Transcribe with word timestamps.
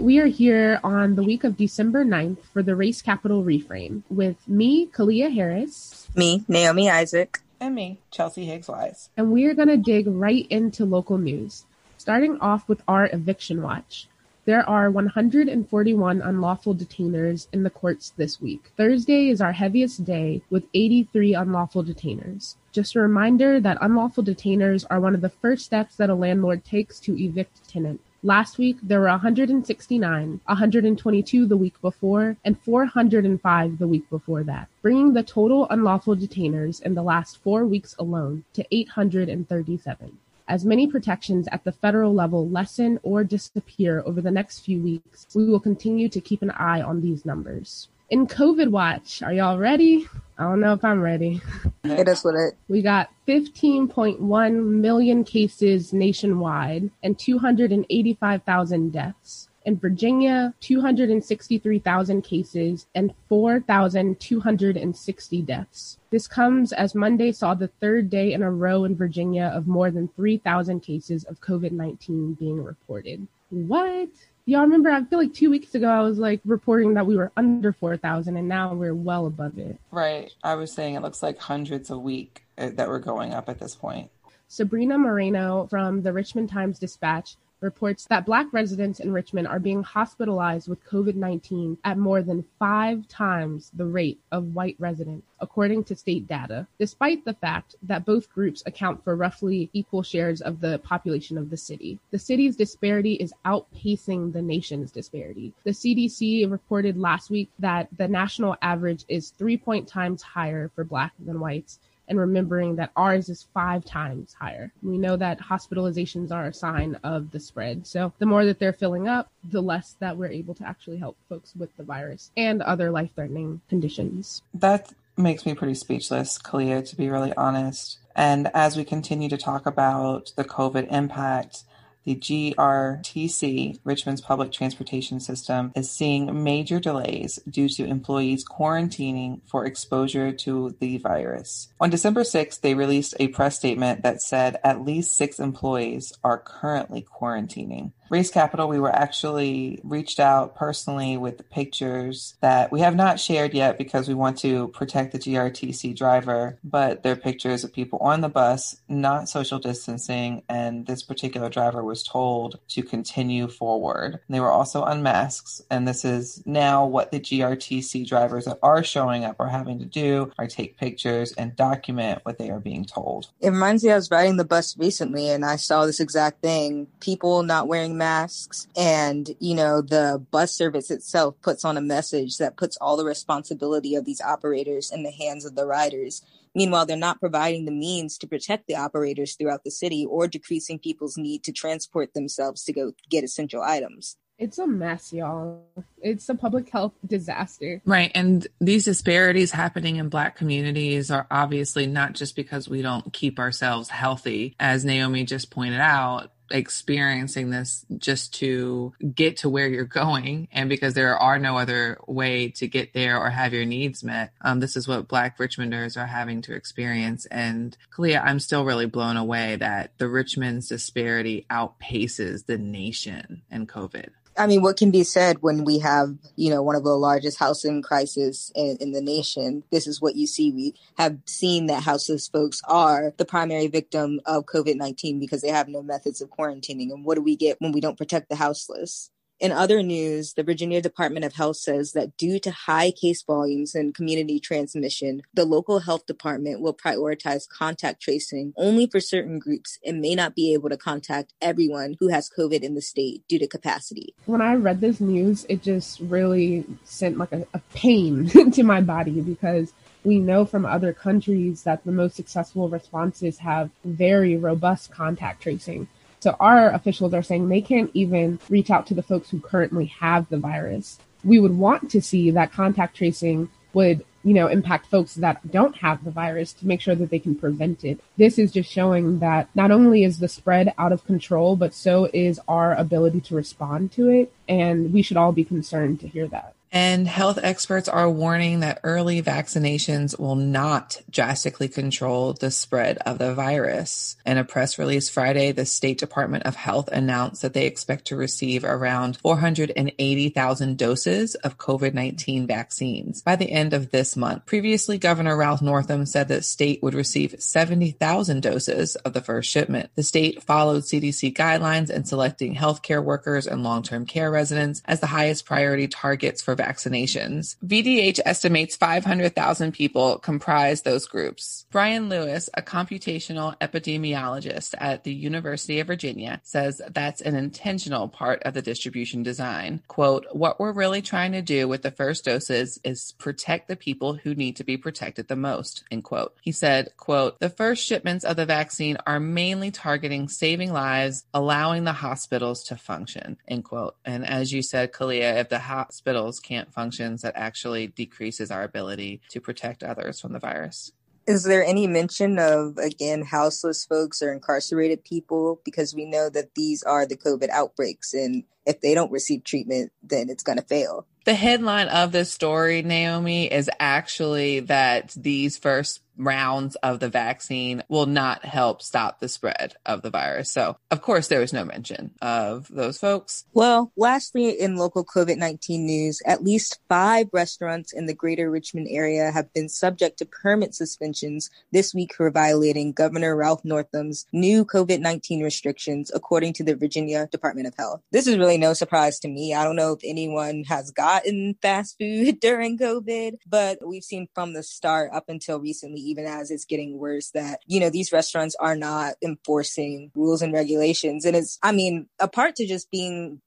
we 0.00 0.18
are 0.18 0.26
here 0.26 0.80
on 0.82 1.14
the 1.14 1.22
week 1.22 1.44
of 1.44 1.58
December 1.58 2.06
9th 2.06 2.38
for 2.54 2.62
the 2.62 2.74
Race 2.74 3.02
Capital 3.02 3.44
Reframe 3.44 4.02
with 4.08 4.36
me, 4.48 4.86
Kalia 4.86 5.32
Harris. 5.32 6.08
Me, 6.16 6.42
Naomi 6.48 6.88
Isaac. 6.88 7.40
And 7.60 7.74
me, 7.74 7.98
Chelsea 8.10 8.46
Higgs 8.46 8.68
Wise. 8.68 9.10
And 9.18 9.30
we 9.30 9.44
are 9.44 9.52
going 9.52 9.68
to 9.68 9.76
dig 9.76 10.06
right 10.06 10.46
into 10.48 10.86
local 10.86 11.18
news, 11.18 11.66
starting 11.98 12.38
off 12.40 12.66
with 12.66 12.80
our 12.88 13.10
eviction 13.12 13.60
watch. 13.60 14.08
There 14.46 14.66
are 14.66 14.90
141 14.90 16.22
unlawful 16.22 16.74
detainers 16.74 17.46
in 17.52 17.62
the 17.62 17.68
courts 17.68 18.14
this 18.16 18.40
week. 18.40 18.72
Thursday 18.78 19.28
is 19.28 19.42
our 19.42 19.52
heaviest 19.52 20.06
day 20.06 20.40
with 20.48 20.64
83 20.72 21.34
unlawful 21.34 21.84
detainers. 21.84 22.54
Just 22.72 22.96
a 22.96 23.00
reminder 23.00 23.60
that 23.60 23.76
unlawful 23.82 24.24
detainers 24.24 24.86
are 24.88 24.98
one 24.98 25.14
of 25.14 25.20
the 25.20 25.28
first 25.28 25.66
steps 25.66 25.96
that 25.96 26.08
a 26.08 26.14
landlord 26.14 26.64
takes 26.64 26.98
to 27.00 27.22
evict 27.22 27.58
a 27.58 27.68
tenant. 27.70 28.00
Last 28.22 28.58
week, 28.58 28.76
there 28.82 29.00
were 29.00 29.06
169, 29.06 30.40
122 30.44 31.46
the 31.46 31.56
week 31.56 31.80
before, 31.80 32.36
and 32.44 32.60
405 32.60 33.78
the 33.78 33.88
week 33.88 34.10
before 34.10 34.42
that, 34.42 34.68
bringing 34.82 35.14
the 35.14 35.22
total 35.22 35.66
unlawful 35.70 36.14
detainers 36.14 36.82
in 36.82 36.92
the 36.92 37.02
last 37.02 37.42
four 37.42 37.64
weeks 37.64 37.94
alone 37.98 38.44
to 38.52 38.66
837. 38.70 40.18
As 40.46 40.66
many 40.66 40.86
protections 40.86 41.48
at 41.50 41.64
the 41.64 41.72
federal 41.72 42.12
level 42.12 42.46
lessen 42.46 43.00
or 43.02 43.24
disappear 43.24 44.02
over 44.04 44.20
the 44.20 44.30
next 44.30 44.66
few 44.66 44.82
weeks, 44.82 45.26
we 45.34 45.46
will 45.46 45.60
continue 45.60 46.10
to 46.10 46.20
keep 46.20 46.42
an 46.42 46.50
eye 46.50 46.82
on 46.82 47.00
these 47.00 47.24
numbers. 47.24 47.88
In 48.10 48.26
COVID 48.26 48.68
watch, 48.68 49.22
are 49.22 49.32
y'all 49.32 49.56
ready? 49.56 50.06
I 50.40 50.44
don't 50.44 50.60
know 50.60 50.72
if 50.72 50.82
I'm 50.82 51.02
ready. 51.02 51.42
Hit 51.82 52.08
us 52.08 52.24
with 52.24 52.34
it. 52.34 52.54
We 52.66 52.80
got 52.80 53.10
15.1 53.28 54.64
million 54.64 55.22
cases 55.22 55.92
nationwide 55.92 56.90
and 57.02 57.18
285,000 57.18 58.90
deaths. 58.90 59.50
In 59.66 59.78
Virginia, 59.78 60.54
263,000 60.60 62.22
cases 62.22 62.86
and 62.94 63.12
4,260 63.28 65.42
deaths. 65.42 65.98
This 66.10 66.26
comes 66.26 66.72
as 66.72 66.94
Monday 66.94 67.32
saw 67.32 67.52
the 67.52 67.68
third 67.68 68.08
day 68.08 68.32
in 68.32 68.42
a 68.42 68.50
row 68.50 68.84
in 68.84 68.96
Virginia 68.96 69.52
of 69.54 69.66
more 69.66 69.90
than 69.90 70.08
3,000 70.08 70.80
cases 70.80 71.24
of 71.24 71.42
COVID 71.42 71.72
19 71.72 72.38
being 72.40 72.64
reported. 72.64 73.28
What? 73.50 74.08
Y'all 74.50 74.62
remember, 74.62 74.90
I 74.90 75.04
feel 75.04 75.20
like 75.20 75.32
two 75.32 75.48
weeks 75.48 75.76
ago 75.76 75.88
I 75.88 76.00
was 76.00 76.18
like 76.18 76.40
reporting 76.44 76.94
that 76.94 77.06
we 77.06 77.16
were 77.16 77.30
under 77.36 77.72
4,000 77.72 78.36
and 78.36 78.48
now 78.48 78.74
we're 78.74 78.96
well 78.96 79.26
above 79.26 79.56
it. 79.58 79.78
Right. 79.92 80.32
I 80.42 80.56
was 80.56 80.72
saying 80.72 80.96
it 80.96 81.02
looks 81.02 81.22
like 81.22 81.38
hundreds 81.38 81.88
a 81.88 81.96
week 81.96 82.42
uh, 82.58 82.70
that 82.74 82.88
we're 82.88 82.98
going 82.98 83.32
up 83.32 83.48
at 83.48 83.60
this 83.60 83.76
point. 83.76 84.10
Sabrina 84.48 84.98
Moreno 84.98 85.68
from 85.70 86.02
the 86.02 86.12
Richmond 86.12 86.50
Times 86.50 86.80
Dispatch 86.80 87.36
reports 87.60 88.06
that 88.06 88.26
Black 88.26 88.46
residents 88.52 89.00
in 89.00 89.12
Richmond 89.12 89.46
are 89.46 89.58
being 89.58 89.82
hospitalized 89.82 90.68
with 90.68 90.84
COVID 90.84 91.14
19 91.14 91.78
at 91.84 91.98
more 91.98 92.22
than 92.22 92.44
five 92.58 93.06
times 93.08 93.70
the 93.74 93.86
rate 93.86 94.18
of 94.32 94.54
white 94.54 94.76
residents, 94.78 95.26
according 95.40 95.84
to 95.84 95.96
state 95.96 96.26
data, 96.26 96.66
despite 96.78 97.24
the 97.24 97.34
fact 97.34 97.76
that 97.82 98.04
both 98.04 98.32
groups 98.32 98.62
account 98.66 99.02
for 99.04 99.16
roughly 99.16 99.70
equal 99.72 100.02
shares 100.02 100.40
of 100.40 100.60
the 100.60 100.78
population 100.80 101.36
of 101.36 101.50
the 101.50 101.56
city. 101.56 101.98
The 102.10 102.18
city's 102.18 102.56
disparity 102.56 103.14
is 103.14 103.34
outpacing 103.44 104.32
the 104.32 104.42
nation's 104.42 104.90
disparity. 104.90 105.52
The 105.64 105.70
CDC 105.70 106.50
reported 106.50 106.96
last 106.96 107.30
week 107.30 107.50
that 107.58 107.88
the 107.96 108.08
national 108.08 108.56
average 108.62 109.04
is 109.08 109.30
three 109.30 109.56
point 109.56 109.86
times 109.86 110.22
higher 110.22 110.70
for 110.74 110.84
Black 110.84 111.12
than 111.18 111.40
whites 111.40 111.78
and 112.10 112.18
remembering 112.18 112.76
that 112.76 112.90
ours 112.96 113.28
is 113.30 113.46
five 113.54 113.84
times 113.84 114.34
higher. 114.38 114.72
We 114.82 114.98
know 114.98 115.16
that 115.16 115.40
hospitalizations 115.40 116.32
are 116.32 116.46
a 116.46 116.52
sign 116.52 116.96
of 117.04 117.30
the 117.30 117.40
spread. 117.40 117.86
So 117.86 118.12
the 118.18 118.26
more 118.26 118.44
that 118.44 118.58
they're 118.58 118.72
filling 118.72 119.08
up, 119.08 119.30
the 119.44 119.62
less 119.62 119.96
that 120.00 120.16
we're 120.16 120.26
able 120.26 120.54
to 120.56 120.66
actually 120.66 120.98
help 120.98 121.16
folks 121.28 121.54
with 121.56 121.74
the 121.76 121.84
virus 121.84 122.32
and 122.36 122.60
other 122.60 122.90
life 122.90 123.10
threatening 123.14 123.60
conditions. 123.68 124.42
That 124.52 124.92
makes 125.16 125.46
me 125.46 125.54
pretty 125.54 125.74
speechless, 125.74 126.38
Kalia, 126.38 126.86
to 126.88 126.96
be 126.96 127.08
really 127.08 127.32
honest. 127.36 127.98
And 128.16 128.50
as 128.52 128.76
we 128.76 128.84
continue 128.84 129.28
to 129.28 129.38
talk 129.38 129.64
about 129.64 130.32
the 130.34 130.44
COVID 130.44 130.92
impact, 130.92 131.62
the 132.04 132.16
GRTC, 132.16 133.80
Richmond's 133.84 134.20
public 134.20 134.52
transportation 134.52 135.20
system, 135.20 135.72
is 135.74 135.90
seeing 135.90 136.42
major 136.42 136.80
delays 136.80 137.38
due 137.48 137.68
to 137.68 137.84
employees 137.84 138.44
quarantining 138.44 139.40
for 139.46 139.66
exposure 139.66 140.32
to 140.32 140.76
the 140.80 140.98
virus. 140.98 141.68
On 141.80 141.90
December 141.90 142.22
6th, 142.22 142.60
they 142.60 142.74
released 142.74 143.14
a 143.20 143.28
press 143.28 143.56
statement 143.56 144.02
that 144.02 144.22
said 144.22 144.58
at 144.64 144.84
least 144.84 145.16
six 145.16 145.38
employees 145.38 146.12
are 146.24 146.38
currently 146.38 147.02
quarantining. 147.02 147.92
Race 148.10 148.30
Capital, 148.30 148.66
we 148.66 148.80
were 148.80 148.94
actually 148.94 149.80
reached 149.84 150.18
out 150.18 150.56
personally 150.56 151.16
with 151.16 151.38
the 151.38 151.44
pictures 151.44 152.34
that 152.40 152.72
we 152.72 152.80
have 152.80 152.96
not 152.96 153.20
shared 153.20 153.54
yet 153.54 153.78
because 153.78 154.08
we 154.08 154.14
want 154.14 154.36
to 154.38 154.66
protect 154.68 155.12
the 155.12 155.18
GRTC 155.18 155.96
driver, 155.96 156.58
but 156.64 157.04
they're 157.04 157.14
pictures 157.14 157.62
of 157.62 157.72
people 157.72 158.00
on 158.00 158.20
the 158.20 158.28
bus, 158.28 158.80
not 158.88 159.28
social 159.28 159.60
distancing, 159.60 160.42
and 160.48 160.86
this 160.86 161.04
particular 161.04 161.48
driver 161.48 161.84
was 161.84 162.02
told 162.02 162.58
to 162.70 162.82
continue 162.82 163.46
forward. 163.46 164.18
They 164.28 164.40
were 164.40 164.50
also 164.50 164.82
unmasked, 164.82 165.62
and 165.70 165.86
this 165.86 166.04
is 166.04 166.42
now 166.44 166.84
what 166.84 167.12
the 167.12 167.20
GRTC 167.20 168.08
drivers 168.08 168.46
that 168.46 168.58
are 168.60 168.82
showing 168.82 169.24
up 169.24 169.36
are 169.38 169.50
having 169.50 169.78
to 169.78 169.84
do 169.84 170.32
are 170.36 170.48
take 170.48 170.76
pictures 170.76 171.32
and 171.34 171.54
document 171.54 172.22
what 172.24 172.38
they 172.38 172.50
are 172.50 172.58
being 172.58 172.84
told. 172.84 173.28
It 173.40 173.50
reminds 173.50 173.84
me 173.84 173.92
I 173.92 173.94
was 173.94 174.10
riding 174.10 174.36
the 174.36 174.44
bus 174.44 174.76
recently 174.76 175.30
and 175.30 175.44
I 175.44 175.54
saw 175.54 175.86
this 175.86 176.00
exact 176.00 176.42
thing. 176.42 176.88
People 176.98 177.44
not 177.44 177.68
wearing 177.68 177.99
masks 178.00 178.66
and, 178.76 179.36
you 179.38 179.54
know, 179.54 179.82
the 179.82 180.24
bus 180.30 180.52
service 180.52 180.90
itself 180.90 181.34
puts 181.42 181.64
on 181.64 181.76
a 181.76 181.82
message 181.82 182.38
that 182.38 182.56
puts 182.56 182.78
all 182.78 182.96
the 182.96 183.04
responsibility 183.04 183.94
of 183.94 184.06
these 184.06 184.22
operators 184.22 184.90
in 184.90 185.02
the 185.02 185.10
hands 185.12 185.44
of 185.44 185.54
the 185.54 185.66
riders. 185.66 186.22
Meanwhile, 186.54 186.86
they're 186.86 186.96
not 186.96 187.20
providing 187.20 187.66
the 187.66 187.72
means 187.72 188.16
to 188.18 188.26
protect 188.26 188.66
the 188.66 188.76
operators 188.76 189.34
throughout 189.34 189.64
the 189.64 189.70
city 189.70 190.06
or 190.08 190.26
decreasing 190.26 190.78
people's 190.78 191.18
need 191.18 191.44
to 191.44 191.52
transport 191.52 192.14
themselves 192.14 192.64
to 192.64 192.72
go 192.72 192.92
get 193.10 193.22
essential 193.22 193.62
items. 193.62 194.16
It's 194.40 194.58
a 194.58 194.66
mess, 194.66 195.12
y'all. 195.12 195.62
It's 196.00 196.26
a 196.30 196.34
public 196.34 196.70
health 196.70 196.94
disaster. 197.06 197.82
Right. 197.84 198.10
And 198.14 198.46
these 198.58 198.86
disparities 198.86 199.52
happening 199.52 199.96
in 199.96 200.08
Black 200.08 200.34
communities 200.34 201.10
are 201.10 201.26
obviously 201.30 201.86
not 201.86 202.14
just 202.14 202.34
because 202.34 202.66
we 202.66 202.80
don't 202.80 203.12
keep 203.12 203.38
ourselves 203.38 203.90
healthy, 203.90 204.56
as 204.58 204.82
Naomi 204.82 205.24
just 205.24 205.50
pointed 205.50 205.80
out, 205.80 206.32
experiencing 206.50 207.50
this 207.50 207.84
just 207.98 208.34
to 208.34 208.92
get 209.14 209.38
to 209.38 209.48
where 209.48 209.68
you're 209.68 209.84
going. 209.84 210.48
And 210.52 210.68
because 210.68 210.94
there 210.94 211.16
are 211.16 211.38
no 211.38 211.58
other 211.58 211.98
way 212.06 212.48
to 212.50 212.66
get 212.66 212.92
there 212.92 213.18
or 213.18 213.30
have 213.30 213.52
your 213.52 213.64
needs 213.64 214.02
met 214.02 214.32
um, 214.42 214.60
this 214.60 214.76
is 214.76 214.88
what 214.88 215.08
black 215.08 215.38
richmonders 215.38 215.96
are 215.96 216.06
having 216.06 216.42
to 216.42 216.54
experience. 216.54 217.26
And 217.26 217.76
Kalia, 217.92 218.22
i'm 218.24 218.40
still 218.40 218.64
really 218.64 218.86
blown 218.86 219.16
away 219.16 219.56
that 219.56 219.92
the 219.98 220.08
richmond's 220.08 220.68
disparity 220.68 221.46
outpaces 221.50 222.46
the 222.46 222.58
nation 222.58 223.42
and 223.50 223.68
covid 223.68 224.10
I 224.40 224.46
mean, 224.46 224.62
what 224.62 224.78
can 224.78 224.90
be 224.90 225.04
said 225.04 225.42
when 225.42 225.64
we 225.64 225.80
have, 225.80 226.16
you 226.34 226.48
know, 226.48 226.62
one 226.62 226.74
of 226.74 226.82
the 226.82 226.96
largest 226.96 227.38
housing 227.38 227.82
crises 227.82 228.50
in, 228.54 228.78
in, 228.80 228.92
the 228.92 229.02
nation? 229.02 229.64
This 229.70 229.86
is 229.86 230.00
what 230.00 230.16
you 230.16 230.26
see. 230.26 230.50
We 230.50 230.74
have 230.96 231.18
seen 231.26 231.66
that 231.66 231.82
houseless 231.82 232.26
folks 232.26 232.62
are 232.64 233.12
the 233.18 233.26
primary 233.26 233.66
victim 233.66 234.18
of 234.24 234.46
COVID 234.46 234.76
19 234.76 235.20
because 235.20 235.42
they 235.42 235.50
have 235.50 235.68
no 235.68 235.82
methods 235.82 236.22
of 236.22 236.30
quarantining. 236.30 236.90
And 236.90 237.04
what 237.04 237.16
do 237.16 237.20
we 237.20 237.36
get 237.36 237.60
when 237.60 237.72
we 237.72 237.82
don't 237.82 237.98
protect 237.98 238.30
the 238.30 238.36
houseless? 238.36 239.10
In 239.40 239.52
other 239.52 239.82
news, 239.82 240.34
the 240.34 240.42
Virginia 240.42 240.82
Department 240.82 241.24
of 241.24 241.32
Health 241.32 241.56
says 241.56 241.92
that 241.92 242.14
due 242.18 242.38
to 242.40 242.50
high 242.50 242.90
case 242.90 243.22
volumes 243.22 243.74
and 243.74 243.94
community 243.94 244.38
transmission, 244.38 245.22
the 245.32 245.46
local 245.46 245.78
health 245.78 246.04
department 246.04 246.60
will 246.60 246.74
prioritize 246.74 247.48
contact 247.48 248.02
tracing 248.02 248.52
only 248.58 248.86
for 248.86 249.00
certain 249.00 249.38
groups 249.38 249.78
and 249.82 250.02
may 250.02 250.14
not 250.14 250.34
be 250.34 250.52
able 250.52 250.68
to 250.68 250.76
contact 250.76 251.32
everyone 251.40 251.96
who 252.00 252.08
has 252.08 252.28
COVID 252.28 252.60
in 252.60 252.74
the 252.74 252.82
state 252.82 253.22
due 253.28 253.38
to 253.38 253.46
capacity. 253.46 254.14
When 254.26 254.42
I 254.42 254.56
read 254.56 254.82
this 254.82 255.00
news, 255.00 255.46
it 255.48 255.62
just 255.62 256.00
really 256.00 256.66
sent 256.84 257.16
like 257.16 257.32
a, 257.32 257.46
a 257.54 257.60
pain 257.72 258.26
to 258.52 258.62
my 258.62 258.82
body 258.82 259.22
because 259.22 259.72
we 260.04 260.18
know 260.18 260.44
from 260.44 260.66
other 260.66 260.92
countries 260.92 261.62
that 261.62 261.82
the 261.84 261.92
most 261.92 262.14
successful 262.14 262.68
responses 262.68 263.38
have 263.38 263.70
very 263.84 264.36
robust 264.36 264.90
contact 264.90 265.42
tracing. 265.42 265.88
So 266.20 266.36
our 266.38 266.70
officials 266.70 267.14
are 267.14 267.22
saying 267.22 267.48
they 267.48 267.62
can't 267.62 267.90
even 267.94 268.38
reach 268.48 268.70
out 268.70 268.86
to 268.88 268.94
the 268.94 269.02
folks 269.02 269.30
who 269.30 269.40
currently 269.40 269.86
have 269.86 270.28
the 270.28 270.38
virus. 270.38 270.98
We 271.24 271.40
would 271.40 271.56
want 271.56 271.90
to 271.90 272.02
see 272.02 272.30
that 272.30 272.52
contact 272.52 272.96
tracing 272.96 273.48
would 273.72 274.04
you 274.22 274.34
know, 274.34 274.48
impact 274.48 274.86
folks 274.86 275.14
that 275.14 275.50
don't 275.50 275.76
have 275.76 276.04
the 276.04 276.10
virus 276.10 276.52
to 276.54 276.66
make 276.66 276.80
sure 276.80 276.94
that 276.94 277.10
they 277.10 277.18
can 277.18 277.34
prevent 277.34 277.84
it. 277.84 278.00
This 278.16 278.38
is 278.38 278.52
just 278.52 278.70
showing 278.70 279.20
that 279.20 279.48
not 279.54 279.70
only 279.70 280.04
is 280.04 280.18
the 280.18 280.28
spread 280.28 280.74
out 280.78 280.92
of 280.92 281.06
control, 281.06 281.56
but 281.56 281.74
so 281.74 282.08
is 282.12 282.40
our 282.46 282.74
ability 282.74 283.20
to 283.22 283.34
respond 283.34 283.92
to 283.92 284.08
it. 284.08 284.32
And 284.48 284.92
we 284.92 285.02
should 285.02 285.16
all 285.16 285.32
be 285.32 285.44
concerned 285.44 286.00
to 286.00 286.08
hear 286.08 286.26
that. 286.28 286.54
And 286.72 287.08
health 287.08 287.38
experts 287.42 287.88
are 287.88 288.08
warning 288.08 288.60
that 288.60 288.80
early 288.84 289.20
vaccinations 289.22 290.18
will 290.18 290.36
not 290.36 291.00
drastically 291.10 291.68
control 291.68 292.32
the 292.32 292.52
spread 292.52 292.98
of 292.98 293.18
the 293.18 293.34
virus. 293.34 294.16
In 294.24 294.38
a 294.38 294.44
press 294.44 294.78
release 294.78 295.08
Friday, 295.08 295.50
the 295.50 295.66
State 295.66 295.98
Department 295.98 296.44
of 296.44 296.54
Health 296.54 296.88
announced 296.92 297.42
that 297.42 297.54
they 297.54 297.66
expect 297.66 298.06
to 298.06 298.16
receive 298.16 298.62
around 298.62 299.16
480,000 299.16 300.78
doses 300.78 301.34
of 301.36 301.58
COVID 301.58 301.92
19 301.92 302.46
vaccines 302.46 303.20
by 303.20 303.34
the 303.34 303.50
end 303.50 303.72
of 303.72 303.90
this 303.90 304.09
month. 304.16 304.46
Previously, 304.46 304.98
Governor 304.98 305.36
Ralph 305.36 305.62
Northam 305.62 306.06
said 306.06 306.28
that 306.28 306.44
state 306.44 306.82
would 306.82 306.94
receive 306.94 307.34
70,000 307.38 308.42
doses 308.42 308.96
of 308.96 309.12
the 309.12 309.20
first 309.20 309.50
shipment. 309.50 309.90
The 309.94 310.02
state 310.02 310.42
followed 310.42 310.84
CDC 310.84 311.34
guidelines 311.34 311.90
in 311.90 312.04
selecting 312.04 312.54
healthcare 312.54 313.02
workers 313.02 313.46
and 313.46 313.62
long 313.62 313.82
term 313.82 314.06
care 314.06 314.30
residents 314.30 314.82
as 314.84 315.00
the 315.00 315.06
highest 315.06 315.46
priority 315.46 315.88
targets 315.88 316.42
for 316.42 316.56
vaccinations. 316.56 317.56
VDH 317.64 318.20
estimates 318.24 318.76
500,000 318.76 319.72
people 319.72 320.18
comprise 320.18 320.82
those 320.82 321.06
groups. 321.06 321.66
Bryan 321.70 322.08
Lewis, 322.08 322.48
a 322.54 322.62
computational 322.62 323.56
epidemiologist 323.58 324.74
at 324.78 325.04
the 325.04 325.14
University 325.14 325.80
of 325.80 325.86
Virginia, 325.86 326.40
says 326.42 326.80
that's 326.90 327.20
an 327.20 327.34
intentional 327.34 328.08
part 328.08 328.42
of 328.44 328.54
the 328.54 328.62
distribution 328.62 329.22
design. 329.22 329.82
Quote, 329.88 330.26
what 330.32 330.58
we're 330.58 330.72
really 330.72 331.02
trying 331.02 331.32
to 331.32 331.42
do 331.42 331.68
with 331.68 331.82
the 331.82 331.90
first 331.90 332.24
doses 332.24 332.78
is 332.84 333.12
protect 333.18 333.68
the 333.68 333.76
people 333.76 333.99
who 334.00 334.34
need 334.34 334.56
to 334.56 334.64
be 334.64 334.76
protected 334.76 335.28
the 335.28 335.36
most, 335.36 335.84
end 335.90 336.04
quote. 336.04 336.34
He 336.42 336.52
said, 336.52 336.88
quote, 336.96 337.38
the 337.38 337.50
first 337.50 337.86
shipments 337.86 338.24
of 338.24 338.36
the 338.36 338.46
vaccine 338.46 338.96
are 339.06 339.20
mainly 339.20 339.70
targeting 339.70 340.28
saving 340.28 340.72
lives, 340.72 341.24
allowing 341.32 341.84
the 341.84 341.92
hospitals 341.92 342.64
to 342.64 342.76
function, 342.76 343.36
end 343.46 343.64
quote. 343.64 343.96
And 344.04 344.26
as 344.26 344.52
you 344.52 344.62
said, 344.62 344.92
Kalia, 344.92 345.38
if 345.38 345.48
the 345.48 345.58
hospitals 345.58 346.40
can't 346.40 346.72
functions 346.72 347.22
that 347.22 347.36
actually 347.36 347.86
decreases 347.88 348.50
our 348.50 348.62
ability 348.62 349.20
to 349.30 349.40
protect 349.40 349.82
others 349.82 350.20
from 350.20 350.32
the 350.32 350.38
virus. 350.38 350.92
Is 351.26 351.44
there 351.44 351.64
any 351.64 351.86
mention 351.86 352.38
of, 352.38 352.78
again, 352.78 353.22
houseless 353.22 353.84
folks 353.84 354.22
or 354.22 354.32
incarcerated 354.32 355.04
people? 355.04 355.60
Because 355.64 355.94
we 355.94 356.04
know 356.04 356.28
that 356.30 356.54
these 356.56 356.82
are 356.82 357.06
the 357.06 357.16
COVID 357.16 357.50
outbreaks, 357.50 358.14
and 358.14 358.44
if 358.66 358.80
they 358.80 358.94
don't 358.94 359.12
receive 359.12 359.44
treatment, 359.44 359.92
then 360.02 360.28
it's 360.28 360.42
going 360.42 360.58
to 360.58 360.64
fail. 360.64 361.06
The 361.30 361.36
headline 361.36 361.86
of 361.86 362.10
this 362.10 362.32
story, 362.32 362.82
Naomi, 362.82 363.46
is 363.46 363.70
actually 363.78 364.58
that 364.66 365.14
these 365.16 365.56
first 365.56 366.00
rounds 366.16 366.76
of 366.76 367.00
the 367.00 367.08
vaccine 367.08 367.82
will 367.88 368.06
not 368.06 368.44
help 368.44 368.82
stop 368.82 369.20
the 369.20 369.28
spread 369.28 369.74
of 369.86 370.02
the 370.02 370.10
virus. 370.10 370.50
So, 370.50 370.76
of 370.90 371.02
course, 371.02 371.28
there 371.28 371.40
was 371.40 371.52
no 371.52 371.64
mention 371.64 372.12
of 372.20 372.68
those 372.68 372.98
folks. 372.98 373.44
Well, 373.52 373.92
lastly, 373.96 374.50
in 374.50 374.76
local 374.76 375.04
COVID 375.04 375.36
19 375.36 375.86
news, 375.86 376.22
at 376.26 376.44
least 376.44 376.78
five 376.88 377.28
restaurants 377.32 377.92
in 377.92 378.06
the 378.06 378.14
greater 378.14 378.50
Richmond 378.50 378.88
area 378.90 379.30
have 379.30 379.52
been 379.52 379.68
subject 379.68 380.18
to 380.18 380.26
permit 380.26 380.74
suspensions 380.74 381.50
this 381.72 381.94
week 381.94 382.14
for 382.14 382.30
violating 382.30 382.92
Governor 382.92 383.36
Ralph 383.36 383.64
Northam's 383.64 384.26
new 384.32 384.64
COVID 384.64 385.00
19 385.00 385.42
restrictions, 385.42 386.10
according 386.14 386.52
to 386.54 386.64
the 386.64 386.76
Virginia 386.76 387.28
Department 387.30 387.66
of 387.66 387.74
Health. 387.76 388.02
This 388.12 388.26
is 388.26 388.38
really 388.38 388.58
no 388.58 388.74
surprise 388.74 389.18
to 389.20 389.28
me. 389.28 389.54
I 389.54 389.64
don't 389.64 389.76
know 389.76 389.92
if 389.92 390.00
anyone 390.04 390.64
has 390.64 390.90
gotten 390.90 391.56
fast 391.62 391.98
food 391.98 392.40
during 392.40 392.78
COVID, 392.78 393.38
but 393.48 393.78
we've 393.86 394.04
seen 394.04 394.28
from 394.34 394.52
the 394.52 394.62
start 394.62 395.10
up 395.12 395.28
until 395.28 395.60
recently, 395.60 396.00
even 396.10 396.26
as 396.26 396.50
it's 396.50 396.64
getting 396.64 396.98
worse, 396.98 397.30
that, 397.30 397.60
you 397.66 397.80
know, 397.80 397.90
these 397.90 398.12
restaurants 398.12 398.56
are 398.60 398.76
not 398.76 399.14
enforcing 399.22 400.10
rules 400.14 400.42
and 400.42 400.52
regulations. 400.52 401.24
And 401.24 401.36
it's, 401.36 401.58
I 401.62 401.72
mean, 401.72 402.08
apart 402.18 402.56
to 402.56 402.66
just 402.66 402.90
being 402.90 403.40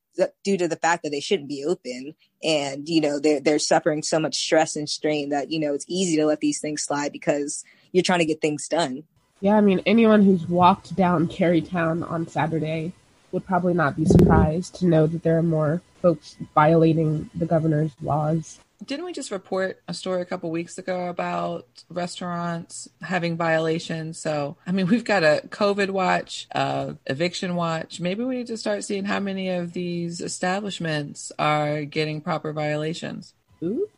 due 0.44 0.58
to 0.58 0.68
the 0.68 0.76
fact 0.76 1.04
that 1.04 1.10
they 1.10 1.20
shouldn't 1.20 1.50
be 1.50 1.66
open 1.68 2.14
and 2.44 2.88
you 2.88 3.02
know 3.02 3.20
they're 3.20 3.40
they're 3.40 3.60
suffering 3.60 4.04
so 4.04 4.20
much 4.20 4.36
stress 4.36 4.76
and 4.76 4.88
strain 4.90 5.30
that 5.30 5.50
you 5.50 5.60
know 5.60 5.74
it's 5.74 5.86
easy 5.88 6.16
to 6.18 6.26
let 6.26 6.40
these 6.40 6.60
things 6.60 6.84
slide 6.84 7.12
because 7.12 7.64
you're 7.92 8.04
trying 8.04 8.20
to 8.20 8.26
get 8.26 8.42
things 8.42 8.68
done 8.68 9.04
yeah 9.42 9.56
i 9.56 9.62
mean 9.62 9.82
anyone 9.86 10.24
who's 10.24 10.48
walked 10.48 10.96
down 10.96 11.28
carytown 11.28 12.08
on 12.10 12.28
saturday 12.28 12.92
would 13.32 13.46
probably 13.46 13.74
not 13.74 13.96
be 13.96 14.06
surprised 14.06 14.76
to 14.76 14.86
know 14.86 15.08
that 15.08 15.24
there 15.24 15.38
are 15.38 15.44
more 15.44 15.82
folks 16.02 16.36
violating 16.54 17.30
the 17.34 17.46
governor's 17.46 17.92
laws 18.02 18.60
didn't 18.86 19.06
we 19.06 19.14
just 19.14 19.32
report 19.32 19.82
a 19.88 19.94
story 19.94 20.22
a 20.22 20.26
couple 20.26 20.52
weeks 20.52 20.78
ago 20.78 21.08
about 21.08 21.68
restaurants 21.90 22.90
having 23.02 23.38
violations? 23.38 24.18
So, 24.18 24.58
I 24.68 24.72
mean, 24.72 24.88
we've 24.88 25.04
got 25.04 25.24
a 25.24 25.42
COVID 25.48 25.90
watch, 25.90 26.48
uh, 26.54 26.94
eviction 27.06 27.56
watch. 27.56 28.00
Maybe 28.00 28.24
we 28.24 28.36
need 28.36 28.48
to 28.48 28.58
start 28.58 28.84
seeing 28.84 29.06
how 29.06 29.20
many 29.20 29.50
of 29.50 29.74
these 29.74 30.22
establishments 30.22 31.32
are 31.40 31.86
getting 31.86 32.22
proper 32.22 32.54
violations. 32.54 33.34
Ooh. 33.62 33.90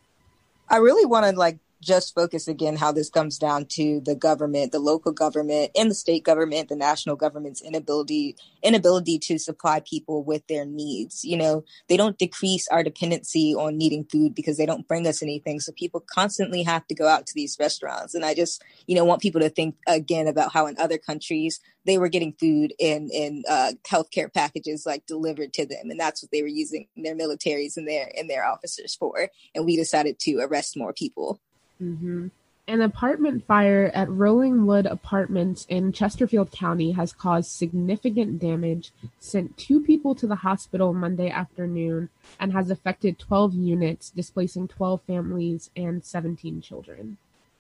I 0.70 0.78
really 0.78 1.06
want 1.06 1.26
to 1.26 1.38
like 1.38 1.60
just 1.86 2.16
focus 2.16 2.48
again 2.48 2.76
how 2.76 2.92
this 2.92 3.10
comes 3.10 3.38
down 3.38 3.66
to 3.66 4.02
the 4.02 4.16
government, 4.16 4.72
the 4.72 4.80
local 4.80 5.12
government 5.12 5.72
and 5.78 5.90
the 5.90 5.96
state 5.96 6.24
government, 6.24 6.68
the 6.70 6.76
national 6.76 7.16
government's 7.16 7.62
inability 7.62 8.36
inability 8.64 9.20
to 9.20 9.38
supply 9.38 9.82
people 9.88 10.24
with 10.24 10.46
their 10.48 10.66
needs. 10.66 11.24
You 11.24 11.38
know, 11.38 11.64
they 11.88 11.96
don't 11.96 12.18
decrease 12.18 12.68
our 12.70 12.84
dependency 12.84 13.54
on 13.54 13.78
needing 13.78 14.04
food 14.06 14.34
because 14.34 14.58
they 14.58 14.66
don't 14.66 14.88
bring 14.88 15.06
us 15.06 15.22
anything. 15.22 15.60
So 15.60 15.72
people 15.72 16.04
constantly 16.12 16.64
have 16.64 16.88
to 16.88 16.96
go 16.96 17.08
out 17.08 17.28
to 17.28 17.34
these 17.36 17.58
restaurants. 17.60 18.16
And 18.16 18.26
I 18.26 18.34
just, 18.34 18.64
you 18.88 18.96
know, 18.96 19.06
want 19.06 19.22
people 19.22 19.42
to 19.42 19.50
think 19.50 19.76
again 19.88 20.28
about 20.28 20.52
how 20.52 20.66
in 20.66 20.78
other 20.80 20.98
countries 20.98 21.60
they 21.86 21.98
were 21.98 22.10
getting 22.10 22.34
food 22.40 22.74
and 22.80 23.12
and 23.12 23.46
uh, 23.48 23.74
healthcare 23.88 24.34
packages 24.34 24.86
like 24.86 25.06
delivered 25.06 25.54
to 25.54 25.66
them, 25.66 25.90
and 25.90 26.00
that's 26.00 26.24
what 26.24 26.32
they 26.32 26.42
were 26.42 26.48
using 26.48 26.88
their 26.98 27.16
militaries 27.16 27.78
and 27.78 27.88
their 27.88 28.12
and 28.18 28.30
their 28.30 28.46
officers 28.46 28.96
for. 28.96 29.30
And 29.54 29.66
we 29.66 29.78
decided 29.78 30.20
to 30.22 30.40
arrest 30.40 30.76
more 30.76 30.94
people. 30.94 31.40
Mm-hmm. 31.82 32.28
An 32.68 32.82
apartment 32.82 33.46
fire 33.46 33.92
at 33.94 34.10
Rolling 34.10 34.66
Wood 34.66 34.88
Apartments 34.88 35.68
in 35.70 35.92
Chesterfield 35.92 36.52
County 36.52 36.94
has 36.94 37.14
caused 37.14 37.52
significant 37.52 38.40
damage, 38.40 38.92
sent 39.20 39.56
two 39.56 39.80
people 39.80 40.16
to 40.16 40.26
the 40.26 40.38
hospital 40.38 40.92
Monday 40.92 41.30
afternoon, 41.30 42.10
and 42.40 42.54
has 42.54 42.72
affected 42.72 43.20
12 43.20 43.54
units, 43.54 44.10
displacing 44.10 44.68
12 44.68 45.02
families 45.06 45.70
and 45.76 46.04
17 46.04 46.60
children. 46.62 47.18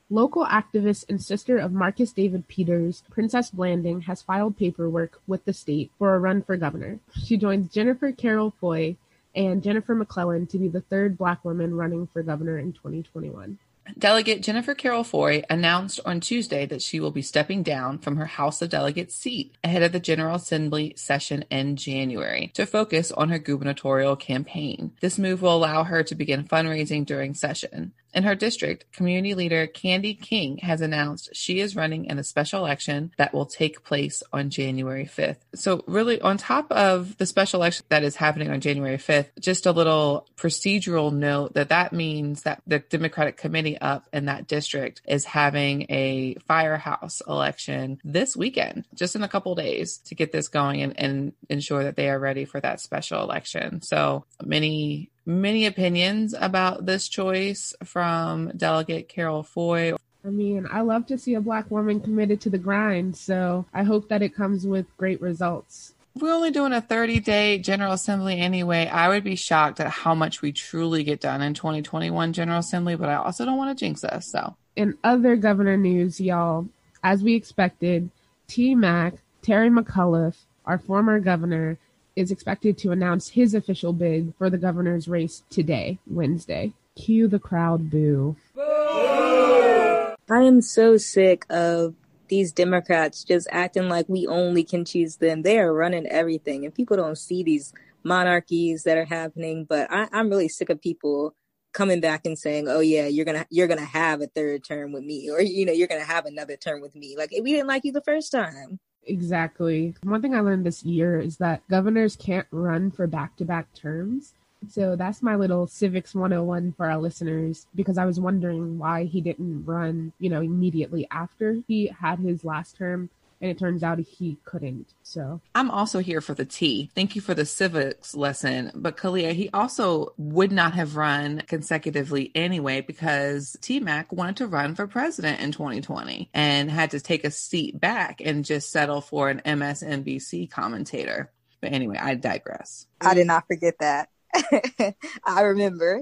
Local 0.10 0.44
activist 0.44 1.06
and 1.08 1.22
sister 1.22 1.60
of 1.60 1.72
Marcus 1.72 2.12
David 2.12 2.48
Peters, 2.48 3.04
Princess 3.12 3.52
Blanding, 3.52 4.02
has 4.02 4.24
filed 4.24 4.58
paperwork 4.58 5.22
with 5.28 5.46
the 5.46 5.54
state 5.54 5.92
for 6.00 6.16
a 6.16 6.20
run 6.20 6.42
for 6.42 6.58
governor. 6.58 7.00
She 7.24 7.38
joins 7.38 7.72
Jennifer 7.72 8.12
Carroll 8.12 8.56
Foy 8.60 8.98
and 9.36 9.62
Jennifer 9.62 9.94
McClellan 9.94 10.48
to 10.48 10.58
be 10.58 10.68
the 10.68 10.82
third 10.82 11.16
black 11.16 11.46
woman 11.46 11.76
running 11.76 12.08
for 12.08 12.24
governor 12.24 12.58
in 12.58 12.74
2021. 12.74 13.60
Delegate 13.98 14.42
Jennifer 14.42 14.74
Carroll 14.74 15.04
Foy 15.04 15.44
announced 15.50 16.00
on 16.06 16.20
Tuesday 16.20 16.66
that 16.66 16.82
she 16.82 17.00
will 17.00 17.12
be 17.12 17.22
stepping 17.22 17.64
down 17.64 18.00
from 18.00 18.18
her 18.18 18.26
House 18.26 18.62
of 18.62 18.70
Delegates 18.70 19.16
seat 19.16 19.56
ahead 19.64 19.84
of 19.84 19.92
the 19.92 20.00
General 20.00 20.36
Assembly 20.36 20.94
session 20.98 21.46
in 21.52 21.76
January 21.76 22.52
to 22.56 22.66
focus 22.66 23.12
on 23.12 23.30
her 23.30 23.40
gubernatorial 23.40 24.16
campaign. 24.16 24.92
This 25.02 25.20
move 25.20 25.42
will 25.42 25.56
allow 25.56 25.84
her 25.84 26.04
to 26.04 26.16
begin 26.16 26.44
fundraising 26.44 27.06
during 27.06 27.34
session. 27.34 27.94
In 28.16 28.24
her 28.24 28.34
district, 28.34 28.90
community 28.94 29.36
leader 29.36 29.68
Candi 29.68 30.20
King 30.20 30.60
has 30.60 30.80
announced 30.80 31.36
she 31.36 31.60
is 31.60 31.76
running 31.76 32.06
in 32.06 32.18
a 32.18 32.24
special 32.24 32.62
election 32.62 33.12
that 33.18 33.34
will 33.34 33.46
take 33.46 33.84
place 33.84 34.24
on 34.32 34.50
January 34.50 35.04
5th. 35.06 35.40
So, 35.54 35.84
really, 35.86 36.22
on 36.22 36.38
top 36.38 36.72
of 36.72 37.18
the 37.18 37.26
special 37.26 37.60
election 37.60 37.86
that 37.90 38.04
is 38.04 38.16
happening 38.16 38.50
on 38.50 38.62
January 38.62 38.98
5th, 38.98 39.32
just 39.42 39.66
a 39.66 39.74
little 39.74 40.28
procedural 40.38 41.12
note 41.12 41.56
that 41.56 41.70
that 41.70 41.92
means 41.92 42.44
that 42.44 42.62
the 42.66 42.80
Democratic 42.80 43.36
committee 43.36 43.78
up 43.80 44.08
in 44.14 44.26
that 44.26 44.48
district 44.48 45.02
is 45.06 45.26
having 45.26 45.86
a 45.90 46.36
firehouse 46.48 47.22
election 47.28 48.00
this 48.06 48.38
weekend, 48.38 48.86
just 48.94 49.18
in 49.18 49.24
a 49.24 49.28
couple 49.28 49.54
days 49.56 49.98
to 49.98 50.16
get 50.16 50.32
this 50.32 50.48
going 50.48 50.82
and, 50.82 50.98
and 50.98 51.34
ensure 51.50 51.84
that 51.84 51.98
they 51.98 52.10
are 52.10 52.18
ready 52.18 52.46
for 52.46 52.62
that 52.62 52.80
special 52.80 53.22
election. 53.22 53.82
So, 53.82 54.24
many 54.42 55.12
many 55.26 55.66
opinions 55.66 56.34
about 56.40 56.86
this 56.86 57.08
choice 57.08 57.74
from 57.84 58.52
Delegate 58.56 59.10
Carroll 59.10 59.44
Foy. 59.44 59.94
I 60.24 60.30
mean, 60.30 60.68
I 60.72 60.82
love 60.82 61.06
to 61.08 61.18
see 61.18 61.36
a 61.36 61.42
black 61.42 61.70
woman 61.70 62.00
committed 62.00 62.42
to 62.42 62.50
the 62.50 62.58
grind, 62.58 63.16
so 63.16 63.66
I 63.74 63.84
hope 63.84 64.10
that 64.10 64.22
it 64.22 64.36
comes 64.36 64.66
with 64.66 64.86
great 64.98 65.22
results. 65.22 65.94
We're 66.18 66.34
only 66.34 66.52
doing 66.52 66.72
a 66.72 66.80
30 66.80 67.20
day 67.20 67.58
General 67.58 67.92
Assembly 67.92 68.40
anyway. 68.40 68.88
I 68.88 69.10
would 69.10 69.24
be 69.24 69.36
shocked 69.36 69.82
at 69.82 69.92
how 69.92 70.16
much 70.16 70.42
we 70.42 70.54
truly 70.54 71.04
get 71.04 71.20
done 71.20 71.42
in 71.42 71.54
2021 71.54 72.32
General 72.32 72.60
Assembly, 72.60 72.96
but 72.96 73.10
I 73.10 73.16
also 73.16 73.44
don't 73.44 73.58
want 73.58 73.78
to 73.78 73.86
jinx 73.86 74.04
us. 74.04 74.26
So, 74.32 74.56
in 74.76 74.98
other 75.04 75.36
governor 75.36 75.76
news, 75.76 76.22
y'all, 76.22 76.68
as 77.04 77.22
we 77.22 77.36
expected, 77.36 78.10
T 78.48 78.76
Mac, 78.76 79.16
Terry 79.42 79.70
McAuliffe, 79.70 80.38
our 80.66 80.78
former 80.78 81.20
governor, 81.20 81.78
is 82.16 82.32
expected 82.32 82.78
to 82.80 82.92
announce 82.92 83.30
his 83.30 83.54
official 83.54 83.94
bid 83.94 84.34
for 84.38 84.50
the 84.50 84.58
governor's 84.58 85.08
race 85.08 85.44
today, 85.50 86.00
Wednesday. 86.08 86.74
Cue 86.96 87.28
the 87.28 87.40
crowd 87.40 87.90
boo. 87.90 88.36
I 88.58 90.42
am 90.42 90.62
so 90.62 90.98
sick 90.98 91.46
of 91.50 91.94
these 92.28 92.52
Democrats 92.52 93.24
just 93.24 93.48
acting 93.52 93.90
like 93.90 94.08
we 94.10 94.26
only 94.28 94.64
can 94.64 94.86
choose 94.86 95.18
them. 95.18 95.44
They 95.44 95.60
are 95.60 95.74
running 95.74 96.08
everything, 96.08 96.66
and 96.66 96.74
people 96.74 96.98
don't 96.98 97.18
see 97.18 97.44
these 97.44 97.74
monarchies 98.04 98.84
that 98.84 98.98
are 98.98 99.06
happening. 99.06 99.66
But 99.66 99.92
I, 99.92 100.08
I'm 100.12 100.30
really 100.30 100.48
sick 100.48 100.70
of 100.70 100.82
people 100.82 101.36
coming 101.74 102.00
back 102.00 102.26
and 102.26 102.40
saying, 102.40 102.68
"Oh 102.68 102.80
yeah, 102.80 103.08
you're 103.08 103.26
gonna 103.26 103.46
you're 103.50 103.68
gonna 103.68 103.86
have 103.86 104.22
a 104.22 104.28
third 104.28 104.64
term 104.64 104.94
with 104.94 105.04
me, 105.04 105.30
or 105.30 105.42
you 105.42 105.66
know 105.66 105.74
you're 105.74 105.88
gonna 105.88 106.04
have 106.04 106.26
another 106.26 106.56
term 106.58 106.82
with 106.82 106.96
me." 106.96 107.16
Like 107.18 107.32
we 107.32 107.52
didn't 107.52 107.68
like 107.68 107.84
you 107.86 107.92
the 107.92 108.02
first 108.02 108.32
time. 108.32 108.80
Exactly. 109.08 109.96
One 110.04 110.22
thing 110.22 110.34
I 110.36 110.40
learned 110.40 110.66
this 110.66 110.84
year 110.84 111.20
is 111.20 111.38
that 111.38 111.68
governors 111.70 112.16
can't 112.16 112.48
run 112.52 112.92
for 112.92 113.08
back 113.08 113.36
to 113.38 113.46
back 113.46 113.74
terms. 113.74 114.34
So 114.68 114.96
that's 114.96 115.22
my 115.22 115.36
little 115.36 115.68
civics 115.68 116.16
101 116.16 116.74
for 116.76 116.90
our 116.90 116.98
listeners 116.98 117.68
because 117.76 117.98
I 117.98 118.06
was 118.06 118.20
wondering 118.20 118.80
why 118.80 119.04
he 119.04 119.22
didn't 119.22 119.66
run, 119.66 120.12
you 120.20 120.30
know, 120.30 120.42
immediately 120.42 121.08
after 121.12 121.62
he 121.68 121.88
had 121.88 122.20
his 122.20 122.44
last 122.44 122.78
term 122.78 123.10
and 123.46 123.52
it 123.52 123.60
turns 123.60 123.84
out 123.84 124.00
he 124.00 124.38
couldn't. 124.44 124.96
So 125.04 125.40
I'm 125.54 125.70
also 125.70 126.00
here 126.00 126.20
for 126.20 126.34
the 126.34 126.46
tea. 126.46 126.90
Thank 126.96 127.16
you 127.16 127.22
for 127.22 127.36
the 127.36 127.46
civics 127.46 128.16
lesson. 128.16 128.72
But 128.74 128.98
Kalia, 128.98 129.34
he 129.34 129.52
also 129.54 130.14
would 130.18 130.52
not 130.52 130.74
have 130.74 130.96
run 130.96 131.44
consecutively 131.48 132.32
anyway 132.34 132.82
because 132.82 133.56
T 133.62 133.80
Mac 133.80 134.12
wanted 134.12 134.38
to 134.38 134.48
run 134.48 134.74
for 134.74 134.88
president 134.88 135.42
in 135.42 135.52
2020 135.52 136.32
and 136.34 136.72
had 136.72 136.90
to 136.92 137.00
take 137.00 137.24
a 137.24 137.30
seat 137.30 137.80
back 137.80 138.20
and 138.20 138.44
just 138.44 138.72
settle 138.72 139.00
for 139.00 139.30
an 139.30 139.44
MSNBC 139.46 140.50
commentator. 140.50 141.32
But 141.62 141.72
anyway, 141.72 142.00
I 142.02 142.16
digress. 142.16 142.88
I 143.00 143.14
did 143.14 143.28
not 143.28 143.46
forget 143.46 143.76
that. 143.80 144.10
I 145.24 145.42
remember. 145.42 146.02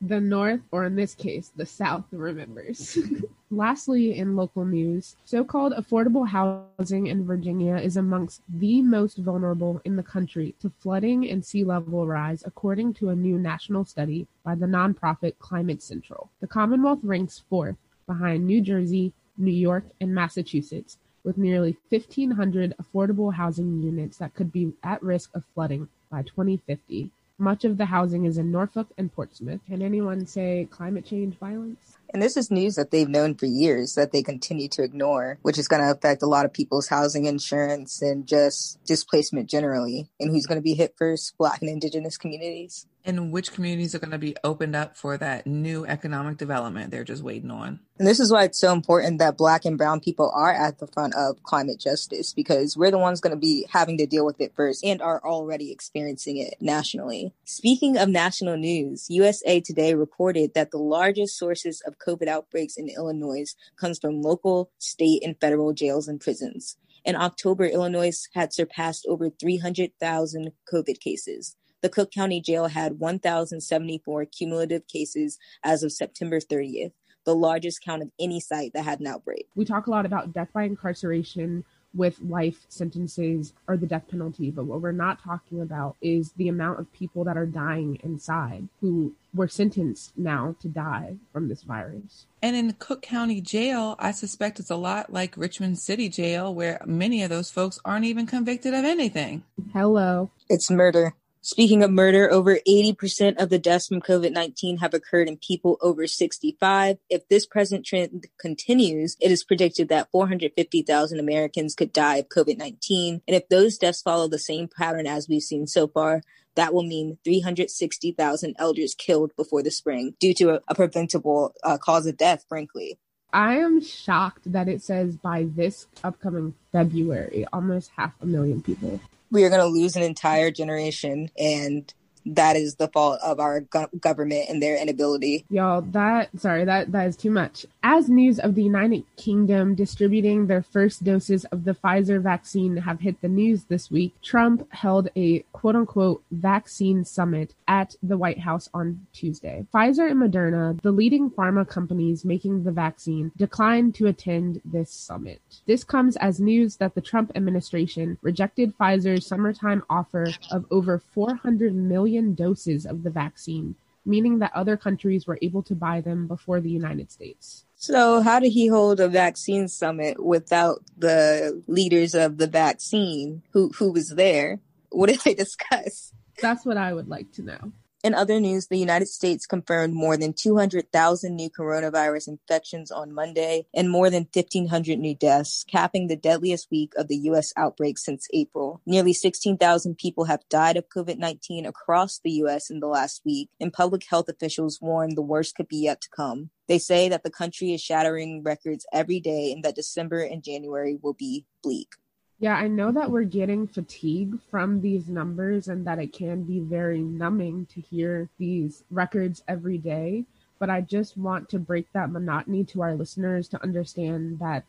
The 0.00 0.20
North, 0.20 0.60
or 0.70 0.84
in 0.84 0.96
this 0.96 1.14
case, 1.14 1.52
the 1.56 1.66
South, 1.66 2.04
remembers. 2.10 2.96
Lastly, 3.50 4.18
in 4.18 4.36
local 4.36 4.66
news, 4.66 5.16
so 5.24 5.42
called 5.42 5.72
affordable 5.72 6.28
housing 6.28 7.06
in 7.06 7.24
Virginia 7.24 7.76
is 7.76 7.96
amongst 7.96 8.42
the 8.46 8.82
most 8.82 9.16
vulnerable 9.16 9.80
in 9.86 9.96
the 9.96 10.02
country 10.02 10.54
to 10.60 10.68
flooding 10.68 11.30
and 11.30 11.42
sea 11.42 11.64
level 11.64 12.06
rise, 12.06 12.42
according 12.44 12.92
to 12.94 13.08
a 13.08 13.16
new 13.16 13.38
national 13.38 13.86
study 13.86 14.26
by 14.44 14.54
the 14.54 14.66
nonprofit 14.66 15.38
Climate 15.38 15.82
Central. 15.82 16.28
The 16.40 16.46
Commonwealth 16.46 16.98
ranks 17.02 17.42
fourth 17.48 17.76
behind 18.06 18.46
New 18.46 18.60
Jersey, 18.60 19.14
New 19.38 19.50
York, 19.50 19.84
and 19.98 20.14
Massachusetts, 20.14 20.98
with 21.24 21.38
nearly 21.38 21.74
1,500 21.88 22.74
affordable 22.76 23.32
housing 23.32 23.82
units 23.82 24.18
that 24.18 24.34
could 24.34 24.52
be 24.52 24.74
at 24.82 25.02
risk 25.02 25.34
of 25.34 25.42
flooding 25.54 25.88
by 26.10 26.20
2050. 26.20 27.10
Much 27.38 27.64
of 27.64 27.78
the 27.78 27.86
housing 27.86 28.26
is 28.26 28.36
in 28.36 28.50
Norfolk 28.50 28.88
and 28.98 29.10
Portsmouth. 29.10 29.60
Can 29.66 29.80
anyone 29.80 30.26
say 30.26 30.68
climate 30.70 31.06
change 31.06 31.38
violence? 31.38 31.97
And 32.10 32.22
this 32.22 32.36
is 32.36 32.50
news 32.50 32.76
that 32.76 32.90
they've 32.90 33.08
known 33.08 33.34
for 33.34 33.46
years 33.46 33.94
that 33.94 34.12
they 34.12 34.22
continue 34.22 34.68
to 34.70 34.82
ignore, 34.82 35.38
which 35.42 35.58
is 35.58 35.68
going 35.68 35.82
to 35.82 35.90
affect 35.90 36.22
a 36.22 36.26
lot 36.26 36.44
of 36.44 36.52
people's 36.52 36.88
housing 36.88 37.26
insurance 37.26 38.00
and 38.00 38.26
just 38.26 38.82
displacement 38.84 39.50
generally. 39.50 40.08
And 40.18 40.30
who's 40.30 40.46
going 40.46 40.58
to 40.58 40.62
be 40.62 40.74
hit 40.74 40.94
first? 40.96 41.34
Black 41.38 41.60
and 41.60 41.70
Indigenous 41.70 42.16
communities. 42.16 42.86
And 43.04 43.32
which 43.32 43.52
communities 43.52 43.94
are 43.94 43.98
going 43.98 44.10
to 44.10 44.18
be 44.18 44.36
opened 44.44 44.76
up 44.76 44.96
for 44.96 45.16
that 45.16 45.46
new 45.46 45.86
economic 45.86 46.36
development 46.36 46.90
they're 46.90 47.04
just 47.04 47.22
waiting 47.22 47.50
on? 47.50 47.80
And 47.98 48.06
this 48.06 48.20
is 48.20 48.30
why 48.30 48.44
it's 48.44 48.60
so 48.60 48.72
important 48.72 49.18
that 49.18 49.36
Black 49.36 49.64
and 49.64 49.78
Brown 49.78 50.00
people 50.00 50.30
are 50.34 50.52
at 50.52 50.78
the 50.78 50.86
front 50.86 51.14
of 51.14 51.42
climate 51.42 51.80
justice 51.80 52.32
because 52.32 52.76
we're 52.76 52.90
the 52.90 52.98
ones 52.98 53.20
going 53.20 53.34
to 53.34 53.40
be 53.40 53.66
having 53.70 53.98
to 53.98 54.06
deal 54.06 54.26
with 54.26 54.40
it 54.40 54.52
first 54.54 54.84
and 54.84 55.00
are 55.00 55.20
already 55.24 55.72
experiencing 55.72 56.36
it 56.36 56.54
nationally. 56.60 57.32
Speaking 57.44 57.96
of 57.96 58.08
national 58.08 58.56
news, 58.56 59.06
USA 59.08 59.60
Today 59.60 59.94
reported 59.94 60.54
that 60.54 60.70
the 60.70 60.78
largest 60.78 61.38
sources 61.38 61.82
of 61.86 61.97
COVID 62.06 62.28
outbreaks 62.28 62.76
in 62.76 62.88
Illinois 62.88 63.54
comes 63.78 63.98
from 63.98 64.22
local, 64.22 64.70
state, 64.78 65.22
and 65.24 65.38
federal 65.40 65.72
jails 65.72 66.08
and 66.08 66.20
prisons. 66.20 66.76
In 67.04 67.16
October, 67.16 67.64
Illinois 67.64 68.26
had 68.34 68.52
surpassed 68.52 69.06
over 69.08 69.30
300,000 69.30 70.52
COVID 70.72 71.00
cases. 71.00 71.56
The 71.80 71.88
Cook 71.88 72.10
County 72.10 72.40
Jail 72.40 72.66
had 72.66 72.98
1,074 72.98 74.26
cumulative 74.26 74.86
cases 74.88 75.38
as 75.62 75.82
of 75.82 75.92
September 75.92 76.40
30th, 76.40 76.92
the 77.24 77.36
largest 77.36 77.82
count 77.84 78.02
of 78.02 78.10
any 78.18 78.40
site 78.40 78.72
that 78.74 78.84
had 78.84 79.00
an 79.00 79.06
outbreak. 79.06 79.46
We 79.54 79.64
talk 79.64 79.86
a 79.86 79.90
lot 79.90 80.06
about 80.06 80.32
death 80.32 80.48
by 80.52 80.64
incarceration 80.64 81.64
with 81.98 82.20
life 82.22 82.64
sentences 82.68 83.52
or 83.66 83.76
the 83.76 83.86
death 83.86 84.08
penalty, 84.08 84.50
but 84.50 84.64
what 84.64 84.80
we're 84.80 84.92
not 84.92 85.22
talking 85.22 85.60
about 85.60 85.96
is 86.00 86.32
the 86.36 86.48
amount 86.48 86.78
of 86.78 86.90
people 86.92 87.24
that 87.24 87.36
are 87.36 87.44
dying 87.44 87.98
inside 88.02 88.68
who 88.80 89.12
were 89.34 89.48
sentenced 89.48 90.16
now 90.16 90.54
to 90.60 90.68
die 90.68 91.16
from 91.32 91.48
this 91.48 91.62
virus. 91.62 92.24
And 92.40 92.56
in 92.56 92.72
Cook 92.74 93.02
County 93.02 93.40
Jail, 93.40 93.96
I 93.98 94.12
suspect 94.12 94.60
it's 94.60 94.70
a 94.70 94.76
lot 94.76 95.12
like 95.12 95.36
Richmond 95.36 95.78
City 95.78 96.08
Jail, 96.08 96.54
where 96.54 96.80
many 96.86 97.22
of 97.22 97.30
those 97.30 97.50
folks 97.50 97.80
aren't 97.84 98.06
even 98.06 98.26
convicted 98.26 98.72
of 98.72 98.84
anything. 98.84 99.42
Hello. 99.72 100.30
It's 100.48 100.70
murder. 100.70 101.14
Speaking 101.40 101.84
of 101.84 101.92
murder, 101.92 102.30
over 102.30 102.58
80% 102.66 103.40
of 103.40 103.48
the 103.48 103.60
deaths 103.60 103.86
from 103.86 104.00
COVID 104.00 104.32
19 104.32 104.78
have 104.78 104.92
occurred 104.92 105.28
in 105.28 105.36
people 105.36 105.78
over 105.80 106.06
65. 106.06 106.98
If 107.08 107.28
this 107.28 107.46
present 107.46 107.86
trend 107.86 108.26
continues, 108.40 109.16
it 109.20 109.30
is 109.30 109.44
predicted 109.44 109.88
that 109.88 110.10
450,000 110.10 111.18
Americans 111.18 111.76
could 111.76 111.92
die 111.92 112.16
of 112.16 112.28
COVID 112.28 112.58
19. 112.58 113.22
And 113.26 113.36
if 113.36 113.48
those 113.48 113.78
deaths 113.78 114.02
follow 114.02 114.26
the 114.26 114.38
same 114.38 114.68
pattern 114.68 115.06
as 115.06 115.28
we've 115.28 115.42
seen 115.42 115.68
so 115.68 115.86
far, 115.86 116.22
that 116.56 116.74
will 116.74 116.82
mean 116.82 117.18
360,000 117.22 118.56
elders 118.58 118.96
killed 118.96 119.30
before 119.36 119.62
the 119.62 119.70
spring 119.70 120.14
due 120.18 120.34
to 120.34 120.56
a, 120.56 120.60
a 120.66 120.74
preventable 120.74 121.54
uh, 121.62 121.78
cause 121.78 122.06
of 122.06 122.16
death, 122.16 122.44
frankly. 122.48 122.98
I 123.32 123.58
am 123.58 123.80
shocked 123.80 124.50
that 124.52 124.68
it 124.68 124.82
says 124.82 125.16
by 125.16 125.46
this 125.48 125.86
upcoming 126.02 126.54
February, 126.72 127.46
almost 127.52 127.92
half 127.96 128.14
a 128.20 128.26
million 128.26 128.62
people 128.62 129.00
we 129.30 129.44
are 129.44 129.50
going 129.50 129.60
to 129.60 129.66
lose 129.66 129.96
an 129.96 130.02
entire 130.02 130.50
generation 130.50 131.30
and 131.38 131.92
that 132.34 132.56
is 132.56 132.76
the 132.76 132.88
fault 132.88 133.20
of 133.22 133.40
our 133.40 133.60
go- 133.60 133.88
government 134.00 134.46
and 134.48 134.62
their 134.62 134.76
inability. 134.76 135.44
Y'all, 135.50 135.82
that 135.82 136.28
sorry, 136.38 136.64
that 136.64 136.92
that 136.92 137.06
is 137.06 137.16
too 137.16 137.30
much. 137.30 137.66
As 137.82 138.08
news 138.08 138.38
of 138.38 138.54
the 138.54 138.62
United 138.62 139.04
Kingdom 139.16 139.74
distributing 139.74 140.46
their 140.46 140.62
first 140.62 141.04
doses 141.04 141.44
of 141.46 141.64
the 141.64 141.74
Pfizer 141.74 142.20
vaccine 142.20 142.76
have 142.76 143.00
hit 143.00 143.20
the 143.20 143.28
news 143.28 143.64
this 143.64 143.90
week, 143.90 144.14
Trump 144.22 144.66
held 144.72 145.08
a 145.16 145.40
quote 145.52 145.76
unquote 145.76 146.22
vaccine 146.30 147.04
summit 147.04 147.54
at 147.66 147.94
the 148.02 148.18
White 148.18 148.40
House 148.40 148.68
on 148.74 149.06
Tuesday. 149.12 149.66
Pfizer 149.72 150.10
and 150.10 150.20
Moderna, 150.20 150.80
the 150.82 150.92
leading 150.92 151.30
pharma 151.30 151.68
companies 151.68 152.24
making 152.24 152.64
the 152.64 152.72
vaccine, 152.72 153.32
declined 153.36 153.94
to 153.94 154.06
attend 154.06 154.60
this 154.64 154.90
summit. 154.90 155.40
This 155.66 155.84
comes 155.84 156.16
as 156.16 156.40
news 156.40 156.76
that 156.76 156.94
the 156.94 157.00
Trump 157.00 157.32
administration 157.34 158.18
rejected 158.22 158.76
Pfizer's 158.78 159.26
summertime 159.26 159.82
offer 159.88 160.26
of 160.50 160.66
over 160.70 160.98
400 160.98 161.74
million 161.74 162.17
doses 162.34 162.86
of 162.86 163.02
the 163.02 163.10
vaccine, 163.10 163.76
meaning 164.04 164.38
that 164.38 164.52
other 164.54 164.76
countries 164.76 165.26
were 165.26 165.38
able 165.42 165.62
to 165.64 165.74
buy 165.74 166.00
them 166.00 166.26
before 166.26 166.60
the 166.60 166.70
United 166.70 167.10
States. 167.10 167.64
So, 167.76 168.22
how 168.22 168.40
did 168.40 168.50
he 168.50 168.66
hold 168.66 169.00
a 169.00 169.08
vaccine 169.08 169.68
summit 169.68 170.22
without 170.22 170.82
the 170.96 171.62
leaders 171.66 172.14
of 172.14 172.38
the 172.38 172.48
vaccine 172.48 173.42
who, 173.52 173.70
who 173.70 173.92
was 173.92 174.10
there? 174.10 174.60
What 174.90 175.08
did 175.08 175.20
they 175.20 175.34
discuss? 175.44 176.12
That's 176.40 176.64
what 176.64 176.76
I 176.76 176.92
would 176.92 177.08
like 177.08 177.32
to 177.32 177.42
know. 177.42 177.72
In 178.04 178.14
other 178.14 178.38
news, 178.38 178.68
the 178.68 178.78
United 178.78 179.08
States 179.08 179.44
confirmed 179.44 179.92
more 179.92 180.16
than 180.16 180.32
200,000 180.32 181.34
new 181.34 181.50
coronavirus 181.50 182.28
infections 182.28 182.92
on 182.92 183.12
Monday 183.12 183.66
and 183.74 183.90
more 183.90 184.08
than 184.08 184.28
1,500 184.32 185.00
new 185.00 185.16
deaths, 185.16 185.64
capping 185.68 186.06
the 186.06 186.14
deadliest 186.14 186.70
week 186.70 186.92
of 186.96 187.08
the 187.08 187.16
U.S. 187.16 187.52
outbreak 187.56 187.98
since 187.98 188.28
April. 188.32 188.80
Nearly 188.86 189.12
16,000 189.12 189.98
people 189.98 190.24
have 190.24 190.48
died 190.48 190.76
of 190.76 190.88
COVID 190.88 191.18
19 191.18 191.66
across 191.66 192.20
the 192.22 192.30
U.S. 192.42 192.70
in 192.70 192.78
the 192.78 192.86
last 192.86 193.22
week, 193.24 193.50
and 193.60 193.72
public 193.72 194.04
health 194.08 194.28
officials 194.28 194.78
warn 194.80 195.16
the 195.16 195.22
worst 195.22 195.56
could 195.56 195.68
be 195.68 195.78
yet 195.78 196.00
to 196.02 196.08
come. 196.14 196.50
They 196.68 196.78
say 196.78 197.08
that 197.08 197.24
the 197.24 197.30
country 197.30 197.72
is 197.72 197.80
shattering 197.80 198.44
records 198.44 198.86
every 198.92 199.18
day 199.18 199.50
and 199.50 199.64
that 199.64 199.74
December 199.74 200.20
and 200.20 200.44
January 200.44 200.96
will 201.02 201.14
be 201.14 201.46
bleak. 201.64 201.94
Yeah, 202.40 202.54
I 202.54 202.68
know 202.68 202.92
that 202.92 203.10
we're 203.10 203.24
getting 203.24 203.66
fatigue 203.66 204.38
from 204.48 204.80
these 204.80 205.08
numbers 205.08 205.66
and 205.66 205.84
that 205.88 205.98
it 205.98 206.12
can 206.12 206.44
be 206.44 206.60
very 206.60 207.00
numbing 207.00 207.66
to 207.74 207.80
hear 207.80 208.28
these 208.38 208.84
records 208.90 209.42
every 209.48 209.76
day. 209.76 210.24
But 210.60 210.70
I 210.70 210.82
just 210.82 211.16
want 211.16 211.48
to 211.50 211.58
break 211.58 211.92
that 211.92 212.12
monotony 212.12 212.62
to 212.66 212.82
our 212.82 212.94
listeners 212.94 213.48
to 213.48 213.62
understand 213.62 214.38
that 214.38 214.64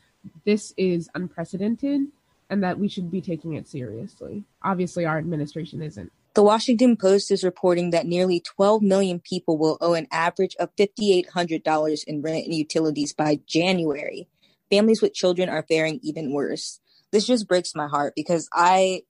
this 0.45 0.73
is 0.77 1.09
unprecedented 1.13 2.07
and 2.49 2.63
that 2.63 2.79
we 2.79 2.87
should 2.87 3.11
be 3.11 3.21
taking 3.21 3.53
it 3.53 3.67
seriously. 3.67 4.45
Obviously, 4.63 5.05
our 5.05 5.19
administration 5.19 5.83
isn't. 5.83 6.11
The 6.33 6.43
Washington 6.43 6.97
Post 6.97 7.29
is 7.29 7.43
reporting 7.43 7.91
that 7.91 8.07
nearly 8.07 8.39
12 8.39 8.81
million 8.81 9.19
people 9.19 9.59
will 9.59 9.77
owe 9.79 9.93
an 9.93 10.07
average 10.11 10.55
of 10.59 10.75
$5,800 10.75 12.03
in 12.05 12.21
rent 12.23 12.45
and 12.45 12.53
utilities 12.53 13.13
by 13.13 13.39
January. 13.45 14.27
Families 14.71 15.01
with 15.01 15.13
children 15.13 15.49
are 15.49 15.63
faring 15.63 15.99
even 16.01 16.31
worse 16.31 16.79
this 17.11 17.27
just 17.27 17.47
breaks 17.47 17.75
my 17.75 17.87
heart 17.87 18.13
because 18.15 18.47
I 18.53 19.03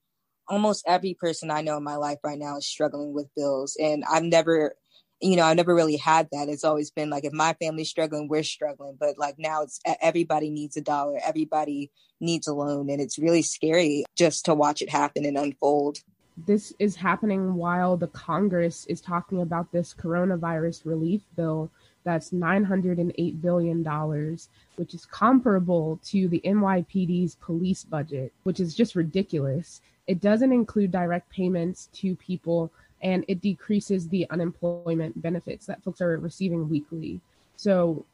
almost 0.48 0.84
every 0.88 1.14
person 1.14 1.52
I 1.52 1.62
know 1.62 1.78
in 1.78 1.84
my 1.84 1.96
life 1.96 2.20
right 2.24 2.40
now 2.40 2.58
is 2.58 2.68
struggling 2.68 3.14
with 3.14 3.34
bills 3.36 3.78
and 3.80 4.04
I've 4.10 4.24
never 4.24 4.76
you 5.22 5.36
know, 5.36 5.44
I've 5.44 5.58
never 5.58 5.76
really 5.76 5.98
had 5.98 6.30
that. 6.32 6.48
It's 6.48 6.64
always 6.64 6.92
been 6.92 7.10
like 7.10 7.26
if 7.26 7.34
my 7.34 7.54
family's 7.62 7.90
struggling, 7.90 8.30
we're 8.30 8.44
struggling. 8.44 8.96
But 9.00 9.18
like 9.18 9.36
now 9.38 9.64
it's 9.64 9.80
everybody 10.02 10.50
needs 10.50 10.78
a 10.78 10.82
dollar, 10.82 11.20
everybody 11.26 11.92
needs 12.22 12.48
a 12.48 12.54
loan. 12.54 12.90
And 12.90 13.02
it's 13.02 13.20
really 13.20 13.42
scary 13.42 14.06
just 14.16 14.46
to 14.46 14.54
watch 14.54 14.82
it 14.82 14.90
happen 14.90 15.26
and 15.26 15.38
unfold. 15.38 16.00
This 16.38 16.74
is 16.80 16.96
happening 16.96 17.56
while 17.56 17.98
the 17.98 18.08
Congress 18.08 18.86
is 18.86 19.02
talking 19.02 19.42
about 19.42 19.74
this 19.74 19.94
coronavirus 19.94 20.86
relief 20.86 21.22
bill 21.36 21.70
that's 22.04 22.32
$908 22.32 23.42
billion, 23.42 24.38
which 24.76 24.94
is 24.94 25.06
comparable 25.06 26.00
to 26.06 26.28
the 26.28 26.42
NYPD's 26.46 27.36
police 27.36 27.84
budget, 27.84 28.32
which 28.44 28.60
is 28.60 28.76
just 28.76 28.96
ridiculous. 28.96 29.82
It 30.08 30.22
doesn't 30.22 30.52
include 30.52 30.92
direct 30.92 31.30
payments 31.30 31.90
to 31.94 32.16
people 32.16 32.72
and 33.02 33.24
it 33.28 33.42
decreases 33.42 34.08
the 34.08 34.28
unemployment 34.30 35.22
benefits 35.22 35.66
that 35.66 35.84
folks 35.84 36.02
are 36.02 36.18
receiving 36.18 36.70
weekly. 36.70 37.22
So, 37.56 38.06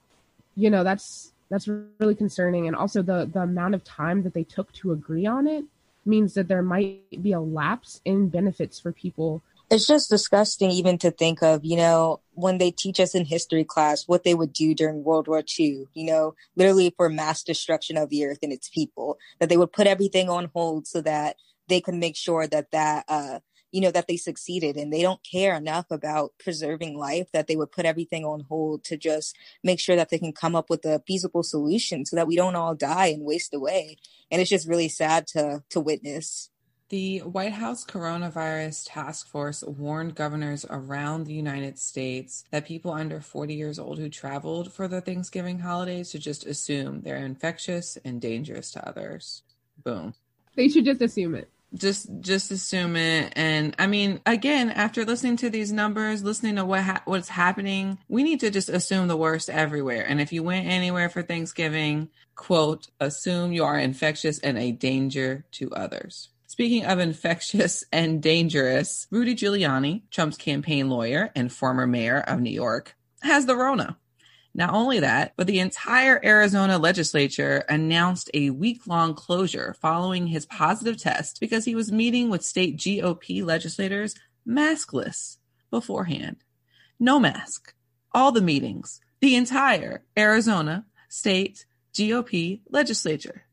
you 0.56 0.70
know, 0.70 0.84
that's 0.84 1.32
that's 1.50 1.68
really 1.68 2.16
concerning 2.16 2.68
and 2.68 2.76
also 2.76 3.02
the 3.02 3.30
the 3.32 3.42
amount 3.42 3.76
of 3.76 3.84
time 3.84 4.24
that 4.24 4.34
they 4.34 4.44
took 4.44 4.72
to 4.74 4.92
agree 4.92 5.26
on 5.26 5.48
it 5.48 5.64
means 6.06 6.34
that 6.34 6.48
there 6.48 6.62
might 6.62 7.22
be 7.22 7.32
a 7.34 7.40
lapse 7.40 8.02
in 8.06 8.30
benefits 8.30 8.80
for 8.80 8.92
people 8.92 9.42
it's 9.70 9.88
just 9.88 10.10
disgusting 10.10 10.70
even 10.72 10.98
to 11.00 11.12
think 11.12 11.42
of, 11.42 11.66
you 11.66 11.78
know, 11.78 12.22
when 12.34 12.58
they 12.58 12.72
teach 12.72 13.00
us 13.00 13.16
in 13.16 13.26
history 13.26 13.64
class 13.64 14.08
what 14.08 14.24
they 14.24 14.34
would 14.34 14.54
do 14.54 14.76
during 14.76 15.04
World 15.04 15.28
War 15.28 15.44
II, 15.58 15.88
you 15.94 16.06
know, 16.06 16.36
literally 16.56 16.94
for 16.96 17.10
mass 17.10 17.44
destruction 17.44 17.98
of 17.98 18.10
the 18.10 18.26
earth 18.26 18.40
and 18.44 18.54
its 18.54 18.70
people, 18.70 19.18
that 19.40 19.50
they 19.50 19.58
would 19.58 19.74
put 19.74 19.88
everything 19.88 20.30
on 20.30 20.50
hold 20.54 20.88
so 20.88 21.02
that 21.02 21.38
they 21.68 21.82
could 21.82 21.96
make 21.96 22.16
sure 22.16 22.46
that 22.48 22.72
that 22.72 23.06
uh 23.08 23.40
you 23.72 23.82
know 23.82 23.92
that 23.92 24.08
they 24.08 24.18
succeeded. 24.18 24.78
And 24.78 24.94
they 24.94 25.02
don't 25.02 25.20
care 25.30 25.56
enough 25.56 25.88
about 25.90 26.34
preserving 26.40 26.98
life 26.98 27.28
that 27.34 27.48
they 27.48 27.56
would 27.56 27.72
put 27.72 27.86
everything 27.86 28.24
on 28.24 28.46
hold 28.48 28.84
to 28.86 28.98
just 28.98 29.36
make 29.64 29.80
sure 29.80 29.96
that 29.98 30.10
they 30.10 30.20
can 30.20 30.32
come 30.32 30.56
up 30.56 30.70
with 30.70 30.86
a 30.86 31.02
feasible 31.06 31.44
solution 31.44 32.06
so 32.06 32.16
that 32.16 32.28
we 32.28 32.38
don't 32.38 32.56
all 32.56 32.76
die 32.76 33.08
and 33.08 33.26
waste 33.26 33.54
away. 33.54 33.98
And 34.32 34.40
it's 34.40 34.50
just 34.50 34.68
really 34.68 34.90
sad 34.90 35.28
to 35.28 35.64
to 35.72 35.80
witness 35.80 36.50
the 36.90 37.20
White 37.20 37.54
House 37.54 37.84
Coronavirus 37.84 38.86
Task 38.88 39.28
Force 39.28 39.64
warned 39.64 40.16
governors 40.16 40.66
around 40.70 41.26
the 41.26 41.34
United 41.34 41.80
States 41.80 42.44
that 42.52 42.66
people 42.66 42.92
under 42.92 43.22
40 43.22 43.56
years 43.56 43.80
old 43.80 43.98
who 43.98 44.10
traveled 44.10 44.72
for 44.72 44.88
the 44.88 45.02
Thanksgiving 45.02 45.60
holidays 45.60 46.12
should 46.12 46.22
just 46.22 46.46
assume 46.46 47.02
they're 47.02 47.18
infectious 47.18 47.98
and 48.06 48.22
dangerous 48.22 48.72
to 48.72 48.88
others. 48.88 49.42
Boom. 49.84 50.14
They 50.56 50.68
should 50.68 50.86
just 50.86 51.02
assume 51.02 51.36
it 51.36 51.50
just 51.74 52.08
just 52.22 52.52
assume 52.52 52.96
it 52.96 53.34
and 53.36 53.76
i 53.80 53.88
mean 53.88 54.22
again 54.26 54.70
after 54.70 55.04
listening 55.04 55.36
to 55.36 55.50
these 55.50 55.74
numbers 55.74 56.24
listening 56.24 56.56
to 56.56 56.64
what 56.64 56.82
ha- 56.82 57.02
what's 57.06 57.28
happening 57.28 57.98
we 58.08 58.24
need 58.24 58.40
to 58.40 58.50
just 58.50 58.70
assume 58.70 59.08
the 59.08 59.18
worst 59.18 59.50
everywhere 59.50 60.06
and 60.08 60.22
if 60.22 60.32
you 60.32 60.42
went 60.42 60.66
anywhere 60.66 61.10
for 61.10 61.22
thanksgiving 61.22 62.08
quote 62.36 62.88
assume 63.00 63.52
you 63.52 63.64
are 63.64 63.78
infectious 63.78 64.40
and 64.40 64.58
a 64.58 64.72
danger 64.72 65.44
to 65.52 65.70
others 65.72 66.30
Speaking 66.56 66.86
of 66.86 67.00
infectious 67.00 67.84
and 67.92 68.24
dangerous, 68.24 69.08
Rudy 69.12 69.36
Giuliani, 69.36 70.04
Trump's 70.10 70.38
campaign 70.38 70.90
lawyer 70.90 71.30
and 71.36 71.52
former 71.52 71.86
mayor 71.86 72.22
of 72.22 72.40
New 72.40 72.50
York, 72.50 72.96
has 73.22 73.46
the 73.46 73.58
Rona. 73.58 73.98
Not 74.54 74.74
only 74.74 75.02
that, 75.02 75.34
but 75.36 75.48
the 75.48 75.60
entire 75.60 76.18
Arizona 76.24 76.78
legislature 76.78 77.66
announced 77.68 78.32
a 78.34 78.52
week 78.52 78.88
long 78.88 79.16
closure 79.16 79.76
following 79.82 80.28
his 80.28 80.46
positive 80.46 80.96
test 80.96 81.42
because 81.42 81.66
he 81.66 81.76
was 81.76 81.92
meeting 81.92 82.30
with 82.30 82.42
state 82.42 82.78
GOP 82.78 83.44
legislators 83.44 84.16
maskless 84.48 85.36
beforehand. 85.72 86.38
No 86.98 87.20
mask. 87.20 87.74
All 88.14 88.32
the 88.32 88.40
meetings. 88.40 89.02
The 89.20 89.36
entire 89.36 90.06
Arizona 90.18 90.86
state 91.10 91.66
GOP 91.94 92.62
legislature. 92.70 93.45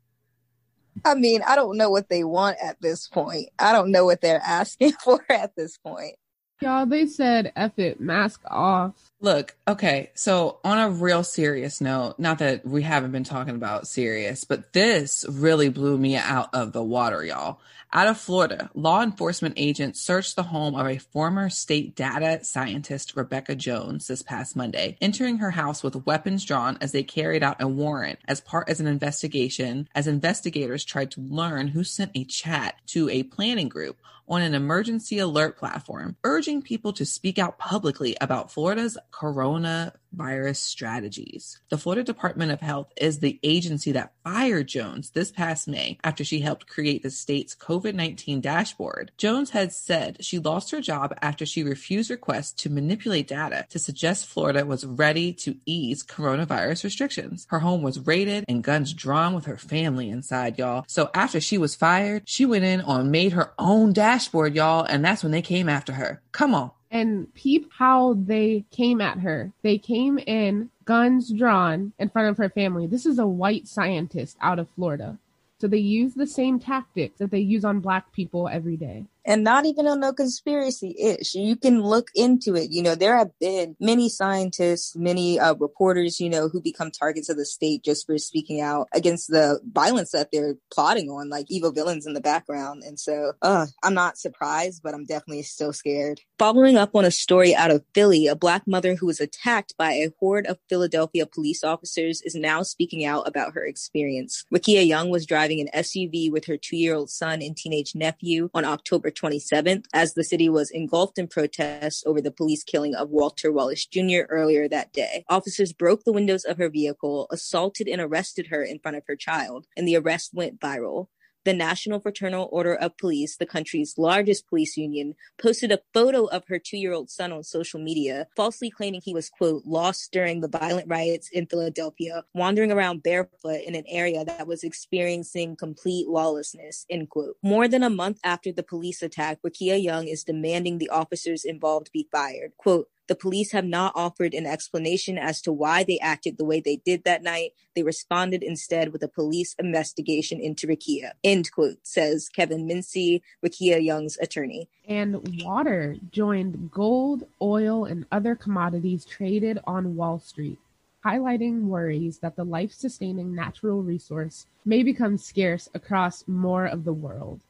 I 1.04 1.14
mean, 1.14 1.42
I 1.46 1.56
don't 1.56 1.76
know 1.76 1.90
what 1.90 2.08
they 2.08 2.24
want 2.24 2.58
at 2.62 2.80
this 2.80 3.08
point. 3.08 3.48
I 3.58 3.72
don't 3.72 3.90
know 3.90 4.04
what 4.04 4.20
they're 4.20 4.42
asking 4.44 4.92
for 5.04 5.24
at 5.28 5.54
this 5.56 5.78
point. 5.78 6.16
Y'all, 6.60 6.86
they 6.86 7.06
said 7.06 7.52
F 7.56 7.78
it, 7.78 8.00
mask 8.00 8.40
off. 8.46 9.11
Look, 9.22 9.54
okay, 9.68 10.10
so 10.16 10.58
on 10.64 10.80
a 10.80 10.90
real 10.90 11.22
serious 11.22 11.80
note, 11.80 12.16
not 12.18 12.40
that 12.40 12.66
we 12.66 12.82
haven't 12.82 13.12
been 13.12 13.22
talking 13.22 13.54
about 13.54 13.86
serious, 13.86 14.42
but 14.42 14.72
this 14.72 15.24
really 15.30 15.68
blew 15.68 15.96
me 15.96 16.16
out 16.16 16.52
of 16.52 16.72
the 16.72 16.82
water, 16.82 17.24
y'all. 17.24 17.60
Out 17.92 18.08
of 18.08 18.18
Florida, 18.18 18.68
law 18.74 19.00
enforcement 19.00 19.54
agents 19.56 20.00
searched 20.00 20.34
the 20.34 20.42
home 20.42 20.74
of 20.74 20.88
a 20.88 20.98
former 20.98 21.50
state 21.50 21.94
data 21.94 22.42
scientist, 22.42 23.14
Rebekah 23.14 23.54
Jones, 23.54 24.08
this 24.08 24.22
past 24.22 24.56
Monday, 24.56 24.96
entering 25.00 25.38
her 25.38 25.52
house 25.52 25.84
with 25.84 26.04
weapons 26.04 26.44
drawn 26.44 26.76
as 26.80 26.90
they 26.90 27.04
carried 27.04 27.44
out 27.44 27.62
a 27.62 27.68
warrant 27.68 28.18
as 28.26 28.40
part 28.40 28.68
of 28.70 28.80
an 28.80 28.88
investigation 28.88 29.88
as 29.94 30.08
investigators 30.08 30.84
tried 30.84 31.12
to 31.12 31.20
learn 31.20 31.68
who 31.68 31.84
sent 31.84 32.10
a 32.16 32.24
chat 32.24 32.74
to 32.86 33.08
a 33.08 33.22
planning 33.22 33.68
group 33.68 33.98
on 34.28 34.40
an 34.40 34.54
emergency 34.54 35.18
alert 35.18 35.58
platform, 35.58 36.16
urging 36.24 36.62
people 36.62 36.92
to 36.94 37.04
speak 37.04 37.38
out 37.38 37.58
publicly 37.58 38.16
about 38.20 38.50
Florida's 38.50 38.96
coronavirus 39.12 40.56
strategies. 40.56 41.60
The 41.68 41.78
Florida 41.78 42.02
Department 42.02 42.50
of 42.50 42.60
Health 42.60 42.92
is 42.96 43.18
the 43.18 43.38
agency 43.42 43.92
that 43.92 44.12
fired 44.24 44.68
Jones 44.68 45.10
this 45.10 45.30
past 45.30 45.68
May 45.68 45.98
after 46.02 46.24
she 46.24 46.40
helped 46.40 46.66
create 46.66 47.02
the 47.02 47.10
state's 47.10 47.54
COVID 47.54 47.94
19 47.94 48.40
dashboard. 48.40 49.12
Jones 49.16 49.50
had 49.50 49.72
said 49.72 50.24
she 50.24 50.38
lost 50.38 50.70
her 50.70 50.80
job 50.80 51.14
after 51.22 51.46
she 51.46 51.62
refused 51.62 52.10
requests 52.10 52.52
to 52.62 52.70
manipulate 52.70 53.28
data 53.28 53.66
to 53.70 53.78
suggest 53.78 54.26
Florida 54.26 54.64
was 54.64 54.84
ready 54.84 55.32
to 55.34 55.56
ease 55.66 56.02
coronavirus 56.02 56.84
restrictions. 56.84 57.46
Her 57.50 57.60
home 57.60 57.82
was 57.82 58.00
raided 58.00 58.44
and 58.48 58.64
guns 58.64 58.92
drawn 58.92 59.34
with 59.34 59.44
her 59.44 59.58
family 59.58 60.08
inside, 60.08 60.58
y'all. 60.58 60.84
So 60.88 61.10
after 61.14 61.40
she 61.40 61.58
was 61.58 61.74
fired, 61.74 62.22
she 62.26 62.46
went 62.46 62.64
in 62.64 62.80
on 62.80 63.10
made 63.10 63.32
her 63.32 63.52
own 63.58 63.92
dashboard, 63.92 64.54
y'all, 64.54 64.84
and 64.84 65.04
that's 65.04 65.22
when 65.22 65.32
they 65.32 65.42
came 65.42 65.68
after 65.68 65.92
her. 65.92 66.22
Come 66.32 66.54
on 66.54 66.70
and 66.92 67.32
peep 67.34 67.70
how 67.76 68.14
they 68.14 68.64
came 68.70 69.00
at 69.00 69.18
her. 69.18 69.50
They 69.62 69.78
came 69.78 70.18
in, 70.18 70.70
guns 70.84 71.32
drawn, 71.32 71.92
in 71.98 72.10
front 72.10 72.28
of 72.28 72.36
her 72.36 72.50
family. 72.50 72.86
This 72.86 73.06
is 73.06 73.18
a 73.18 73.26
white 73.26 73.66
scientist 73.66 74.36
out 74.42 74.58
of 74.58 74.68
Florida. 74.76 75.18
So 75.58 75.66
they 75.66 75.78
use 75.78 76.14
the 76.14 76.26
same 76.26 76.60
tactics 76.60 77.18
that 77.18 77.30
they 77.30 77.40
use 77.40 77.64
on 77.64 77.80
black 77.80 78.12
people 78.12 78.48
every 78.48 78.76
day 78.76 79.06
and 79.24 79.44
not 79.44 79.66
even 79.66 79.86
on 79.86 80.00
no 80.00 80.12
conspiracy 80.12 80.94
ish. 80.98 81.34
You 81.34 81.56
can 81.56 81.82
look 81.82 82.08
into 82.14 82.54
it. 82.56 82.70
You 82.70 82.82
know, 82.82 82.94
there 82.94 83.16
have 83.16 83.30
been 83.40 83.76
many 83.80 84.08
scientists, 84.08 84.96
many 84.96 85.38
uh, 85.38 85.54
reporters, 85.54 86.20
you 86.20 86.28
know, 86.28 86.48
who 86.48 86.60
become 86.60 86.90
targets 86.90 87.28
of 87.28 87.36
the 87.36 87.44
state 87.44 87.84
just 87.84 88.06
for 88.06 88.18
speaking 88.18 88.60
out 88.60 88.88
against 88.92 89.28
the 89.28 89.60
violence 89.72 90.10
that 90.12 90.30
they're 90.32 90.56
plotting 90.72 91.08
on, 91.10 91.28
like 91.28 91.46
evil 91.48 91.72
villains 91.72 92.06
in 92.06 92.14
the 92.14 92.20
background. 92.20 92.82
And 92.84 92.98
so, 92.98 93.32
uh, 93.42 93.66
I'm 93.82 93.94
not 93.94 94.18
surprised, 94.18 94.82
but 94.82 94.94
I'm 94.94 95.04
definitely 95.04 95.42
still 95.42 95.72
scared. 95.72 96.20
Following 96.38 96.76
up 96.76 96.94
on 96.94 97.04
a 97.04 97.10
story 97.10 97.54
out 97.54 97.70
of 97.70 97.84
Philly, 97.94 98.26
a 98.26 98.34
black 98.34 98.66
mother 98.66 98.96
who 98.96 99.06
was 99.06 99.20
attacked 99.20 99.74
by 99.76 99.92
a 99.92 100.10
horde 100.18 100.46
of 100.46 100.58
Philadelphia 100.68 101.26
police 101.26 101.62
officers 101.62 102.20
is 102.22 102.34
now 102.34 102.62
speaking 102.62 103.04
out 103.04 103.28
about 103.28 103.54
her 103.54 103.64
experience. 103.64 104.44
Rickia 104.50 104.82
Young 104.82 105.10
was 105.10 105.26
driving 105.26 105.60
an 105.60 105.68
SUV 105.74 106.30
with 106.30 106.46
her 106.46 106.56
two 106.56 106.76
year 106.76 106.94
old 106.94 107.10
son 107.10 107.42
and 107.42 107.56
teenage 107.56 107.94
nephew 107.94 108.50
on 108.54 108.64
October 108.64 109.11
27th 109.12 109.84
as 109.94 110.14
the 110.14 110.24
city 110.24 110.48
was 110.48 110.70
engulfed 110.70 111.18
in 111.18 111.28
protests 111.28 112.02
over 112.06 112.20
the 112.20 112.30
police 112.30 112.64
killing 112.64 112.94
of 112.94 113.10
Walter 113.10 113.52
Wallace 113.52 113.86
Jr. 113.86 114.22
earlier 114.28 114.68
that 114.68 114.92
day. 114.92 115.24
Officers 115.28 115.72
broke 115.72 116.04
the 116.04 116.12
windows 116.12 116.44
of 116.44 116.58
her 116.58 116.68
vehicle, 116.68 117.26
assaulted 117.30 117.88
and 117.88 118.00
arrested 118.00 118.48
her 118.48 118.62
in 118.62 118.78
front 118.78 118.96
of 118.96 119.04
her 119.06 119.16
child, 119.16 119.66
and 119.76 119.86
the 119.86 119.96
arrest 119.96 120.32
went 120.34 120.60
viral 120.60 121.08
the 121.44 121.52
National 121.52 122.00
Fraternal 122.00 122.48
Order 122.52 122.74
of 122.74 122.96
Police, 122.98 123.36
the 123.36 123.46
country's 123.46 123.98
largest 123.98 124.48
police 124.48 124.76
union, 124.76 125.14
posted 125.40 125.72
a 125.72 125.80
photo 125.92 126.26
of 126.26 126.44
her 126.48 126.58
two 126.58 126.76
year 126.76 126.92
old 126.92 127.10
son 127.10 127.32
on 127.32 127.42
social 127.42 127.80
media, 127.80 128.26
falsely 128.36 128.70
claiming 128.70 129.00
he 129.04 129.14
was, 129.14 129.28
quote, 129.28 129.62
lost 129.64 130.12
during 130.12 130.40
the 130.40 130.48
violent 130.48 130.88
riots 130.88 131.28
in 131.32 131.46
Philadelphia, 131.46 132.24
wandering 132.34 132.72
around 132.72 133.02
barefoot 133.02 133.60
in 133.66 133.74
an 133.74 133.84
area 133.88 134.24
that 134.24 134.46
was 134.46 134.64
experiencing 134.64 135.56
complete 135.56 136.08
lawlessness, 136.08 136.86
end 136.90 137.10
quote. 137.10 137.36
More 137.42 137.68
than 137.68 137.82
a 137.82 137.90
month 137.90 138.18
after 138.24 138.52
the 138.52 138.62
police 138.62 139.02
attack, 139.02 139.38
Rickia 139.42 139.76
Young 139.76 140.08
is 140.08 140.24
demanding 140.24 140.78
the 140.78 140.90
officers 140.90 141.44
involved 141.44 141.90
be 141.92 142.08
fired. 142.10 142.52
Quote, 142.56 142.88
the 143.12 143.16
police 143.16 143.52
have 143.52 143.66
not 143.66 143.92
offered 143.94 144.32
an 144.32 144.46
explanation 144.46 145.18
as 145.18 145.42
to 145.42 145.52
why 145.52 145.84
they 145.84 145.98
acted 145.98 146.38
the 146.38 146.46
way 146.46 146.60
they 146.60 146.76
did 146.76 147.04
that 147.04 147.22
night. 147.22 147.52
They 147.76 147.82
responded 147.82 148.42
instead 148.42 148.90
with 148.90 149.02
a 149.02 149.08
police 149.08 149.54
investigation 149.58 150.40
into 150.40 150.66
Rickia. 150.66 151.12
End 151.22 151.52
quote, 151.52 151.76
says 151.82 152.30
Kevin 152.30 152.66
Mincey, 152.66 153.22
Rickia 153.42 153.80
Young's 153.80 154.16
attorney. 154.16 154.70
And 154.88 155.42
water 155.44 155.96
joined 156.10 156.70
gold, 156.72 157.24
oil, 157.42 157.84
and 157.84 158.06
other 158.10 158.34
commodities 158.34 159.04
traded 159.04 159.58
on 159.66 159.94
Wall 159.94 160.18
Street, 160.18 160.58
highlighting 161.04 161.64
worries 161.64 162.16
that 162.20 162.36
the 162.36 162.44
life 162.44 162.72
sustaining 162.72 163.34
natural 163.34 163.82
resource 163.82 164.46
may 164.64 164.82
become 164.82 165.18
scarce 165.18 165.68
across 165.74 166.26
more 166.26 166.64
of 166.64 166.84
the 166.84 166.94
world. 166.94 167.42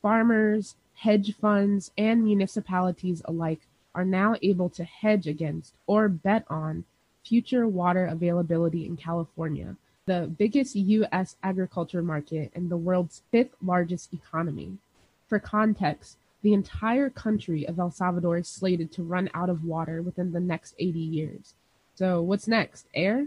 Farmers, 0.00 0.76
hedge 0.94 1.34
funds, 1.34 1.90
and 1.98 2.22
municipalities 2.22 3.20
alike 3.24 3.62
are 3.98 4.04
now 4.04 4.36
able 4.42 4.68
to 4.68 4.84
hedge 4.84 5.26
against 5.26 5.74
or 5.88 6.08
bet 6.08 6.44
on 6.48 6.84
future 7.24 7.66
water 7.66 8.06
availability 8.06 8.86
in 8.86 8.96
California, 8.96 9.74
the 10.06 10.32
biggest 10.38 10.76
U.S. 10.76 11.34
agriculture 11.42 12.00
market 12.00 12.52
and 12.54 12.70
the 12.70 12.76
world's 12.76 13.22
fifth 13.32 13.56
largest 13.60 14.14
economy. 14.14 14.78
For 15.26 15.40
context, 15.40 16.16
the 16.42 16.54
entire 16.54 17.10
country 17.10 17.66
of 17.66 17.80
El 17.80 17.90
Salvador 17.90 18.38
is 18.38 18.46
slated 18.46 18.92
to 18.92 19.02
run 19.02 19.28
out 19.34 19.50
of 19.50 19.64
water 19.64 20.00
within 20.00 20.30
the 20.30 20.38
next 20.38 20.76
80 20.78 21.00
years. 21.00 21.54
So, 21.96 22.22
what's 22.22 22.46
next? 22.46 22.86
Air? 22.94 23.26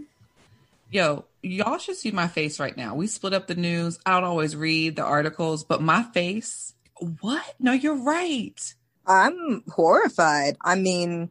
Yo, 0.90 1.26
y'all 1.42 1.76
should 1.76 1.96
see 1.96 2.12
my 2.12 2.28
face 2.28 2.58
right 2.58 2.78
now. 2.78 2.94
We 2.94 3.06
split 3.08 3.34
up 3.34 3.46
the 3.46 3.54
news. 3.54 3.98
I 4.06 4.12
don't 4.12 4.24
always 4.24 4.56
read 4.56 4.96
the 4.96 5.04
articles, 5.04 5.64
but 5.64 5.82
my 5.82 6.02
face, 6.02 6.72
what? 7.20 7.54
No, 7.60 7.72
you're 7.72 7.94
right. 7.94 8.74
I'm 9.06 9.62
horrified. 9.68 10.56
I 10.60 10.76
mean, 10.76 11.30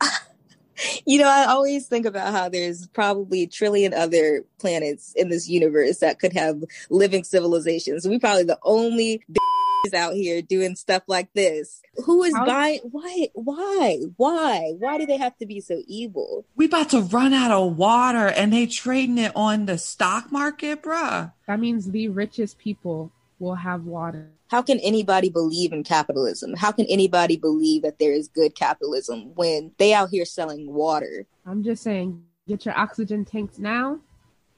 you 1.06 1.18
know, 1.18 1.28
I 1.28 1.46
always 1.46 1.86
think 1.86 2.06
about 2.06 2.32
how 2.32 2.48
there's 2.48 2.86
probably 2.88 3.42
a 3.42 3.46
trillion 3.46 3.94
other 3.94 4.44
planets 4.58 5.12
in 5.16 5.28
this 5.28 5.48
universe 5.48 5.98
that 5.98 6.18
could 6.18 6.32
have 6.32 6.62
living 6.90 7.24
civilizations. 7.24 8.06
We're 8.06 8.20
probably 8.20 8.44
the 8.44 8.58
only 8.62 9.22
out 9.92 10.14
here 10.14 10.40
doing 10.40 10.76
stuff 10.76 11.02
like 11.08 11.30
this. 11.34 11.82
Who 12.04 12.22
is 12.22 12.34
How- 12.34 12.46
buying? 12.46 12.80
Why? 12.90 13.28
Why? 13.34 13.98
Why? 14.16 14.72
Why 14.78 14.96
do 14.96 15.04
they 15.04 15.18
have 15.18 15.36
to 15.38 15.46
be 15.46 15.60
so 15.60 15.82
evil? 15.86 16.46
We 16.56 16.66
about 16.66 16.90
to 16.90 17.00
run 17.00 17.34
out 17.34 17.50
of 17.50 17.76
water, 17.76 18.28
and 18.28 18.52
they 18.52 18.66
trading 18.66 19.18
it 19.18 19.32
on 19.36 19.66
the 19.66 19.76
stock 19.76 20.32
market, 20.32 20.82
bruh. 20.82 21.32
That 21.46 21.60
means 21.60 21.90
the 21.90 22.08
richest 22.08 22.56
people 22.58 23.12
will 23.38 23.56
have 23.56 23.84
water. 23.84 24.30
How 24.54 24.62
can 24.62 24.78
anybody 24.78 25.30
believe 25.30 25.72
in 25.72 25.82
capitalism? 25.82 26.54
How 26.54 26.70
can 26.70 26.86
anybody 26.88 27.36
believe 27.36 27.82
that 27.82 27.98
there 27.98 28.12
is 28.12 28.28
good 28.28 28.54
capitalism 28.54 29.34
when 29.34 29.72
they 29.78 29.92
out 29.92 30.10
here 30.10 30.24
selling 30.24 30.72
water? 30.72 31.26
I'm 31.44 31.64
just 31.64 31.82
saying, 31.82 32.22
get 32.46 32.64
your 32.64 32.78
oxygen 32.78 33.24
tanks 33.24 33.58
now. 33.58 33.98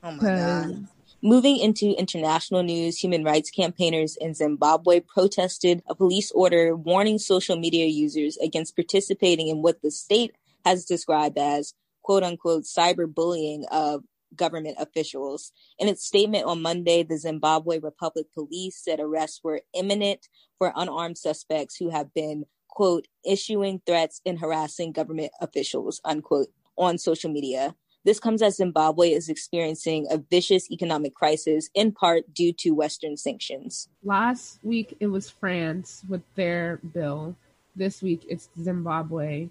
Oh 0.03 0.11
my 0.13 0.23
god. 0.23 0.89
Moving 1.23 1.57
into 1.57 1.99
international 1.99 2.63
news, 2.63 2.99
human 2.99 3.25
rights 3.25 3.49
campaigners 3.51 4.19
in 4.21 4.35
Zimbabwe 4.35 5.01
protested 5.01 5.83
a 5.89 5.95
police 5.95 6.31
order 6.33 6.77
warning 6.77 7.19
social 7.19 7.57
media 7.57 7.87
users 7.87 8.37
against 8.37 8.77
participating 8.77 9.49
in 9.49 9.63
what 9.63 9.81
the 9.81 9.91
state 9.91 10.35
has 10.67 10.85
described 10.85 11.39
as 11.39 11.73
quote 12.03 12.23
unquote 12.23 12.65
cyberbullying 12.65 13.65
of 13.73 14.05
government 14.35 14.77
officials. 14.79 15.53
In 15.79 15.89
its 15.89 16.05
statement 16.05 16.45
on 16.45 16.62
Monday, 16.62 17.03
the 17.03 17.19
Zimbabwe 17.19 17.79
Republic 17.79 18.27
Police 18.35 18.83
said 18.83 19.01
arrests 19.01 19.41
were 19.45 19.62
imminent 19.75 20.29
for 20.59 20.73
unarmed 20.75 21.19
suspects 21.19 21.77
who 21.77 21.91
have 21.91 22.12
been, 22.15 22.45
quote, 22.69 23.07
issuing 23.25 23.81
threats 23.87 24.21
and 24.27 24.39
harassing 24.39 24.93
government 24.93 25.33
officials, 25.41 26.01
unquote, 26.05 26.49
on 26.77 26.99
social 26.99 27.31
media. 27.31 27.75
This 28.05 28.21
comes 28.21 28.41
as 28.41 28.57
Zimbabwe 28.57 29.11
is 29.11 29.29
experiencing 29.29 30.07
a 30.11 30.19
vicious 30.19 30.71
economic 30.71 31.12
crisis, 31.12 31.71
in 31.75 31.91
part 31.91 32.33
due 32.33 32.53
to 32.53 32.71
Western 32.71 33.17
sanctions. 33.17 33.89
Last 34.05 34.61
week 34.62 34.97
it 35.01 35.09
was 35.09 35.29
France 35.29 36.05
with 36.09 36.23
their 36.37 36.79
bill. 36.93 37.35
This 37.75 38.03
week 38.03 38.25
it's 38.29 38.49
Zimbabwe. 38.62 39.49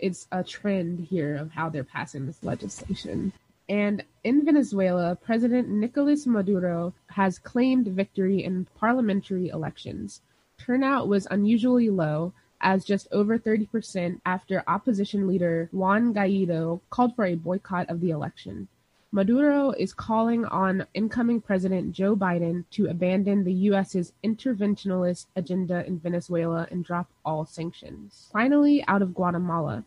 It's 0.00 0.26
a 0.32 0.42
trend 0.42 1.06
here 1.08 1.36
of 1.36 1.52
how 1.52 1.68
they're 1.68 1.84
passing 1.84 2.26
this 2.26 2.42
legislation. 2.42 3.32
And 3.68 4.04
in 4.22 4.44
Venezuela, 4.44 5.16
President 5.16 5.68
Nicolas 5.68 6.26
Maduro 6.26 6.94
has 7.08 7.38
claimed 7.38 7.88
victory 7.88 8.44
in 8.44 8.66
parliamentary 8.76 9.48
elections. 9.48 10.20
Turnout 10.58 11.08
was 11.08 11.26
unusually 11.30 11.90
low, 11.90 12.32
as 12.60 12.84
just 12.84 13.08
over 13.12 13.38
30% 13.38 14.20
after 14.24 14.62
opposition 14.66 15.26
leader 15.26 15.68
Juan 15.72 16.14
Guaido 16.14 16.80
called 16.90 17.14
for 17.14 17.26
a 17.26 17.34
boycott 17.34 17.90
of 17.90 18.00
the 18.00 18.10
election. 18.10 18.68
Maduro 19.12 19.70
is 19.70 19.94
calling 19.94 20.44
on 20.44 20.86
incoming 20.92 21.40
President 21.40 21.92
Joe 21.92 22.16
Biden 22.16 22.64
to 22.70 22.88
abandon 22.88 23.44
the 23.44 23.52
U.S.'s 23.52 24.12
interventionist 24.24 25.26
agenda 25.36 25.86
in 25.86 25.98
Venezuela 25.98 26.66
and 26.70 26.84
drop 26.84 27.10
all 27.24 27.46
sanctions. 27.46 28.28
Finally, 28.32 28.84
out 28.88 29.02
of 29.02 29.14
Guatemala. 29.14 29.84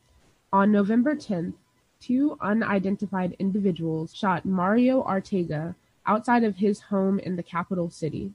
On 0.51 0.71
November 0.71 1.15
10th, 1.15 1.53
two 1.99 2.37
unidentified 2.39 3.35
individuals 3.39 4.15
shot 4.15 4.45
Mario 4.45 5.03
Arteaga 5.03 5.75
outside 6.05 6.43
of 6.43 6.55
his 6.55 6.79
home 6.79 7.19
in 7.19 7.35
the 7.35 7.43
capital 7.43 7.89
city. 7.89 8.31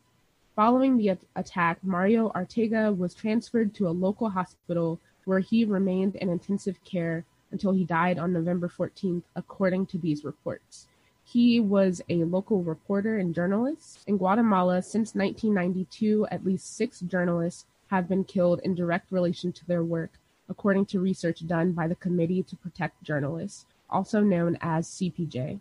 Following 0.55 0.97
the 0.97 1.17
attack, 1.35 1.79
Mario 1.83 2.31
Arteaga 2.31 2.97
was 2.97 3.15
transferred 3.15 3.75
to 3.75 3.89
a 3.89 3.91
local 3.91 4.29
hospital 4.29 5.01
where 5.25 5.41
he 5.41 5.65
remained 5.65 6.15
in 6.17 6.29
intensive 6.29 6.79
care 6.85 7.25
until 7.51 7.73
he 7.73 7.85
died 7.85 8.19
on 8.19 8.33
November 8.33 8.69
14th, 8.69 9.23
according 9.35 9.87
to 9.87 9.99
these 9.99 10.25
reports. 10.25 10.87
He 11.25 11.59
was 11.59 12.03
a 12.09 12.25
local 12.25 12.63
reporter 12.63 13.19
and 13.19 13.35
journalist. 13.35 14.05
In 14.07 14.19
Guatemala, 14.19 14.83
since 14.83 15.15
1992, 15.15 16.27
at 16.31 16.45
least 16.45 16.77
six 16.77 17.01
journalists 17.01 17.65
have 17.87 18.09
been 18.09 18.25
killed 18.25 18.61
in 18.63 18.75
direct 18.75 19.11
relation 19.11 19.53
to 19.53 19.67
their 19.67 19.83
work, 19.83 20.13
according 20.49 20.87
to 20.87 21.01
research 21.01 21.47
done 21.47 21.73
by 21.73 21.89
the 21.89 21.95
Committee 21.95 22.43
to 22.43 22.57
Protect 22.57 23.03
Journalists, 23.03 23.67
also 23.89 24.21
known 24.21 24.59
as 24.61 24.89
CPJ. 24.89 25.61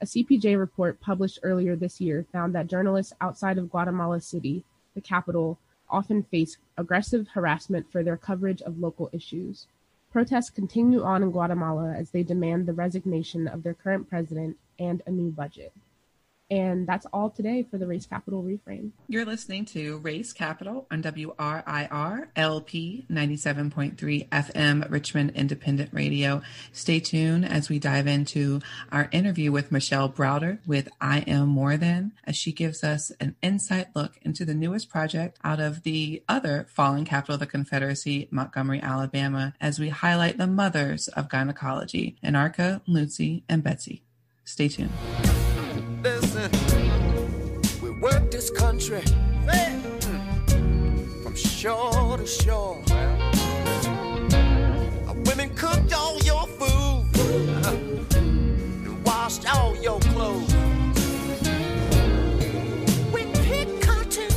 A 0.00 0.04
CPJ 0.04 0.58
report 0.58 1.00
published 1.00 1.38
earlier 1.42 1.74
this 1.74 2.00
year 2.00 2.26
found 2.30 2.54
that 2.54 2.66
journalists 2.66 3.12
outside 3.20 3.56
of 3.56 3.70
Guatemala 3.70 4.20
City, 4.20 4.64
the 4.94 5.00
capital, 5.00 5.58
often 5.88 6.22
face 6.24 6.58
aggressive 6.76 7.28
harassment 7.28 7.90
for 7.90 8.02
their 8.02 8.16
coverage 8.16 8.60
of 8.62 8.78
local 8.78 9.08
issues. 9.12 9.66
Protests 10.12 10.50
continue 10.50 11.02
on 11.02 11.22
in 11.22 11.30
Guatemala 11.30 11.92
as 11.92 12.10
they 12.10 12.22
demand 12.22 12.66
the 12.66 12.72
resignation 12.72 13.46
of 13.46 13.62
their 13.62 13.74
current 13.74 14.08
president 14.08 14.56
and 14.78 15.02
a 15.06 15.10
new 15.10 15.30
budget. 15.30 15.72
And 16.50 16.86
that's 16.86 17.06
all 17.12 17.30
today 17.30 17.66
for 17.68 17.76
the 17.76 17.86
Race 17.86 18.06
Capital 18.06 18.42
Reframe. 18.42 18.92
You're 19.08 19.24
listening 19.24 19.64
to 19.66 19.98
Race 19.98 20.32
Capital 20.32 20.86
on 20.90 21.02
WRIR 21.02 22.28
LP 22.36 23.06
97.3 23.10 24.28
FM 24.28 24.90
Richmond 24.90 25.32
Independent 25.34 25.90
Radio. 25.92 26.42
Stay 26.70 27.00
tuned 27.00 27.44
as 27.44 27.68
we 27.68 27.80
dive 27.80 28.06
into 28.06 28.60
our 28.92 29.08
interview 29.10 29.50
with 29.50 29.72
Michelle 29.72 30.08
Browder 30.08 30.58
with 30.66 30.88
I 31.00 31.20
Am 31.20 31.48
More 31.48 31.76
Than, 31.76 32.12
as 32.24 32.36
she 32.36 32.52
gives 32.52 32.84
us 32.84 33.10
an 33.18 33.34
insight 33.42 33.88
look 33.96 34.16
into 34.22 34.44
the 34.44 34.54
newest 34.54 34.88
project 34.88 35.38
out 35.42 35.58
of 35.58 35.82
the 35.82 36.22
other 36.28 36.68
fallen 36.70 37.04
capital 37.04 37.34
of 37.34 37.40
the 37.40 37.46
Confederacy, 37.46 38.28
Montgomery, 38.30 38.80
Alabama, 38.80 39.54
as 39.60 39.80
we 39.80 39.88
highlight 39.88 40.38
the 40.38 40.46
mothers 40.46 41.08
of 41.08 41.28
gynecology, 41.28 42.16
Anarcha, 42.22 42.82
Lucy, 42.86 43.42
and 43.48 43.64
Betsy. 43.64 44.04
Stay 44.44 44.68
tuned 44.68 44.92
country 48.88 49.12
mm, 49.46 51.22
from 51.22 51.34
shore 51.34 52.16
to 52.16 52.26
shore. 52.26 52.82
women 55.26 55.52
cooked 55.56 55.92
all 55.92 56.18
your 56.20 56.46
food 56.46 57.04
and 58.16 59.04
washed 59.04 59.52
all 59.52 59.76
your 59.76 59.98
clothes. 60.00 60.54
We 63.12 63.24
picked 63.42 63.82
cotton 63.82 64.32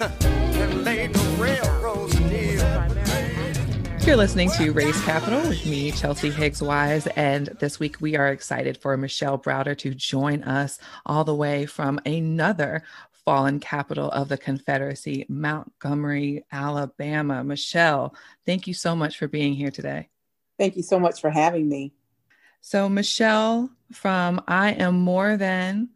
and 0.00 0.84
laid 0.84 1.12
the 1.12 1.42
railroads 1.42 2.14
you're 4.06 4.16
listening 4.16 4.50
to 4.50 4.70
Race 4.70 5.02
Capital 5.06 5.40
with 5.48 5.64
me, 5.64 5.90
Chelsea 5.90 6.28
Higgs 6.30 6.62
Wise. 6.62 7.06
And 7.16 7.46
this 7.58 7.80
week 7.80 8.02
we 8.02 8.16
are 8.18 8.28
excited 8.28 8.76
for 8.76 8.94
Michelle 8.98 9.38
Browder 9.38 9.76
to 9.78 9.94
join 9.94 10.42
us 10.44 10.78
all 11.06 11.24
the 11.24 11.34
way 11.34 11.64
from 11.64 11.98
another 12.04 12.82
fallen 13.24 13.60
capital 13.60 14.10
of 14.10 14.28
the 14.28 14.36
Confederacy, 14.36 15.24
Montgomery, 15.28 16.44
Alabama. 16.52 17.42
Michelle, 17.42 18.14
thank 18.44 18.66
you 18.66 18.74
so 18.74 18.94
much 18.94 19.18
for 19.18 19.28
being 19.28 19.54
here 19.54 19.70
today. 19.70 20.08
Thank 20.58 20.76
you 20.76 20.82
so 20.82 21.00
much 21.00 21.20
for 21.20 21.30
having 21.30 21.68
me. 21.68 21.92
So, 22.60 22.88
Michelle 22.88 23.70
from 23.92 24.42
I 24.46 24.72
Am 24.72 24.94
More 25.00 25.36
Than 25.36 25.90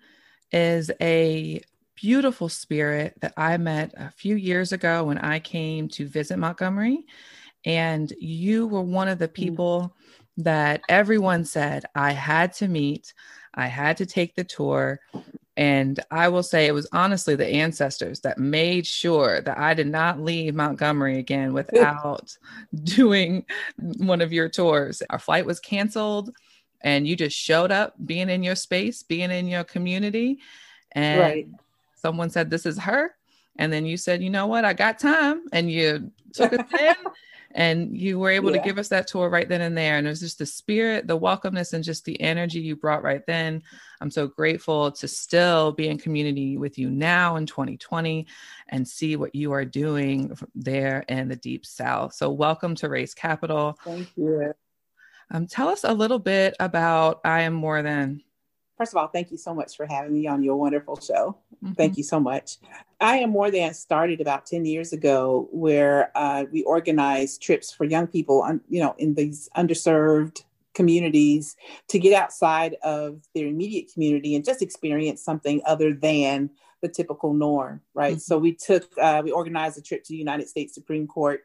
is 0.52 0.90
a 1.00 1.62
beautiful 1.94 2.48
spirit 2.48 3.14
that 3.20 3.34
I 3.36 3.56
met 3.56 3.92
a 3.96 4.10
few 4.10 4.36
years 4.36 4.72
ago 4.72 5.04
when 5.04 5.18
I 5.18 5.40
came 5.40 5.88
to 5.88 6.06
visit 6.06 6.38
Montgomery 6.38 7.04
and 7.64 8.12
you 8.18 8.66
were 8.66 8.82
one 8.82 9.08
of 9.08 9.18
the 9.18 9.28
mm. 9.28 9.34
people 9.34 9.96
that 10.36 10.80
everyone 10.88 11.44
said 11.44 11.84
I 11.94 12.12
had 12.12 12.52
to 12.54 12.68
meet, 12.68 13.12
I 13.54 13.66
had 13.66 13.96
to 13.96 14.06
take 14.06 14.34
the 14.34 14.44
tour. 14.44 15.00
And 15.58 15.98
I 16.12 16.28
will 16.28 16.44
say 16.44 16.66
it 16.66 16.72
was 16.72 16.86
honestly 16.92 17.34
the 17.34 17.48
ancestors 17.48 18.20
that 18.20 18.38
made 18.38 18.86
sure 18.86 19.40
that 19.40 19.58
I 19.58 19.74
did 19.74 19.88
not 19.88 20.20
leave 20.20 20.54
Montgomery 20.54 21.18
again 21.18 21.52
without 21.52 22.36
doing 22.84 23.44
one 23.76 24.20
of 24.20 24.32
your 24.32 24.48
tours. 24.48 25.02
Our 25.10 25.18
flight 25.18 25.44
was 25.44 25.58
canceled 25.58 26.30
and 26.82 27.08
you 27.08 27.16
just 27.16 27.36
showed 27.36 27.72
up 27.72 27.94
being 28.06 28.30
in 28.30 28.44
your 28.44 28.54
space, 28.54 29.02
being 29.02 29.32
in 29.32 29.48
your 29.48 29.64
community. 29.64 30.38
And 30.92 31.20
right. 31.20 31.48
someone 31.96 32.30
said, 32.30 32.50
This 32.50 32.64
is 32.64 32.78
her. 32.78 33.16
And 33.56 33.72
then 33.72 33.84
you 33.84 33.96
said, 33.96 34.22
You 34.22 34.30
know 34.30 34.46
what? 34.46 34.64
I 34.64 34.74
got 34.74 35.00
time. 35.00 35.42
And 35.52 35.68
you 35.68 36.12
took 36.34 36.52
us 36.52 36.60
in 36.80 36.94
And 37.52 37.96
you 37.96 38.18
were 38.18 38.30
able 38.30 38.50
Yeah. 38.50 38.58
to 38.58 38.62
give 38.62 38.78
us 38.78 38.88
that 38.88 39.06
tour 39.06 39.28
right 39.28 39.48
then 39.48 39.60
and 39.62 39.76
there. 39.76 39.96
And 39.96 40.06
it 40.06 40.10
was 40.10 40.20
just 40.20 40.38
the 40.38 40.46
spirit, 40.46 41.06
the 41.06 41.18
welcomeness, 41.18 41.72
and 41.72 41.82
just 41.82 42.04
the 42.04 42.20
energy 42.20 42.60
you 42.60 42.76
brought 42.76 43.02
right 43.02 43.24
then. 43.26 43.62
I'm 44.00 44.10
so 44.10 44.26
grateful 44.26 44.92
to 44.92 45.08
still 45.08 45.72
be 45.72 45.88
in 45.88 45.98
community 45.98 46.56
with 46.58 46.78
you 46.78 46.90
now 46.90 47.36
in 47.36 47.46
2020 47.46 48.26
and 48.68 48.86
see 48.86 49.16
what 49.16 49.34
you 49.34 49.52
are 49.52 49.64
doing 49.64 50.36
there 50.54 51.04
in 51.08 51.28
the 51.28 51.36
deep 51.36 51.64
south. 51.64 52.14
So, 52.14 52.30
welcome 52.30 52.74
to 52.76 52.88
Race 52.88 53.14
Capital. 53.14 53.78
Thank 53.84 54.08
you. 54.16 54.52
Um, 55.30 55.46
tell 55.46 55.68
us 55.68 55.84
a 55.84 55.92
little 55.92 56.18
bit 56.18 56.54
about 56.60 57.20
I 57.24 57.42
Am 57.42 57.54
More 57.54 57.82
Than. 57.82 58.22
First 58.78 58.92
of 58.92 58.98
all, 58.98 59.08
thank 59.08 59.32
you 59.32 59.36
so 59.36 59.52
much 59.52 59.76
for 59.76 59.86
having 59.86 60.14
me 60.14 60.28
on 60.28 60.42
your 60.44 60.54
wonderful 60.56 60.98
show. 61.00 61.36
Mhm. 61.64 61.76
Thank 61.76 61.96
you 61.96 62.04
so 62.04 62.20
much. 62.20 62.58
I 63.00 63.18
Am 63.18 63.30
More 63.30 63.50
Than 63.50 63.74
started 63.74 64.20
about 64.20 64.46
10 64.46 64.64
years 64.64 64.92
ago 64.92 65.48
where 65.50 66.12
uh, 66.14 66.44
we 66.52 66.62
organized 66.62 67.42
trips 67.42 67.72
for 67.72 67.84
young 67.84 68.06
people, 68.06 68.42
un- 68.44 68.60
you 68.68 68.80
know, 68.80 68.94
in 68.98 69.14
these 69.14 69.48
underserved 69.56 70.44
communities 70.74 71.56
to 71.88 71.98
get 71.98 72.12
outside 72.14 72.76
of 72.84 73.20
their 73.34 73.48
immediate 73.48 73.92
community 73.92 74.36
and 74.36 74.44
just 74.44 74.62
experience 74.62 75.20
something 75.24 75.60
other 75.66 75.92
than 75.92 76.50
the 76.80 76.88
typical 76.88 77.34
norm, 77.34 77.80
right? 77.94 78.18
Mhm. 78.18 78.20
So 78.20 78.38
we 78.38 78.52
took, 78.52 78.86
uh, 78.96 79.20
we 79.24 79.32
organized 79.32 79.76
a 79.76 79.82
trip 79.82 80.04
to 80.04 80.12
the 80.12 80.16
United 80.18 80.48
States 80.48 80.72
Supreme 80.72 81.08
Court 81.08 81.40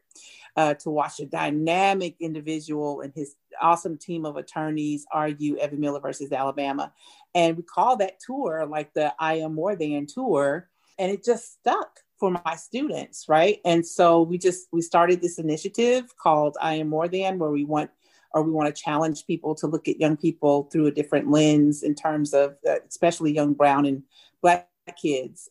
uh, 0.56 0.76
to 0.76 0.92
watch 0.92 1.20
a 1.20 1.26
dynamic 1.26 2.16
individual 2.20 3.02
and 3.02 3.12
his 3.16 3.36
awesome 3.60 3.98
team 3.98 4.24
of 4.26 4.38
attorneys 4.38 5.04
argue 5.12 5.58
Evan 5.58 5.80
Miller 5.80 6.00
versus 6.00 6.32
Alabama. 6.32 6.94
And 7.36 7.58
we 7.58 7.64
call 7.64 7.98
that 7.98 8.20
tour 8.20 8.66
like 8.66 8.94
the 8.94 9.14
I 9.20 9.36
Am 9.36 9.56
More 9.56 9.76
Than 9.76 10.06
tour. 10.06 10.70
And 11.00 11.12
it 11.12 11.24
just 11.24 11.54
stuck 11.60 12.00
for 12.20 12.32
my 12.32 12.56
students, 12.56 13.28
right? 13.28 13.60
And 13.66 13.86
so 13.86 14.22
we 14.22 14.38
just 14.38 14.68
we 14.72 14.82
started 14.82 15.22
this 15.22 15.40
initiative 15.40 16.16
called 16.18 16.58
I 16.62 16.76
Am 16.76 16.90
More 16.90 17.08
Than, 17.08 17.40
where 17.40 17.50
we 17.50 17.66
want 17.66 17.90
or 18.34 18.44
we 18.44 18.52
want 18.52 18.74
to 18.74 18.82
challenge 18.82 19.28
people 19.28 19.54
to 19.56 19.68
look 19.68 19.88
at 19.88 20.00
young 20.00 20.18
people 20.18 20.64
through 20.72 20.88
a 20.88 20.92
different 20.92 21.30
lens 21.30 21.84
in 21.84 21.96
terms 21.96 22.34
of 22.34 22.56
uh, 22.68 22.76
especially 22.88 23.32
young 23.32 23.54
brown 23.54 23.86
and 23.86 24.04
black 24.42 24.68
kids. 25.02 25.50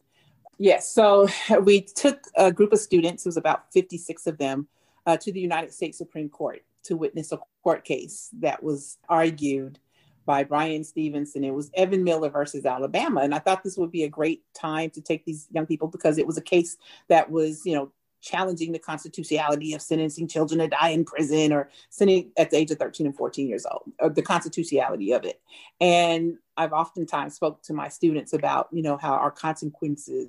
Yes, 0.58 0.92
so 0.92 1.28
we 1.62 1.82
took 1.82 2.20
a 2.36 2.52
group 2.52 2.72
of 2.72 2.78
students, 2.78 3.24
it 3.24 3.28
was 3.28 3.36
about 3.36 3.72
56 3.72 4.26
of 4.26 4.38
them, 4.38 4.66
uh, 5.06 5.16
to 5.16 5.32
the 5.32 5.40
United 5.40 5.72
States 5.72 5.98
Supreme 5.98 6.28
Court 6.28 6.62
to 6.84 6.96
witness 6.96 7.32
a 7.32 7.38
court 7.62 7.84
case 7.84 8.30
that 8.40 8.62
was 8.62 8.98
argued 9.08 9.78
by 10.24 10.44
Bryan 10.44 10.84
Stevenson. 10.84 11.44
It 11.44 11.54
was 11.54 11.70
Evan 11.74 12.04
Miller 12.04 12.30
versus 12.30 12.64
Alabama. 12.64 13.20
And 13.20 13.34
I 13.34 13.38
thought 13.38 13.62
this 13.62 13.76
would 13.76 13.90
be 13.90 14.04
a 14.04 14.08
great 14.08 14.42
time 14.54 14.90
to 14.90 15.00
take 15.00 15.24
these 15.24 15.48
young 15.52 15.66
people 15.66 15.88
because 15.88 16.18
it 16.18 16.26
was 16.26 16.36
a 16.36 16.42
case 16.42 16.76
that 17.08 17.30
was, 17.30 17.62
you 17.64 17.74
know, 17.74 17.92
challenging 18.20 18.70
the 18.70 18.78
constitutionality 18.78 19.74
of 19.74 19.82
sentencing 19.82 20.28
children 20.28 20.60
to 20.60 20.68
die 20.68 20.90
in 20.90 21.04
prison 21.04 21.52
or 21.52 21.68
sending 21.90 22.30
at 22.38 22.50
the 22.50 22.56
age 22.56 22.70
of 22.70 22.78
13 22.78 23.06
and 23.06 23.16
14 23.16 23.48
years 23.48 23.66
old, 23.66 23.82
or 23.98 24.08
the 24.10 24.22
constitutionality 24.22 25.12
of 25.12 25.24
it. 25.24 25.40
And 25.80 26.38
I've 26.56 26.72
oftentimes 26.72 27.34
spoke 27.34 27.62
to 27.64 27.74
my 27.74 27.88
students 27.88 28.32
about, 28.32 28.68
you 28.72 28.82
know, 28.82 28.96
how 28.96 29.14
our 29.14 29.30
consequences 29.30 30.28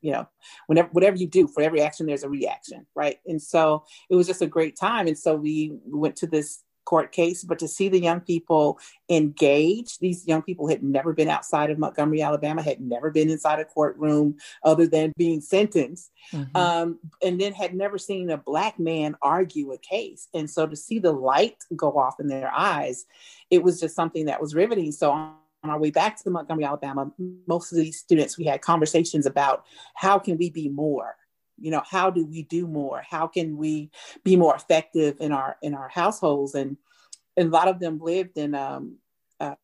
you 0.00 0.10
know 0.10 0.26
whenever 0.68 0.88
whatever 0.92 1.16
you 1.18 1.26
do 1.26 1.46
for 1.46 1.62
every 1.62 1.82
action 1.82 2.06
there's 2.06 2.22
a 2.22 2.28
reaction 2.30 2.86
right 2.94 3.18
and 3.26 3.42
so 3.42 3.84
it 4.08 4.14
was 4.14 4.26
just 4.26 4.40
a 4.40 4.46
great 4.46 4.74
time 4.74 5.06
and 5.06 5.18
so 5.18 5.34
we 5.34 5.76
went 5.84 6.16
to 6.16 6.26
this 6.26 6.62
court 6.90 7.08
case 7.20 7.40
but 7.50 7.58
to 7.62 7.68
see 7.76 7.88
the 7.88 8.02
young 8.08 8.20
people 8.32 8.78
engage 9.18 9.90
these 9.98 10.26
young 10.26 10.42
people 10.48 10.66
had 10.72 10.82
never 10.82 11.12
been 11.12 11.28
outside 11.36 11.70
of 11.70 11.78
montgomery 11.78 12.20
alabama 12.28 12.62
had 12.70 12.80
never 12.80 13.08
been 13.10 13.30
inside 13.30 13.58
a 13.60 13.64
courtroom 13.76 14.28
other 14.70 14.86
than 14.94 15.12
being 15.16 15.40
sentenced 15.40 16.10
Mhm. 16.32 16.56
um, 16.64 16.98
and 17.26 17.40
then 17.40 17.52
had 17.52 17.74
never 17.74 17.98
seen 17.98 18.30
a 18.30 18.36
black 18.52 18.78
man 18.78 19.16
argue 19.22 19.72
a 19.72 19.78
case. 19.78 20.28
And 20.34 20.48
so 20.54 20.66
to 20.66 20.76
see 20.76 20.98
the 20.98 21.12
light 21.12 21.58
go 21.74 21.90
off 22.02 22.20
in 22.20 22.28
their 22.28 22.52
eyes, 22.72 23.06
it 23.50 23.62
was 23.62 23.80
just 23.80 23.96
something 23.96 24.26
that 24.26 24.40
was 24.40 24.54
riveting. 24.54 24.92
So 24.92 25.10
on 25.10 25.34
our 25.64 25.78
way 25.78 25.90
back 25.90 26.12
to 26.22 26.30
Montgomery, 26.30 26.64
Alabama, 26.64 27.10
most 27.46 27.72
of 27.72 27.78
these 27.78 27.98
students, 27.98 28.38
we 28.38 28.44
had 28.44 28.60
conversations 28.72 29.26
about 29.26 29.64
how 29.94 30.18
can 30.18 30.36
we 30.38 30.50
be 30.50 30.68
more? 30.68 31.16
You 31.60 31.70
know, 31.70 31.82
how 31.88 32.10
do 32.10 32.26
we 32.26 32.42
do 32.42 32.66
more? 32.66 33.02
How 33.08 33.26
can 33.26 33.56
we 33.56 33.90
be 34.24 34.36
more 34.36 34.54
effective 34.54 35.16
in 35.20 35.32
our 35.32 35.56
in 35.62 35.74
our 35.74 35.88
households? 35.88 36.54
And, 36.54 36.76
and 37.36 37.48
a 37.48 37.52
lot 37.52 37.68
of 37.68 37.80
them 37.80 38.00
lived 38.00 38.38
in 38.38 38.54
um, 38.54 38.96
uh, 39.38 39.54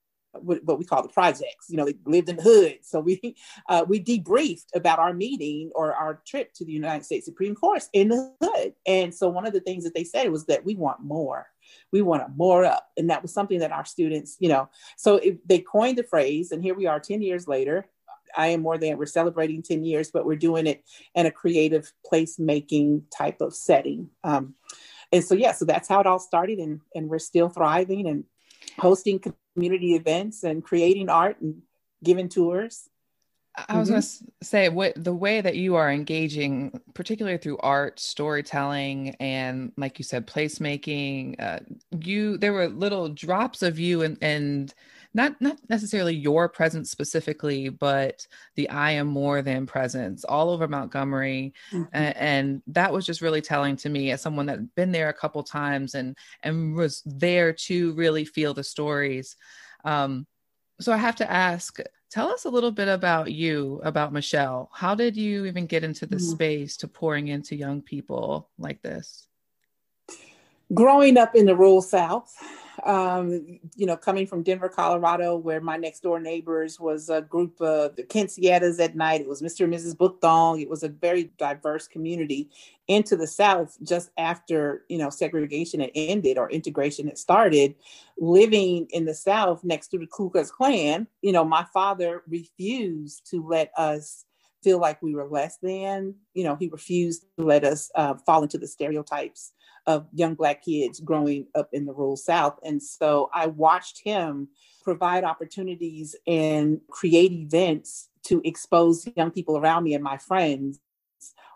what, 0.41 0.79
we 0.79 0.85
call 0.85 1.03
the 1.03 1.09
projects. 1.09 1.67
You 1.69 1.77
know, 1.77 1.85
they 1.85 1.97
lived 2.05 2.29
in 2.29 2.37
the 2.37 2.43
hood. 2.43 2.79
So 2.83 3.01
we 3.01 3.37
uh, 3.69 3.85
we 3.89 4.03
debriefed 4.03 4.75
about 4.75 4.99
our 4.99 5.13
meeting 5.13 5.71
or 5.75 5.95
our 5.95 6.23
trip 6.27 6.53
to 6.55 6.65
the 6.65 6.73
United 6.73 7.05
States 7.05 7.27
Supreme 7.27 7.55
Court 7.55 7.83
in 7.93 8.09
the 8.09 8.35
hood. 8.41 8.75
And 8.87 9.15
so 9.15 9.29
one 9.29 9.47
of 9.47 9.53
the 9.53 9.61
things 9.61 9.85
that 9.85 9.95
they 9.95 10.05
said 10.05 10.31
was 10.31 10.47
that 10.47 10.65
we 10.65 10.75
want 10.75 11.01
more. 11.01 11.47
We 11.93 12.03
want 12.03 12.23
to 12.23 12.33
more 12.37 12.65
up. 12.65 12.89
And 12.97 13.11
that 13.11 13.23
was 13.23 13.33
something 13.33 13.59
that 13.59 13.73
our 13.73 13.85
students, 13.85 14.37
you 14.39 14.49
know, 14.49 14.69
so 14.97 15.17
it, 15.17 15.47
they 15.49 15.59
coined 15.59 15.99
the 15.99 16.05
phrase. 16.05 16.53
And 16.53 16.63
here 16.63 16.75
we 16.75 16.87
are 16.87 17.01
10 17.01 17.23
years 17.23 17.49
later. 17.49 17.89
I 18.37 18.49
am 18.49 18.63
more 18.63 18.79
than 18.79 18.99
we're 18.99 19.07
celebrating 19.07 19.63
10 19.63 19.85
years, 19.85 20.11
but 20.11 20.27
we're 20.27 20.37
doing 20.37 20.67
it 20.67 20.85
in 21.15 21.27
a 21.27 21.31
creative 21.31 21.93
placemaking 22.11 23.03
type 23.11 23.41
of 23.41 23.55
setting. 23.55 24.11
Um, 24.25 24.55
and 25.13 25.25
so, 25.25 25.35
yeah, 25.35 25.53
so 25.53 25.65
that's 25.65 25.89
how 25.89 26.01
it 26.01 26.07
all 26.07 26.19
started. 26.19 26.59
And, 26.59 26.81
and 26.95 27.09
we're 27.09 27.19
still 27.19 27.49
thriving 27.49 28.07
and 28.07 28.25
hosting 28.79 29.21
community 29.55 29.95
events 29.95 30.45
and 30.45 30.63
creating 30.63 31.09
art 31.09 31.41
and 31.41 31.63
giving 32.05 32.29
tours. 32.29 32.89
I 33.71 33.79
was 33.79 33.89
Mhm. 33.89 33.93
going 33.93 34.03
to 34.03 34.47
say 34.47 34.69
what 34.69 35.03
the 35.03 35.15
way 35.15 35.41
that 35.41 35.57
you 35.57 35.77
are 35.77 35.91
engaging, 35.91 36.79
particularly 36.93 37.39
through 37.39 37.57
art, 37.59 37.99
storytelling, 37.99 39.15
and 39.19 39.73
like 39.79 39.99
you 39.99 40.05
said, 40.05 40.27
placemaking. 40.27 41.37
Uh, 41.41 41.61
you 41.99 42.37
there 42.37 42.53
were 42.53 42.69
little 42.69 43.09
drops 43.09 43.63
of 43.63 43.79
you 43.79 44.03
and 44.03 44.19
and 44.21 44.75
not 45.17 45.41
not 45.41 45.57
necessarily 45.71 46.15
your 46.15 46.47
presence 46.47 46.91
specifically, 46.91 47.71
but 47.71 48.27
the 48.55 48.69
I 48.69 48.93
am 48.93 49.07
more 49.07 49.41
than 49.41 49.67
presence 49.67 50.25
all 50.25 50.51
over 50.51 50.69
Montgomery, 50.69 51.55
a- 51.73 51.97
and, 51.97 52.63
that 52.67 52.93
was 52.93 53.07
just 53.07 53.23
really 53.23 53.41
telling 53.41 53.77
to 53.77 53.89
me 53.89 54.11
as 54.11 54.21
someone 54.21 54.47
that 54.47 54.59
had 54.59 54.75
been 54.75 54.93
there 54.93 55.09
a 55.09 55.15
couple 55.15 55.43
times 55.43 55.95
and 55.95 56.17
and 56.43 56.77
was 56.77 57.03
there 57.07 57.53
to 57.55 57.95
really 57.95 58.27
feel 58.27 58.53
the 58.53 58.63
stories. 58.63 59.37
Um, 59.85 60.27
so 60.81 60.93
I 60.93 60.99
have 60.99 61.17
to 61.17 61.31
ask, 61.31 61.79
tell 62.11 62.29
us 62.29 62.45
a 62.45 62.51
little 62.51 62.71
bit 62.71 62.89
about 62.89 63.33
you, 63.33 63.81
about 63.85 64.13
Michelle. 64.13 64.69
How 64.75 64.95
did 64.95 65.17
you 65.17 65.47
even 65.47 65.65
get 65.65 65.83
into 65.83 66.05
the 66.05 66.17
Mhm. 66.17 66.33
space 66.33 66.77
to 66.79 66.89
pouring 66.89 67.29
into 67.29 67.57
young 67.57 67.81
people 67.81 68.51
like 68.59 68.83
this? 68.83 69.29
growing 70.75 71.17
up 71.17 71.37
in 71.37 71.47
the 71.47 71.55
rural 71.55 71.81
South, 71.81 72.35
um, 72.85 73.59
you 73.75 73.87
know, 73.87 73.97
coming 73.97 74.27
from 74.27 74.43
Denver, 74.43 74.69
Colorado, 74.69 75.37
where 75.37 75.61
my 75.61 75.77
next 75.77 76.01
door 76.03 76.21
neighbors 76.21 76.79
was 76.79 77.09
a 77.09 77.23
group 77.23 77.61
of 77.61 77.97
the 77.97 78.03
Kinsietas 78.03 78.81
at 78.81 78.97
night. 78.97 79.21
It 79.21 79.29
was 79.29 79.43
Mr. 79.43 79.65
and 79.65 79.73
Mrs. 79.73 79.97
Bookthong. 79.97 80.61
It 80.61 80.69
was 80.69 80.83
a 80.83 80.89
very 80.89 81.31
diverse 81.39 81.89
community 81.89 82.51
into 82.89 83.17
the 83.17 83.27
South 83.27 83.77
just 83.83 84.11
after, 84.19 84.85
you 84.89 84.99
know, 84.99 85.11
segregation 85.11 85.81
had 85.81 85.91
ended 85.95 86.39
or 86.39 86.51
integration 86.51 87.07
had 87.07 87.19
started. 87.19 87.75
Living 88.19 88.87
in 88.91 89.05
the 89.05 89.15
South 89.15 89.65
next 89.65 89.89
to 89.89 89.99
the 89.99 90.07
Ku 90.07 90.31
Klux 90.31 90.51
Klan, 90.51 91.07
you 91.23 91.33
know, 91.33 91.45
my 91.45 91.65
father 91.73 92.23
refused 92.29 93.29
to 93.31 93.47
let 93.47 93.73
us 93.77 94.25
feel 94.63 94.81
like 94.81 95.01
we 95.03 95.15
were 95.15 95.29
less 95.29 95.59
than, 95.59 96.15
you 96.35 96.43
know, 96.43 96.57
he 96.57 96.69
refused 96.69 97.25
to 97.39 97.45
let 97.45 97.63
us 97.63 97.91
uh, 97.95 98.15
fall 98.27 98.43
into 98.43 98.59
the 98.59 98.67
stereotypes 98.67 99.53
of 99.87 100.07
young 100.13 100.35
Black 100.35 100.65
kids 100.65 101.01
growing 101.01 101.47
up 101.55 101.69
in 101.73 101.87
the 101.87 101.93
rural 101.93 102.17
South. 102.17 102.59
And 102.65 102.83
so 102.83 103.31
I 103.33 103.47
watched 103.47 104.01
him 104.03 104.49
provide 104.83 105.25
opportunities 105.25 106.15
and 106.27 106.81
create 106.91 107.33
events 107.33 108.09
to 108.25 108.41
expose 108.45 109.09
young 109.17 109.31
people 109.31 109.57
around 109.57 109.85
me 109.85 109.95
and 109.95 110.03
my 110.03 110.17
friends, 110.17 110.81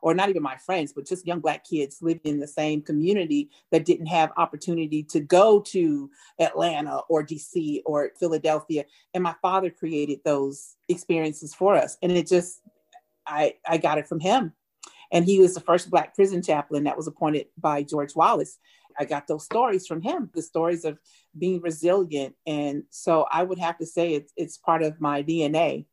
or 0.03 0.15
not 0.15 0.29
even 0.29 0.43
my 0.43 0.57
friends, 0.57 0.93
but 0.93 1.07
just 1.07 1.27
young 1.27 1.41
Black 1.41 1.65
kids 1.65 1.99
living 2.01 2.23
in 2.25 2.41
the 2.41 2.47
same 2.47 2.81
community 2.83 3.51
that 3.71 3.85
didn't 3.85 4.07
have 4.07 4.33
opportunity 4.37 5.03
to 5.03 5.21
go 5.21 5.61
to 5.61 6.11
Atlanta 6.39 7.01
or 7.09 7.25
DC 7.25 7.83
or 7.85 8.11
Philadelphia. 8.19 8.85
And 9.15 9.23
my 9.23 9.35
father 9.43 9.71
created 9.71 10.21
those 10.25 10.77
experiences 10.89 11.55
for 11.55 11.75
us. 11.75 11.97
And 12.03 12.13
it 12.13 12.27
just, 12.27 12.63
I, 13.27 13.55
I 13.67 13.79
got 13.79 13.99
it 13.99 14.09
from 14.09 14.21
him 14.21 14.53
and 15.13 15.25
he 15.25 15.41
was 15.41 15.55
the 15.55 15.61
first 15.61 15.91
black 15.91 16.15
prison 16.15 16.43
chaplain 16.43 16.85
that 16.85 16.97
was 16.97 17.07
appointed 17.07 17.47
by 17.59 17.83
George 17.83 18.15
Wallace. 18.15 18.59
I 18.99 19.05
got 19.05 19.27
those 19.27 19.45
stories 19.45 19.87
from 19.87 20.03
him, 20.03 20.31
the 20.35 20.43
stories 20.43 20.85
of 20.85 20.99
being 21.37 21.61
resilient. 21.61 22.35
And 22.47 22.85
so 22.91 23.27
I 23.31 23.43
would 23.43 23.59
have 23.59 23.79
to 23.79 23.87
say 23.87 24.15
it's, 24.15 24.33
it's 24.37 24.59
part 24.59 24.83
of 24.83 25.01
my 25.01 25.23
DNA 25.23 25.87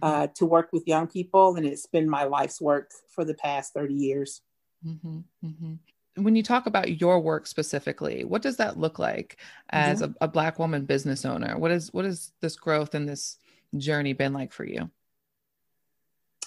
uh, 0.00 0.28
to 0.34 0.46
work 0.46 0.68
with 0.72 0.86
young 0.86 1.06
people. 1.06 1.56
And 1.56 1.66
it's 1.66 1.86
been 1.86 2.08
my 2.08 2.24
life's 2.24 2.60
work 2.60 2.90
for 3.08 3.24
the 3.24 3.34
past 3.34 3.74
30 3.74 3.94
years. 3.94 4.42
Mm-hmm, 4.86 5.18
mm-hmm. 5.44 6.22
When 6.22 6.36
you 6.36 6.42
talk 6.42 6.66
about 6.66 7.00
your 7.00 7.20
work 7.20 7.46
specifically, 7.46 8.24
what 8.24 8.42
does 8.42 8.58
that 8.58 8.78
look 8.78 8.98
like 8.98 9.38
as 9.70 10.02
a, 10.02 10.14
a 10.20 10.28
Black 10.28 10.58
woman 10.58 10.84
business 10.84 11.24
owner? 11.24 11.58
What 11.58 11.70
is 11.70 11.90
what 11.92 12.04
is 12.04 12.32
this 12.40 12.54
growth 12.54 12.94
and 12.94 13.08
this 13.08 13.38
journey 13.78 14.12
been 14.12 14.34
like 14.34 14.52
for 14.52 14.64
you? 14.64 14.90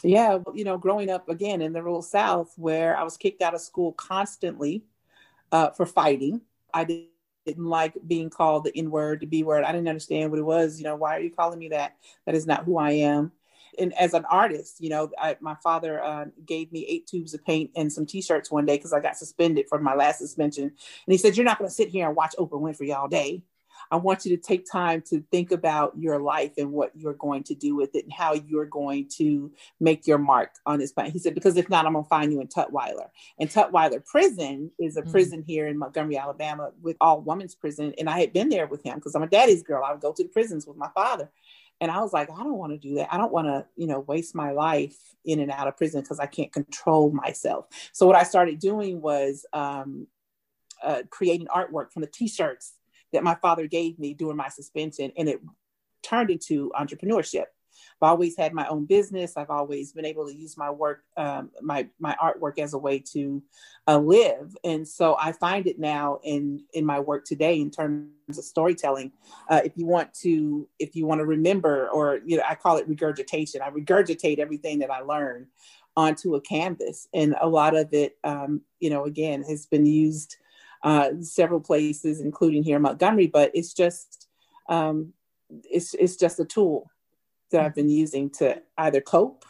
Yeah, 0.06 0.40
you 0.54 0.64
know, 0.64 0.78
growing 0.78 1.10
up 1.10 1.30
again 1.30 1.62
in 1.62 1.74
the 1.74 1.82
rural 1.82 2.04
South 2.04 2.54
where 2.58 2.96
I 2.96 3.04
was 3.04 3.18
kicked 3.18 3.42
out 3.42 3.56
of 3.56 3.62
school 3.62 3.92
constantly 3.94 4.84
uh, 5.52 5.72
for 5.72 5.86
fighting. 5.86 6.42
I 6.74 6.84
didn't 7.46 7.66
like 7.66 7.96
being 8.08 8.30
called 8.30 8.66
the 8.66 8.78
N 8.78 8.92
word, 8.92 9.22
the 9.22 9.26
B 9.26 9.44
word. 9.44 9.64
I 9.64 9.72
didn't 9.72 9.88
understand 9.90 10.32
what 10.32 10.40
it 10.40 10.44
was. 10.46 10.80
You 10.80 10.86
know, 10.86 10.96
why 10.96 11.18
are 11.18 11.22
you 11.22 11.32
calling 11.32 11.60
me 11.60 11.70
that? 11.70 11.96
That 12.26 12.36
is 12.36 12.48
not 12.48 12.66
who 12.66 12.78
I 12.78 12.92
am. 12.92 13.32
And 13.80 13.94
as 13.96 14.14
an 14.14 14.26
artist, 14.32 14.82
you 14.82 14.90
know, 14.90 15.12
I, 15.20 15.38
my 15.42 15.56
father 15.56 16.04
uh, 16.04 16.26
gave 16.46 16.72
me 16.72 16.86
eight 16.88 17.08
tubes 17.08 17.34
of 17.34 17.44
paint 17.44 17.72
and 17.76 17.92
some 17.92 18.06
T-shirts 18.06 18.52
one 18.52 18.66
day 18.66 18.78
because 18.78 18.94
I 18.94 19.02
got 19.02 19.18
suspended 19.18 19.68
for 19.70 19.80
my 19.80 19.96
last 19.96 20.20
suspension. 20.20 20.66
And 20.66 20.74
he 21.08 21.18
said, 21.18 21.38
"You're 21.38 21.46
not 21.46 21.60
going 21.60 21.70
to 21.70 21.76
sit 21.76 21.90
here 21.90 22.08
and 22.08 22.16
watch 22.16 22.36
Oprah 22.40 22.62
Winfrey 22.62 22.96
all 22.96 23.08
day." 23.08 23.44
I 23.92 23.98
want 23.98 24.26
you 24.26 24.36
to 24.36 24.42
take 24.42 24.70
time 24.70 25.02
to 25.10 25.24
think 25.32 25.52
about 25.52 25.98
your 25.98 26.20
life 26.20 26.54
and 26.58 26.72
what 26.72 26.92
you're 26.96 27.14
going 27.14 27.44
to 27.44 27.56
do 27.56 27.76
with 27.76 27.96
it 27.96 28.04
and 28.04 28.14
how 28.14 28.34
you're 28.34 28.66
going 28.66 29.10
to 29.18 29.52
make 29.80 30.08
your 30.08 30.18
mark 30.18 30.52
on 30.66 30.80
this 30.80 30.92
planet. 30.92 31.14
He 31.14 31.20
said, 31.20 31.36
because 31.36 31.58
if 31.58 31.70
not, 31.70 31.86
I'm 31.86 31.94
gonna 31.94 32.06
find 32.06 32.32
you 32.32 32.42
in 32.42 32.48
Tutwiler. 32.48 33.10
And 33.40 33.50
Tutwiler 33.50 34.04
Prison 34.06 34.72
is 34.80 34.98
a 34.98 35.02
mm-hmm. 35.02 35.12
prison 35.12 35.44
here 35.46 35.68
in 35.68 35.78
Montgomery, 35.78 36.18
Alabama, 36.18 36.72
with 36.82 36.98
all 37.02 37.22
women's 37.22 37.56
prison. 37.56 37.94
And 37.98 38.10
I 38.10 38.20
had 38.20 38.34
been 38.34 38.50
there 38.50 38.68
with 38.68 38.84
him 38.84 38.96
because 38.96 39.16
I'm 39.16 39.24
a 39.24 39.28
daddy's 39.28 39.64
girl. 39.64 39.84
I 39.84 39.92
would 39.92 40.02
go 40.02 40.14
to 40.14 40.24
the 40.24 40.30
prisons 40.30 40.66
with 40.66 40.78
my 40.78 40.90
father. 40.94 41.30
And 41.82 41.92
I 41.92 42.00
was 42.00 42.14
like, 42.14 42.30
I 42.32 42.38
don't 42.38 42.58
want 42.58 42.72
to 42.72 42.78
do 42.78 42.96
that. 42.96 43.14
I 43.14 43.18
don't 43.18 43.34
want 43.34 43.48
to, 43.48 43.66
you 43.76 43.88
know, 43.88 44.00
waste 44.00 44.34
my 44.34 44.52
life 44.52 44.96
in 45.26 45.40
and 45.40 45.52
out 45.52 45.68
of 45.68 45.76
prison 45.76 46.02
because 46.02 46.20
I 46.20 46.26
can't 46.26 46.54
control 46.54 47.12
myself. 47.12 47.68
So 47.92 48.08
what 48.08 48.16
I 48.16 48.24
started 48.24 48.60
doing 48.60 49.02
was 49.02 49.46
um, 49.52 50.08
uh, 50.82 51.04
creating 51.10 51.48
artwork 51.48 51.92
from 51.92 52.02
the 52.02 52.08
t-shirts 52.08 52.74
that 53.14 53.24
my 53.24 53.36
father 53.36 53.68
gave 53.68 53.98
me 54.00 54.14
during 54.14 54.38
my 54.38 54.50
suspension, 54.50 55.12
and 55.18 55.30
it 55.30 55.42
turned 56.04 56.30
into 56.30 56.72
entrepreneurship. 56.80 57.46
I've 58.02 58.10
always 58.10 58.38
had 58.38 58.54
my 58.54 58.68
own 58.68 58.86
business. 58.86 59.38
I've 59.38 59.50
always 59.50 59.92
been 59.92 60.06
able 60.06 60.28
to 60.28 60.36
use 60.36 60.58
my 60.58 60.70
work, 60.70 61.04
um, 61.18 61.52
my 61.62 61.88
my 62.00 62.16
artwork 62.22 62.60
as 62.60 62.74
a 62.74 62.78
way 62.78 63.00
to 63.14 63.42
uh, 63.88 63.98
live, 63.98 64.56
and 64.64 64.88
so 64.88 65.18
I 65.20 65.32
find 65.32 65.68
it 65.68 65.80
now 65.80 66.20
in 66.24 66.64
in 66.74 66.86
my 66.86 67.00
work 67.00 67.26
today 67.26 67.60
in 67.60 67.72
terms 67.72 68.10
of 68.30 68.44
storytelling. 68.44 69.12
Uh, 69.50 69.62
if 69.64 69.74
you 69.76 69.86
want 69.86 70.14
to, 70.22 70.68
if 70.80 70.96
you 70.96 71.06
want 71.06 71.20
to 71.20 71.26
remember, 71.26 71.90
or 71.90 72.20
you 72.26 72.38
know, 72.38 72.44
I 72.48 72.56
call 72.56 72.78
it 72.78 72.88
regurgitation. 72.88 73.62
I 73.62 73.70
regurgitate 73.70 74.40
everything 74.40 74.80
that 74.80 74.92
I 74.92 75.02
learned 75.02 75.48
onto 75.98 76.36
a 76.36 76.42
canvas, 76.42 77.08
and 77.14 77.36
a 77.40 77.48
lot 77.48 77.76
of 77.76 77.94
it, 77.94 78.18
um, 78.24 78.62
you 78.80 78.90
know, 78.90 79.06
again, 79.06 79.44
has 79.44 79.66
been 79.66 79.86
used 79.86 80.38
uh, 80.86 81.10
several 81.20 81.60
places, 81.60 82.22
including 82.22 82.64
here 82.64 82.76
in 82.78 82.84
Montgomery. 82.84 83.28
But 83.28 83.52
it's 83.56 83.74
just 83.74 84.30
um, 84.70 85.14
it's 85.50 85.96
it's 85.96 86.16
just 86.16 86.40
a 86.40 86.46
tool 86.46 86.90
that 87.52 87.66
I've 87.66 87.76
been 87.76 87.90
using 87.90 88.30
to 88.32 88.62
either 88.78 89.02
cope 89.02 89.46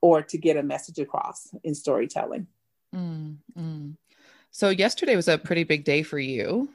or 0.00 0.22
to 0.22 0.38
get 0.38 0.56
a 0.56 0.62
message 0.62 0.98
across 0.98 1.48
in 1.64 1.74
storytelling. 1.74 2.46
Mm, 2.94 3.96
So 4.50 4.70
yesterday 4.70 5.16
was 5.16 5.28
a 5.28 5.36
pretty 5.36 5.64
big 5.64 5.84
day 5.84 6.02
for 6.02 6.18
you. 6.18 6.70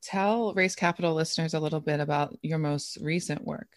Tell 0.00 0.54
Race 0.54 0.74
Capital 0.74 1.12
listeners 1.12 1.54
a 1.54 1.60
little 1.60 1.80
bit 1.80 2.00
about 2.00 2.36
your 2.42 2.58
most 2.58 2.98
recent 3.00 3.44
work. 3.44 3.68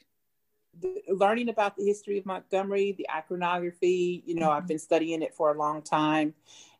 learning 1.07 1.49
about 1.49 1.75
the 1.77 1.85
history 1.85 2.17
of 2.17 2.25
Montgomery, 2.25 2.93
the 2.97 3.09
iconography, 3.09 4.23
you 4.25 4.35
know, 4.35 4.47
mm-hmm. 4.49 4.57
I've 4.57 4.67
been 4.67 4.79
studying 4.79 5.21
it 5.21 5.33
for 5.33 5.53
a 5.53 5.57
long 5.57 5.81
time. 5.81 6.33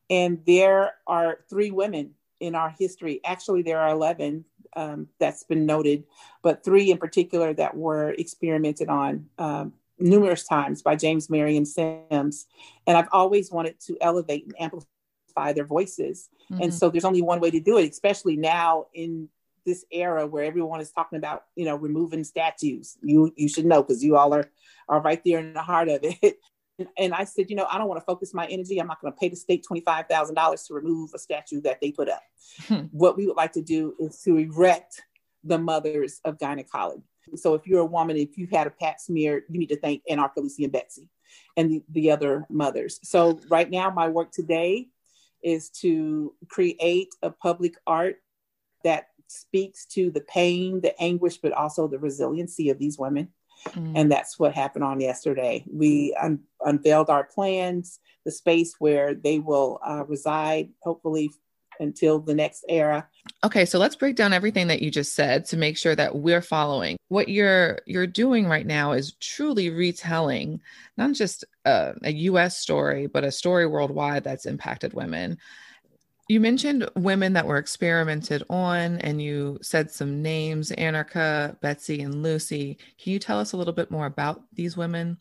And 0.10 0.44
there 0.46 0.96
are 1.08 1.40
three 1.50 1.72
women 1.72 2.14
in 2.46 2.56
our 2.56 2.74
history. 2.78 3.22
Actually, 3.26 3.62
there 3.62 3.80
are 3.80 3.90
11 3.90 4.46
um, 4.76 5.08
that's 5.20 5.44
been 5.44 5.66
noted, 5.66 6.04
but 6.42 6.64
three 6.64 6.92
in 6.92 6.98
particular 6.98 7.54
that 7.54 7.76
were 7.76 8.12
experimented 8.12 8.90
on 8.90 9.28
um, 9.38 9.74
numerous 10.00 10.46
times 10.46 10.82
by 10.82 10.96
James 10.96 11.30
Marion 11.30 11.66
Sims. 11.66 12.48
And 12.88 12.98
I've 12.98 13.10
always 13.12 13.52
wanted 13.52 13.80
to 13.82 13.98
elevate 14.02 14.46
and 14.46 14.56
amplify 14.60 15.54
their 15.54 15.66
voices. 15.66 16.30
Mm-hmm. 16.52 16.64
And 16.64 16.74
so 16.74 16.90
there's 16.90 17.06
only 17.06 17.22
one 17.22 17.40
way 17.40 17.52
to 17.52 17.60
do 17.60 17.78
it, 17.78 17.90
especially 17.90 18.36
now 18.36 18.88
in 18.94 19.30
this 19.66 19.86
era 19.92 20.28
where 20.28 20.44
everyone 20.44 20.80
is 20.80 20.92
talking 20.92 21.18
about, 21.18 21.46
you 21.56 21.66
know, 21.66 21.76
removing 21.76 22.24
statues. 22.24 22.98
You 23.02 23.34
you 23.36 23.50
should 23.50 23.66
know 23.66 23.82
because 23.82 24.04
you 24.04 24.16
all 24.16 24.34
are 24.34 24.50
are 24.88 25.02
right 25.02 25.22
there 25.26 25.40
in 25.40 25.54
the 25.54 25.62
heart 25.62 25.90
of 25.90 26.00
it. 26.04 26.38
And 26.98 27.14
I 27.14 27.24
said, 27.24 27.50
you 27.50 27.56
know, 27.56 27.68
I 27.72 27.78
don't 27.78 27.88
want 27.88 28.02
to 28.02 28.06
focus 28.06 28.34
my 28.34 28.46
energy. 28.48 28.80
I'm 28.80 28.88
not 28.88 29.00
going 29.02 29.14
to 29.14 29.18
pay 29.18 29.30
the 29.30 29.36
state 29.36 29.66
$25,000 29.70 30.68
to 30.68 30.74
remove 30.74 31.12
a 31.16 31.20
statue 31.20 31.62
that 31.62 31.80
they 31.82 31.92
put 31.92 32.10
up. 32.10 32.22
Hmm. 32.68 32.86
What 32.92 33.18
we 33.18 33.28
would 33.28 33.38
like 33.38 33.54
to 33.54 33.62
do 33.62 33.96
is 34.00 34.22
to 34.24 34.38
erect 34.38 35.02
the 35.44 35.58
mothers 35.58 36.20
of 36.26 36.40
gynecology. 36.40 37.04
So 37.36 37.54
if 37.54 37.66
you're 37.66 37.82
a 37.82 37.86
woman, 37.86 38.18
if 38.18 38.38
you've 38.38 38.52
had 38.52 38.68
a 38.68 38.72
pap 38.72 39.00
smear, 39.00 39.44
you 39.50 39.60
need 39.60 39.70
to 39.70 39.80
thank 39.80 40.04
Anarcha, 40.10 40.38
Lucy, 40.38 40.64
and 40.64 40.74
Betsy 40.74 41.08
and 41.58 41.72
the, 41.72 41.84
the 41.90 42.12
other 42.12 42.46
mothers. 42.50 43.00
So 43.04 43.40
right 43.50 43.70
now, 43.70 43.90
my 43.90 44.08
work 44.10 44.32
today 44.32 44.88
is 45.44 45.70
to 45.70 46.34
create 46.50 47.10
a 47.22 47.32
public 47.32 47.76
art 47.88 48.18
that 48.84 49.08
speaks 49.28 49.86
to 49.86 50.12
the 50.12 50.22
pain, 50.22 50.82
the 50.82 51.00
anguish, 51.02 51.38
but 51.38 51.52
also 51.52 51.88
the 51.88 52.00
resiliency 52.00 52.70
of 52.70 52.80
these 52.80 52.98
women 52.98 53.30
Mm. 53.70 53.94
And 53.96 54.12
that's 54.12 54.40
what 54.40 54.54
happened 54.54 54.84
on 54.84 55.00
yesterday. 55.00 55.66
We 55.72 56.16
un- 56.22 56.44
unveiled 56.62 57.10
our 57.10 57.24
plans, 57.24 58.00
the 58.26 58.32
space 58.32 58.76
where 58.80 59.14
they 59.14 59.40
will 59.40 59.80
uh, 59.86 60.06
reside, 60.06 60.70
hopefully 60.82 61.32
until 61.80 62.20
the 62.20 62.34
next 62.34 62.66
era. 62.70 63.08
Okay, 63.44 63.66
so 63.66 63.80
let's 63.80 63.96
break 63.96 64.16
down 64.16 64.34
everything 64.34 64.68
that 64.68 64.82
you 64.82 64.90
just 64.90 65.14
said 65.14 65.46
to 65.46 65.58
make 65.58 65.78
sure 65.78 65.96
that 65.96 66.16
we're 66.16 66.42
following. 66.42 66.98
What 67.10 67.30
you're 67.30 67.80
you're 67.86 68.08
doing 68.08 68.48
right 68.48 68.66
now 68.66 68.94
is 68.94 69.14
truly 69.20 69.70
retelling 69.70 70.62
not 70.98 71.14
just 71.14 71.44
a, 71.66 71.94
a 72.04 72.12
US 72.14 72.58
story, 72.58 73.08
but 73.08 73.24
a 73.24 73.32
story 73.32 73.68
worldwide 73.68 74.24
that's 74.24 74.46
impacted 74.46 74.94
women. 74.94 75.38
You 76.28 76.40
mentioned 76.40 76.90
women 76.96 77.34
that 77.34 77.46
were 77.46 77.58
experimented 77.58 78.44
on, 78.50 78.98
and 79.00 79.22
you 79.22 79.60
said 79.62 79.92
some 79.92 80.24
names 80.24 80.72
Anarcha, 80.72 81.60
Betsy, 81.62 82.02
and 82.02 82.24
Lucy. 82.24 82.80
Can 83.02 83.14
you 83.14 83.20
tell 83.20 83.40
us 83.40 83.54
a 83.54 83.58
little 83.58 83.74
bit 83.74 83.92
more 83.92 84.08
about 84.08 84.42
these 84.54 84.76
women? 84.76 85.18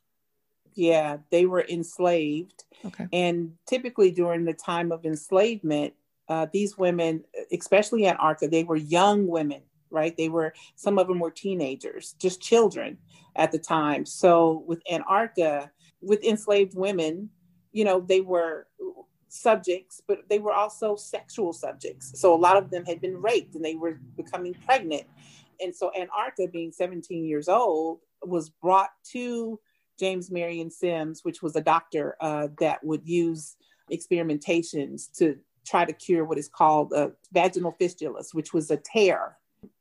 Yeah, 0.75 1.19
they 1.31 1.45
were 1.45 1.65
enslaved. 1.69 2.65
Okay. 2.85 3.07
And 3.13 3.53
typically 3.67 4.11
during 4.11 4.45
the 4.45 4.55
time 4.55 4.93
of 4.93 5.05
enslavement, 5.05 5.93
uh, 6.29 6.47
these 6.53 6.79
women, 6.79 7.25
especially 7.53 8.05
Anarcha, 8.05 8.51
they 8.51 8.65
were 8.65 8.77
young 8.77 9.27
women, 9.27 9.61
right? 9.91 10.17
They 10.17 10.31
were, 10.31 10.55
some 10.75 10.99
of 10.99 11.07
them 11.07 11.19
were 11.19 11.31
teenagers, 11.31 12.15
just 12.19 12.41
children 12.41 12.97
at 13.37 13.53
the 13.53 13.59
time. 13.59 14.07
So 14.07 14.65
with 14.67 14.83
Anarcha, 14.91 15.71
with 16.01 16.25
enslaved 16.25 16.75
women, 16.75 17.29
you 17.73 17.85
know, 17.85 18.01
they 18.01 18.23
were 18.23 18.67
subjects, 19.35 20.01
but 20.07 20.29
they 20.29 20.39
were 20.39 20.53
also 20.53 20.97
sexual 20.97 21.53
subjects. 21.53 22.19
So 22.19 22.35
a 22.35 22.37
lot 22.37 22.57
of 22.57 22.71
them 22.71 22.85
had 22.85 23.01
been 23.01 23.21
raped 23.21 23.55
and 23.55 23.65
they 23.65 23.75
were 23.75 23.99
becoming 24.17 24.55
pregnant. 24.55 25.05
And 25.61 25.75
so 25.75 25.91
Anarcha, 25.97 26.51
being 26.51 26.73
17 26.73 27.25
years 27.25 27.49
old, 27.49 28.01
was 28.23 28.51
brought 28.51 28.91
to 29.13 29.61
James 29.99 30.31
Marion 30.31 30.71
Sims, 30.71 31.25
which 31.25 31.43
was 31.43 31.57
a 31.57 31.61
doctor 31.61 32.17
uh, 32.21 32.49
that 32.61 32.83
would 32.85 33.07
use 33.07 33.57
experimentations 33.93 35.13
to 35.19 35.37
try 35.67 35.85
to 35.85 35.93
cure 35.93 36.25
what 36.25 36.39
is 36.39 36.49
called 36.49 36.93
a 36.93 37.13
vaginal 37.33 37.73
fistulus, 37.73 38.35
which 38.35 38.53
was 38.53 38.71
a 38.71 38.77
tear 38.77 39.37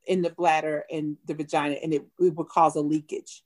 in 0.08 0.22
the 0.22 0.30
bladder 0.32 0.86
and 0.92 1.18
the 1.26 1.34
vagina, 1.34 1.76
and 1.76 1.94
it, 1.94 2.06
it 2.20 2.36
would 2.36 2.48
cause 2.48 2.76
a 2.76 2.82
leakage. 2.82 3.44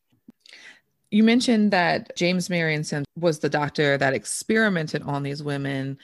You 1.09 1.23
mentioned 1.23 1.71
that 1.71 2.15
James 2.15 2.49
Marion 2.49 2.83
Sims 2.83 3.05
was 3.17 3.39
the 3.39 3.49
doctor 3.49 3.97
that 3.97 4.13
experimented 4.13 5.03
on 5.03 5.23
these 5.23 5.41
women. 5.41 5.97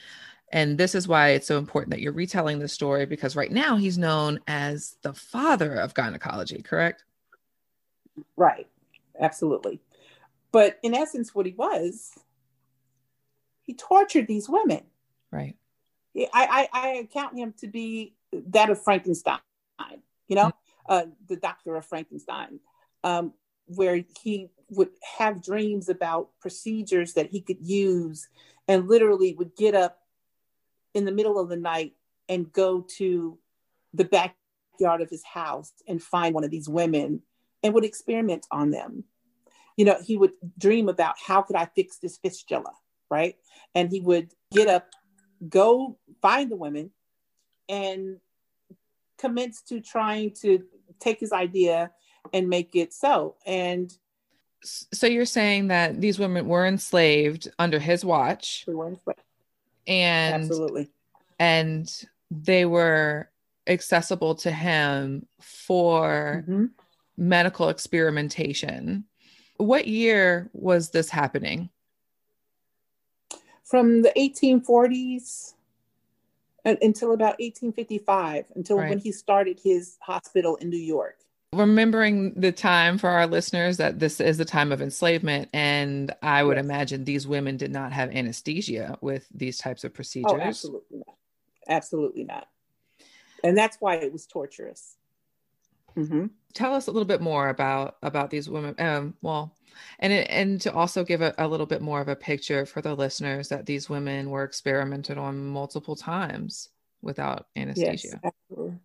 And 0.52 0.78
this 0.78 0.94
is 0.94 1.06
why 1.06 1.30
it's 1.30 1.46
so 1.46 1.58
important 1.58 1.90
that 1.90 2.00
you're 2.00 2.12
retelling 2.12 2.58
the 2.58 2.68
story 2.68 3.06
because 3.06 3.36
right 3.36 3.50
now 3.50 3.76
he's 3.76 3.98
known 3.98 4.40
as 4.46 4.96
the 5.02 5.12
father 5.12 5.74
of 5.74 5.94
gynecology, 5.94 6.62
correct? 6.62 7.04
Right. 8.36 8.66
Absolutely. 9.20 9.80
But 10.52 10.78
in 10.82 10.94
essence, 10.94 11.34
what 11.34 11.46
he 11.46 11.52
was, 11.52 12.12
he 13.62 13.74
tortured 13.74 14.26
these 14.26 14.48
women. 14.48 14.82
Right. 15.30 15.56
I, 16.16 16.28
I, 16.32 16.68
I 16.72 16.88
account 16.98 17.36
him 17.36 17.54
to 17.58 17.66
be 17.66 18.14
that 18.32 18.70
of 18.70 18.82
Frankenstein, 18.82 19.40
you 20.28 20.36
know, 20.36 20.46
mm-hmm. 20.46 20.52
uh, 20.88 21.04
the 21.28 21.36
doctor 21.36 21.74
of 21.76 21.84
Frankenstein, 21.84 22.60
um, 23.02 23.32
where 23.66 24.04
he 24.22 24.48
would 24.76 24.90
have 25.18 25.42
dreams 25.42 25.88
about 25.88 26.30
procedures 26.40 27.14
that 27.14 27.30
he 27.30 27.40
could 27.40 27.60
use 27.60 28.28
and 28.68 28.88
literally 28.88 29.34
would 29.34 29.54
get 29.56 29.74
up 29.74 29.98
in 30.94 31.04
the 31.04 31.12
middle 31.12 31.38
of 31.38 31.48
the 31.48 31.56
night 31.56 31.94
and 32.28 32.52
go 32.52 32.80
to 32.96 33.38
the 33.92 34.04
backyard 34.04 35.00
of 35.00 35.10
his 35.10 35.24
house 35.24 35.72
and 35.86 36.02
find 36.02 36.34
one 36.34 36.44
of 36.44 36.50
these 36.50 36.68
women 36.68 37.22
and 37.62 37.74
would 37.74 37.84
experiment 37.84 38.46
on 38.50 38.70
them. 38.70 39.04
You 39.76 39.84
know 39.86 39.96
he 40.02 40.16
would 40.16 40.32
dream 40.56 40.88
about 40.88 41.16
how 41.26 41.42
could 41.42 41.56
i 41.56 41.66
fix 41.66 41.98
this 41.98 42.16
fistula 42.16 42.70
right? 43.10 43.36
And 43.74 43.90
he 43.90 44.00
would 44.00 44.32
get 44.52 44.68
up 44.68 44.88
go 45.48 45.98
find 46.22 46.50
the 46.50 46.56
women 46.56 46.90
and 47.68 48.18
commence 49.18 49.62
to 49.62 49.80
trying 49.80 50.32
to 50.42 50.64
take 51.00 51.20
his 51.20 51.32
idea 51.32 51.90
and 52.32 52.48
make 52.48 52.74
it 52.74 52.92
so. 52.92 53.36
And 53.46 53.92
so 54.64 55.06
you're 55.06 55.24
saying 55.26 55.68
that 55.68 56.00
these 56.00 56.18
women 56.18 56.48
were 56.48 56.66
enslaved 56.66 57.48
under 57.58 57.78
his 57.78 58.04
watch. 58.04 58.64
We 58.66 58.74
were 58.74 58.88
enslaved. 58.88 59.20
And 59.86 60.44
absolutely. 60.44 60.90
And 61.38 61.92
they 62.30 62.64
were 62.64 63.30
accessible 63.66 64.34
to 64.36 64.50
him 64.50 65.26
for 65.40 66.44
Mhm. 66.48 66.70
medical 67.16 67.68
experimentation. 67.68 69.04
What 69.58 69.86
year 69.86 70.50
was 70.52 70.90
this 70.90 71.10
happening? 71.10 71.70
From 73.62 74.02
the 74.02 74.12
1840s 74.18 75.54
until 76.64 77.12
about 77.12 77.36
1855, 77.38 78.46
until 78.54 78.78
Right. 78.78 78.88
when 78.88 78.98
he 78.98 79.12
started 79.12 79.60
his 79.60 79.98
hospital 80.00 80.56
in 80.56 80.70
New 80.70 80.76
York. 80.76 81.23
Remembering 81.54 82.34
the 82.34 82.52
time 82.52 82.98
for 82.98 83.08
our 83.10 83.26
listeners 83.26 83.76
that 83.78 83.98
this 83.98 84.20
is 84.20 84.38
the 84.38 84.44
time 84.44 84.72
of 84.72 84.82
enslavement 84.82 85.48
and 85.52 86.14
i 86.22 86.42
would 86.42 86.56
Yes. 86.56 86.64
imagine 86.64 87.04
these 87.04 87.26
women 87.26 87.56
did 87.56 87.70
not 87.72 87.92
have 87.92 88.10
anesthesia 88.10 88.98
with 89.00 89.26
these 89.34 89.58
types 89.58 89.84
of 89.84 89.94
procedures 89.94 90.40
Oh, 90.40 90.48
absolutely 90.48 90.98
not. 90.98 91.16
Absolutely 91.68 92.24
not. 92.24 92.48
And 93.42 93.56
that's 93.56 93.76
why 93.80 93.96
it 93.96 94.12
was 94.12 94.26
torturous. 94.26 94.96
hmm 95.96 96.26
tell 96.54 96.74
us 96.74 96.86
a 96.86 96.90
little 96.90 97.06
bit 97.06 97.20
more 97.20 97.48
about 97.48 97.96
about 98.02 98.30
these 98.30 98.48
women 98.48 98.74
um 98.78 99.14
well 99.22 99.56
and 99.98 100.12
it, 100.12 100.26
and 100.30 100.60
to 100.60 100.72
also 100.72 101.04
give 101.04 101.20
a, 101.20 101.34
a 101.38 101.48
little 101.48 101.66
bit 101.66 101.82
more 101.82 102.00
of 102.00 102.08
a 102.08 102.16
picture 102.16 102.64
for 102.64 102.80
the 102.80 102.94
listeners 102.94 103.48
that 103.48 103.66
these 103.66 103.88
women 103.90 104.30
were 104.30 104.44
experimented 104.44 105.18
on 105.18 105.46
multiple 105.46 105.96
times 105.96 106.68
without 107.02 107.46
anesthesia 107.56 108.22
absolutely. 108.24 108.78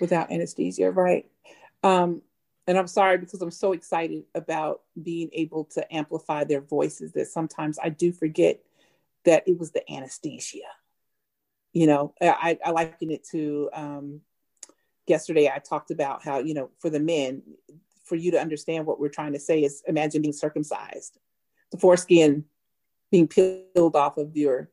Without 0.00 0.30
anesthesia, 0.30 0.90
right? 0.90 1.26
Um, 1.82 2.22
and 2.66 2.78
I'm 2.78 2.86
sorry 2.86 3.18
because 3.18 3.42
I'm 3.42 3.50
so 3.50 3.72
excited 3.72 4.24
about 4.34 4.82
being 5.02 5.30
able 5.32 5.64
to 5.66 5.94
amplify 5.94 6.44
their 6.44 6.60
voices 6.60 7.12
that 7.12 7.26
sometimes 7.28 7.78
I 7.82 7.88
do 7.88 8.12
forget 8.12 8.60
that 9.24 9.44
it 9.46 9.58
was 9.58 9.72
the 9.72 9.90
anesthesia. 9.90 10.68
You 11.72 11.86
know, 11.86 12.14
I, 12.20 12.58
I 12.64 12.70
liken 12.70 13.10
it 13.10 13.24
to 13.30 13.70
um, 13.72 14.20
yesterday. 15.06 15.50
I 15.52 15.58
talked 15.58 15.90
about 15.90 16.22
how 16.22 16.38
you 16.38 16.54
know 16.54 16.70
for 16.78 16.90
the 16.90 17.00
men, 17.00 17.42
for 18.04 18.16
you 18.16 18.30
to 18.32 18.40
understand 18.40 18.86
what 18.86 18.98
we're 19.00 19.08
trying 19.08 19.32
to 19.34 19.40
say 19.40 19.62
is 19.62 19.82
imagine 19.86 20.22
being 20.22 20.32
circumcised, 20.32 21.18
the 21.70 21.78
foreskin 21.78 22.44
being 23.10 23.28
peeled 23.28 23.96
off 23.96 24.16
of 24.16 24.36
your 24.36 24.70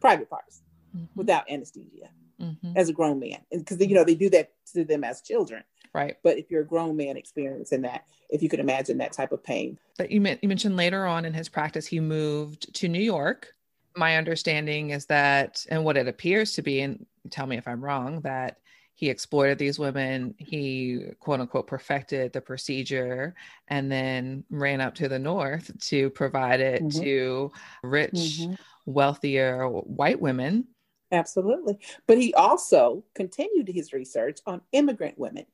private 0.00 0.28
parts 0.28 0.62
Mhm, 0.96 1.08
without 1.14 1.48
anesthesia 1.50 2.10
mhm. 2.40 2.76
as 2.76 2.88
a 2.88 2.92
grown 2.92 3.20
man 3.20 3.38
because 3.50 3.78
you 3.80 3.94
know 3.94 4.04
they 4.04 4.14
do 4.14 4.28
that 4.28 4.52
to 4.72 4.84
them 4.84 5.04
as 5.04 5.22
children 5.22 5.62
right. 5.94 6.16
But 6.22 6.38
if 6.38 6.50
you're 6.50 6.62
a 6.62 6.66
grown 6.66 6.96
man 6.96 7.16
experiencing 7.16 7.82
that 7.82 8.04
if 8.28 8.42
you 8.42 8.48
could 8.48 8.60
imagine 8.60 8.98
that 8.98 9.12
type 9.12 9.32
of 9.32 9.42
pain. 9.42 9.78
That 9.98 10.10
you, 10.10 10.24
you 10.40 10.48
mentioned 10.48 10.76
later 10.76 11.06
on 11.06 11.24
in 11.24 11.34
his 11.34 11.48
practice 11.48 11.86
he 11.86 12.00
moved 12.00 12.72
to 12.74 12.88
new 12.88 13.02
york. 13.02 13.54
My 13.96 14.16
understanding 14.16 14.90
is 14.90 15.06
that 15.06 15.66
and 15.68 15.84
what 15.84 15.96
it 15.96 16.06
appears 16.06 16.52
to 16.54 16.62
be 16.62 16.80
and 16.80 17.04
tell 17.30 17.46
me 17.46 17.56
if 17.58 17.66
i'm 17.66 17.84
wrong 17.84 18.20
that 18.20 18.58
he 18.94 19.08
exploited 19.08 19.56
these 19.56 19.78
women. 19.78 20.34
He 20.36 21.06
quote 21.20 21.40
unquote 21.40 21.66
perfected 21.66 22.34
the 22.34 22.42
procedure 22.42 23.34
and 23.68 23.90
then 23.90 24.44
ran 24.50 24.82
up 24.82 24.94
to 24.96 25.08
the 25.08 25.18
north 25.18 25.72
to 25.88 26.10
provide 26.10 26.60
it 26.60 26.82
Mhm. 26.82 27.00
to 27.00 27.52
rich 27.82 28.42
wealthier 28.84 29.66
white 29.66 30.20
women. 30.20 30.68
Absolutely. 31.12 31.78
But 32.06 32.18
he 32.18 32.34
also 32.34 33.02
continued 33.14 33.68
his 33.68 33.94
research 33.94 34.40
on 34.46 34.60
immigrant 34.72 35.18
women 35.18 35.46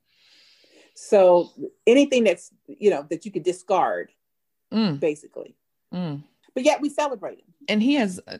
so 0.96 1.50
anything 1.86 2.24
that's 2.24 2.50
you 2.66 2.90
know 2.90 3.06
that 3.10 3.24
you 3.24 3.30
could 3.30 3.44
discard 3.44 4.10
Mm, 4.72 4.98
basically 4.98 5.54
mm. 5.94 6.20
but 6.54 6.64
yet 6.64 6.80
we 6.80 6.88
celebrate 6.88 7.38
him 7.38 7.54
and 7.68 7.80
he 7.80 7.94
has 7.94 8.18
uh, 8.26 8.38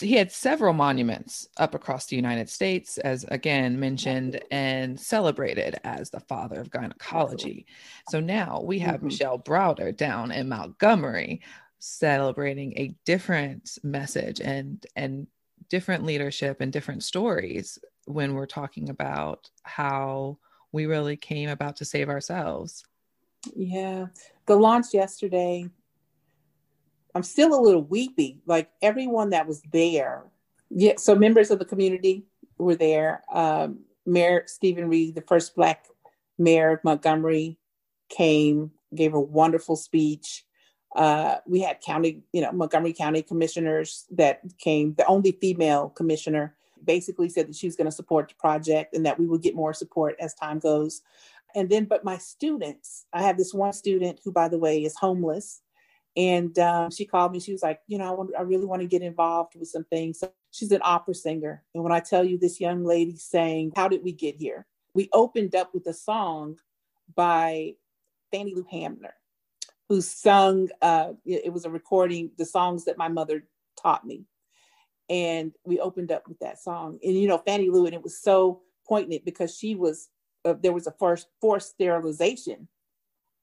he 0.00 0.14
had 0.14 0.32
several 0.32 0.72
monuments 0.72 1.48
up 1.58 1.74
across 1.74 2.06
the 2.06 2.16
United 2.16 2.48
States, 2.48 2.96
as 2.98 3.24
again 3.24 3.78
mentioned 3.78 4.40
and 4.50 4.98
celebrated 4.98 5.78
as 5.84 6.08
the 6.08 6.20
father 6.20 6.60
of 6.60 6.70
gynecology. 6.70 7.66
So 8.08 8.18
now 8.20 8.62
we 8.64 8.78
have 8.78 9.00
Mhm. 9.00 9.04
Michelle 9.04 9.38
Browder 9.38 9.94
down 9.94 10.30
in 10.32 10.48
Montgomery 10.48 11.42
celebrating 11.80 12.72
a 12.78 12.94
different 13.04 13.78
message 13.82 14.40
and 14.40 14.86
and 14.96 15.26
different 15.68 16.04
leadership 16.04 16.60
and 16.60 16.72
different 16.72 17.02
stories 17.02 17.78
when 18.06 18.34
we're 18.34 18.46
talking 18.46 18.88
about 18.88 19.50
how 19.64 20.38
we 20.74 20.86
really 20.86 21.16
came 21.16 21.48
about 21.48 21.76
to 21.76 21.84
save 21.84 22.08
ourselves. 22.08 22.84
yeah. 23.54 24.06
The 24.46 24.56
launch 24.56 24.88
yesterday 24.92 25.70
i'm 27.14 27.22
still 27.22 27.54
a 27.54 27.64
little 27.66 27.84
weepy 27.84 28.40
like 28.44 28.68
everyone 28.82 29.30
that 29.30 29.46
was 29.46 29.62
there. 29.72 30.24
Yeah 30.70 30.94
so 30.96 31.14
members 31.14 31.50
of 31.50 31.58
the 31.60 31.64
community 31.64 32.26
were 32.58 32.74
there 32.74 33.22
um, 33.32 33.84
mayor 34.04 34.42
steven 34.46 34.88
reed 34.88 35.14
the 35.14 35.22
first 35.22 35.54
black 35.54 35.86
mayor 36.38 36.72
of 36.72 36.84
montgomery 36.84 37.56
came 38.08 38.72
gave 38.94 39.14
a 39.14 39.20
wonderful 39.20 39.76
speech. 39.76 40.44
Uh, 40.94 41.36
we 41.46 41.60
had 41.60 41.80
county 41.80 42.22
you 42.32 42.42
know 42.42 42.52
montgomery 42.52 42.92
county 42.92 43.22
commissioners 43.22 44.06
that 44.10 44.40
came 44.58 44.94
the 44.94 45.06
only 45.06 45.32
female 45.32 45.88
commissioner 45.88 46.54
basically 46.84 47.28
said 47.28 47.48
that 47.48 47.56
she 47.56 47.66
was 47.66 47.76
going 47.76 47.86
to 47.86 47.92
support 47.92 48.28
the 48.28 48.34
project 48.36 48.94
and 48.94 49.04
that 49.06 49.18
we 49.18 49.26
would 49.26 49.42
get 49.42 49.54
more 49.54 49.72
support 49.72 50.16
as 50.20 50.34
time 50.34 50.58
goes. 50.58 51.02
And 51.54 51.68
then 51.70 51.84
but 51.84 52.04
my 52.04 52.18
students 52.18 53.06
i 53.12 53.22
have 53.22 53.38
this 53.38 53.54
one 53.54 53.72
student 53.72 54.20
who 54.24 54.32
by 54.32 54.48
the 54.48 54.58
way 54.58 54.84
is 54.84 54.96
homeless. 54.96 55.60
And 56.16 56.56
um, 56.60 56.90
she 56.90 57.04
called 57.04 57.32
me 57.32 57.40
she 57.40 57.52
was 57.52 57.62
like 57.62 57.80
you 57.86 57.98
know 57.98 58.08
I, 58.08 58.10
want, 58.12 58.30
I 58.38 58.42
really 58.42 58.66
want 58.66 58.82
to 58.82 58.88
get 58.88 59.02
involved 59.02 59.54
with 59.56 59.68
some 59.68 59.84
things. 59.84 60.20
So 60.20 60.32
she's 60.50 60.72
an 60.72 60.80
opera 60.82 61.14
singer. 61.14 61.62
And 61.74 61.82
when 61.82 61.92
i 61.92 62.00
tell 62.00 62.24
you 62.24 62.38
this 62.38 62.60
young 62.60 62.84
lady 62.84 63.16
sang 63.16 63.72
how 63.76 63.88
did 63.88 64.02
we 64.02 64.12
get 64.12 64.36
here? 64.36 64.66
We 64.94 65.08
opened 65.12 65.54
up 65.54 65.74
with 65.74 65.86
a 65.86 65.94
song 65.94 66.56
by 67.14 67.74
fannie 68.30 68.54
lou 68.54 68.66
hamer 68.68 69.14
who 69.88 70.00
sung 70.00 70.68
uh, 70.82 71.12
it 71.24 71.52
was 71.52 71.64
a 71.64 71.70
recording 71.70 72.30
the 72.38 72.44
songs 72.44 72.84
that 72.84 72.98
my 72.98 73.08
mother 73.08 73.44
taught 73.80 74.04
me 74.06 74.24
and 75.10 75.52
we 75.64 75.80
opened 75.80 76.10
up 76.10 76.26
with 76.28 76.38
that 76.38 76.58
song 76.58 76.98
and 77.02 77.14
you 77.14 77.28
know 77.28 77.38
fannie 77.38 77.68
lou 77.68 77.84
and 77.84 77.94
it 77.94 78.02
was 78.02 78.18
so 78.18 78.62
poignant 78.86 79.24
because 79.24 79.56
she 79.56 79.74
was 79.74 80.08
uh, 80.44 80.54
there 80.62 80.72
was 80.72 80.86
a 80.86 80.92
first 80.92 81.28
forced 81.40 81.70
sterilization 81.70 82.68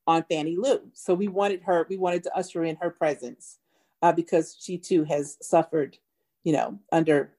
on 0.07 0.23
Fannie 0.29 0.57
Lou. 0.57 0.79
So 0.93 1.13
we 1.13 1.27
wanted 1.27 1.61
her, 1.63 1.85
we 1.89 1.97
wanted 1.97 2.23
to 2.23 2.35
usher 2.35 2.63
in 2.63 2.75
her 2.77 2.89
presence 2.89 3.59
uh, 4.01 4.11
because 4.11 4.57
she 4.59 4.77
too 4.77 5.03
has 5.05 5.37
suffered, 5.41 5.97
you 6.43 6.53
know, 6.53 6.79
under 6.91 7.33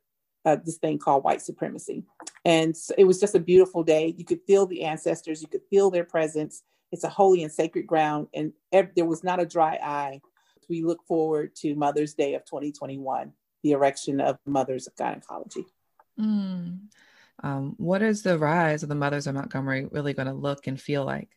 uh, 0.44 0.56
this 0.64 0.78
thing 0.78 0.98
called 0.98 1.24
white 1.24 1.42
supremacy. 1.42 2.04
And 2.44 2.76
so 2.76 2.94
it 2.98 3.04
was 3.04 3.20
just 3.20 3.34
a 3.34 3.40
beautiful 3.40 3.82
day. 3.82 4.14
You 4.16 4.24
could 4.24 4.40
feel 4.46 4.66
the 4.66 4.82
ancestors, 4.84 5.42
you 5.42 5.48
could 5.48 5.62
feel 5.70 5.90
their 5.90 6.04
presence. 6.04 6.62
It's 6.90 7.04
a 7.04 7.08
holy 7.08 7.42
and 7.42 7.50
sacred 7.50 7.86
ground, 7.86 8.26
and 8.34 8.52
ev- 8.70 8.90
there 8.94 9.06
was 9.06 9.24
not 9.24 9.40
a 9.40 9.46
dry 9.46 9.78
eye. 9.82 10.20
We 10.68 10.82
look 10.82 11.02
forward 11.06 11.54
to 11.56 11.74
Mother's 11.74 12.12
Day 12.12 12.34
of 12.34 12.44
2021, 12.44 13.32
the 13.62 13.72
erection 13.72 14.20
of 14.20 14.38
Mothers 14.46 14.86
of 14.86 14.94
Gynecology. 14.96 15.66
Mm. 16.18 16.80
Um, 17.42 17.74
what 17.78 18.02
is 18.02 18.22
the 18.22 18.38
rise 18.38 18.82
of 18.82 18.88
the 18.88 18.94
Mothers 18.94 19.26
of 19.26 19.34
Montgomery 19.34 19.86
really 19.90 20.12
going 20.12 20.28
to 20.28 20.34
look 20.34 20.66
and 20.66 20.78
feel 20.80 21.04
like? 21.04 21.30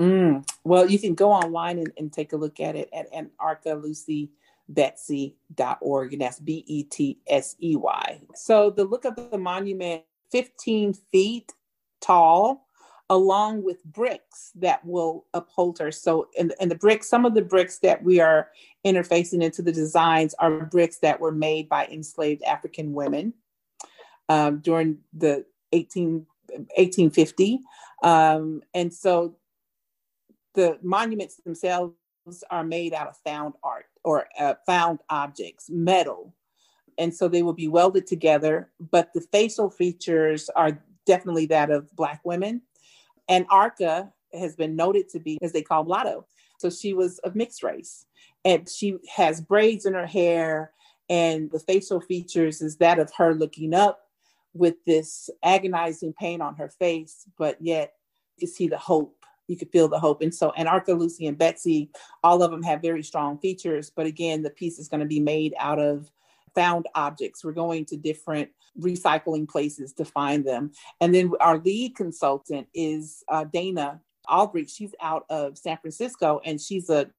Mm. 0.00 0.48
Well, 0.64 0.90
you 0.90 0.98
can 0.98 1.14
go 1.14 1.30
online 1.30 1.78
and, 1.78 1.92
and 1.96 2.12
take 2.12 2.32
a 2.32 2.36
look 2.36 2.58
at 2.60 2.76
it 2.76 2.88
at 2.92 3.12
anarchalucybetsy.org, 3.12 6.12
and 6.12 6.22
that's 6.22 6.40
B 6.40 6.64
E 6.66 6.84
T 6.84 7.18
S 7.26 7.56
E 7.62 7.76
Y. 7.76 8.20
So 8.34 8.70
the 8.70 8.84
look 8.84 9.04
of 9.04 9.16
the 9.16 9.38
monument, 9.38 10.02
15 10.30 10.94
feet 11.12 11.52
tall, 12.00 12.66
along 13.12 13.62
with 13.62 13.84
bricks 13.84 14.52
that 14.54 14.82
will 14.86 15.26
uphold 15.34 15.78
her. 15.78 15.92
So, 15.92 16.28
and 16.38 16.50
the 16.58 16.74
bricks, 16.74 17.10
some 17.10 17.26
of 17.26 17.34
the 17.34 17.42
bricks 17.42 17.78
that 17.80 18.02
we 18.02 18.20
are 18.20 18.48
interfacing 18.86 19.42
into 19.42 19.60
the 19.60 19.70
designs 19.70 20.34
are 20.38 20.64
bricks 20.64 20.96
that 21.00 21.20
were 21.20 21.30
made 21.30 21.68
by 21.68 21.84
enslaved 21.88 22.42
African 22.42 22.94
women 22.94 23.34
um, 24.30 24.60
during 24.60 24.96
the 25.12 25.44
18, 25.72 26.26
1850. 26.48 27.60
Um, 28.02 28.62
and 28.72 28.92
so 28.92 29.36
the 30.54 30.78
monuments 30.82 31.36
themselves 31.44 31.92
are 32.50 32.64
made 32.64 32.94
out 32.94 33.08
of 33.08 33.18
found 33.18 33.52
art 33.62 33.86
or 34.04 34.26
uh, 34.38 34.54
found 34.64 35.00
objects, 35.10 35.68
metal. 35.68 36.34
And 36.96 37.14
so 37.14 37.28
they 37.28 37.42
will 37.42 37.52
be 37.52 37.68
welded 37.68 38.06
together, 38.06 38.70
but 38.80 39.12
the 39.12 39.20
facial 39.20 39.68
features 39.68 40.48
are 40.56 40.82
definitely 41.04 41.44
that 41.46 41.70
of 41.70 41.94
Black 41.94 42.22
women. 42.24 42.62
Anarcha 43.30 44.12
has 44.32 44.56
been 44.56 44.76
noted 44.76 45.08
to 45.10 45.20
be, 45.20 45.38
as 45.42 45.52
they 45.52 45.62
call 45.62 45.84
mulatto. 45.84 46.26
So 46.58 46.70
she 46.70 46.94
was 46.94 47.18
of 47.20 47.34
mixed 47.34 47.62
race 47.62 48.06
and 48.44 48.68
she 48.68 48.98
has 49.14 49.40
braids 49.40 49.86
in 49.86 49.94
her 49.94 50.06
hair, 50.06 50.72
and 51.08 51.50
the 51.50 51.58
facial 51.58 52.00
features 52.00 52.62
is 52.62 52.76
that 52.78 52.98
of 52.98 53.12
her 53.16 53.34
looking 53.34 53.74
up 53.74 54.08
with 54.54 54.76
this 54.86 55.30
agonizing 55.42 56.12
pain 56.12 56.40
on 56.40 56.56
her 56.56 56.68
face, 56.68 57.26
but 57.38 57.56
yet 57.60 57.94
you 58.38 58.46
see 58.46 58.68
the 58.68 58.78
hope 58.78 59.16
you 59.48 59.56
could 59.56 59.70
feel 59.70 59.88
the 59.88 59.98
hope. 59.98 60.22
And 60.22 60.34
so 60.34 60.52
and 60.56 60.68
Anarcha, 60.68 60.98
Lucy, 60.98 61.26
and 61.26 61.36
Betsy, 61.36 61.90
all 62.22 62.42
of 62.42 62.50
them 62.50 62.62
have 62.62 62.80
very 62.80 63.02
strong 63.02 63.38
features. 63.38 63.90
But 63.90 64.06
again, 64.06 64.42
the 64.42 64.50
piece 64.50 64.78
is 64.78 64.88
going 64.88 65.00
to 65.00 65.06
be 65.06 65.20
made 65.20 65.54
out 65.58 65.78
of 65.78 66.10
found 66.54 66.86
objects. 66.94 67.44
We're 67.44 67.52
going 67.52 67.84
to 67.86 67.96
different 67.96 68.50
recycling 68.78 69.48
places 69.48 69.92
to 69.94 70.04
find 70.04 70.44
them. 70.44 70.72
And 71.00 71.14
then 71.14 71.32
our 71.40 71.58
lead 71.58 71.96
consultant 71.96 72.68
is 72.74 73.24
uh, 73.28 73.44
Dana 73.44 74.00
Albrecht. 74.28 74.70
She's 74.70 74.94
out 75.00 75.24
of 75.28 75.58
San 75.58 75.76
Francisco 75.78 76.40
and 76.44 76.60
she's 76.60 76.88
a 76.90 77.10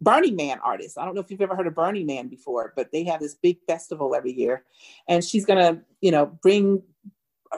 Burning 0.00 0.36
Man 0.36 0.58
artist. 0.64 0.96
I 0.96 1.04
don't 1.04 1.14
know 1.14 1.20
if 1.20 1.30
you've 1.30 1.42
ever 1.42 1.54
heard 1.54 1.66
of 1.66 1.74
Burning 1.74 2.06
Man 2.06 2.28
before, 2.28 2.72
but 2.74 2.90
they 2.90 3.04
have 3.04 3.20
this 3.20 3.34
big 3.34 3.58
festival 3.66 4.14
every 4.14 4.32
year. 4.32 4.64
And 5.08 5.22
she's 5.22 5.44
going 5.44 5.58
to, 5.58 5.82
you 6.00 6.10
know, 6.10 6.26
bring 6.42 6.82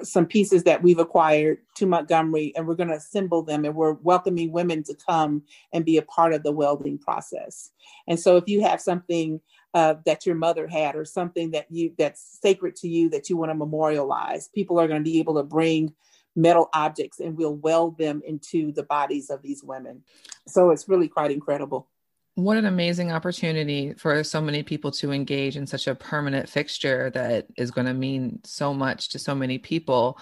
some 0.03 0.26
pieces 0.26 0.64
that 0.64 0.82
we've 0.82 0.99
acquired 0.99 1.59
to 1.76 1.86
Montgomery 1.86 2.53
and 2.57 2.66
we're 2.66 2.74
going 2.74 2.88
to 2.88 2.97
assemble 2.97 3.43
them 3.43 3.64
and 3.64 3.74
we're 3.74 3.93
welcoming 3.93 4.51
women 4.51 4.82
to 4.84 4.95
come 4.95 5.43
and 5.72 5.84
be 5.84 5.99
a 5.99 6.03
part 6.03 6.32
of 6.32 6.43
the 6.43 6.53
welding 6.53 6.99
process. 6.99 7.70
And 8.09 8.18
so 8.18 8.36
if 8.36 8.49
you 8.49 8.62
have 8.62 8.80
something 8.80 9.40
uh, 9.75 9.95
that 10.05 10.27
your 10.27 10.35
mother 10.35 10.66
had 10.66 10.95
or 10.95 11.05
something 11.05 11.51
that 11.53 11.66
you 11.70 11.93
that's 11.99 12.39
sacred 12.43 12.77
to 12.77 12.89
you 12.89 13.09
that 13.11 13.31
you 13.31 13.37
want 13.37 13.51
to 13.51 13.55
memorialize, 13.55 14.49
people 14.49 14.79
are 14.79 14.87
going 14.87 15.03
to 15.03 15.11
be 15.11 15.18
able 15.18 15.35
to 15.35 15.43
bring 15.43 15.95
metal 16.35 16.68
objects 16.73 17.20
and 17.20 17.37
we'll 17.37 17.55
weld 17.55 17.99
them 17.99 18.23
into 18.27 18.73
the 18.73 18.83
bodies 18.83 19.31
of 19.31 19.43
these 19.43 19.62
women. 19.62 20.03
So 20.47 20.70
it's 20.70 20.89
really 20.89 21.09
quite 21.09 21.31
incredible. 21.31 21.89
What 22.35 22.57
an 22.57 22.64
amazing 22.64 23.12
opportunity 23.12 23.93
for 23.95 24.25
so 24.25 24.41
many 24.41 24.62
people 24.62 24.91
to 24.93 25.12
engage 25.12 25.57
in 25.57 25.66
such 25.66 25.87
a 25.87 25.95
permanent 25.95 26.49
fixture 26.49 27.11
that 27.11 27.47
is 27.59 27.70
going 27.70 27.87
to 27.87 27.93
mean 27.93 28.41
so 28.45 28.73
much 28.73 29.11
to 29.11 29.18
so 29.18 29.35
many 29.35 29.59
people. 29.59 30.18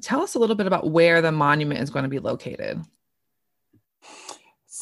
Tell 0.00 0.22
us 0.22 0.36
a 0.36 0.38
little 0.38 0.54
bit 0.54 0.68
about 0.68 0.90
where 0.90 1.20
the 1.20 1.32
monument 1.32 1.80
is 1.80 1.90
going 1.90 2.04
to 2.04 2.08
be 2.08 2.20
located. 2.20 2.84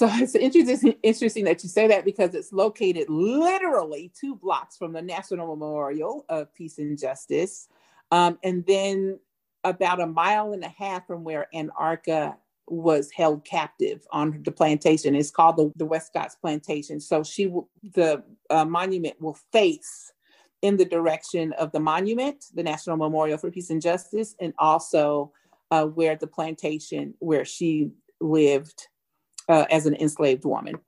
So 0.02 0.08
it's 0.14 0.34
interesting, 0.34 0.96
interesting 1.04 1.44
that 1.44 1.62
you 1.62 1.68
say 1.68 1.86
that 1.86 2.04
because 2.04 2.34
it's 2.34 2.52
located 2.52 3.08
literally 3.08 4.10
two 4.18 4.34
blocks 4.34 4.76
from 4.76 4.92
the 4.92 5.00
National 5.00 5.46
Memorial 5.46 6.24
of 6.28 6.52
Peace 6.56 6.78
and 6.78 6.98
Justice. 6.98 7.68
Um, 8.10 8.36
and 8.42 8.66
then 8.66 9.20
about 9.62 10.00
a 10.00 10.08
mile 10.08 10.54
and 10.54 10.64
a 10.64 10.68
half 10.68 11.06
from 11.06 11.22
where 11.22 11.46
Anarcha 11.54 12.34
was 12.66 13.12
held 13.12 13.44
captive 13.44 14.04
on 14.10 14.42
the 14.42 14.50
plantation. 14.50 15.14
It's 15.14 15.30
called 15.30 15.56
the, 15.56 15.72
the 15.76 15.86
Westcott's 15.86 16.34
Plantation. 16.34 16.98
So 16.98 17.22
she, 17.22 17.54
the 17.94 18.24
uh, 18.50 18.64
monument 18.64 19.20
will 19.20 19.38
face 19.52 20.12
in 20.62 20.78
the 20.78 20.84
direction 20.84 21.52
of 21.52 21.70
the 21.70 21.78
monument, 21.78 22.46
the 22.54 22.64
National 22.64 22.96
Memorial 22.96 23.38
for 23.38 23.52
Peace 23.52 23.70
and 23.70 23.80
Justice, 23.80 24.34
and 24.40 24.52
also 24.58 25.32
uh, 25.70 25.86
where 25.86 26.16
the 26.16 26.26
plantation 26.26 27.14
where 27.20 27.44
she 27.44 27.92
lived 28.20 28.88
uh, 29.48 29.66
as 29.70 29.86
an 29.86 29.94
enslaved 29.96 30.44
woman. 30.44 30.78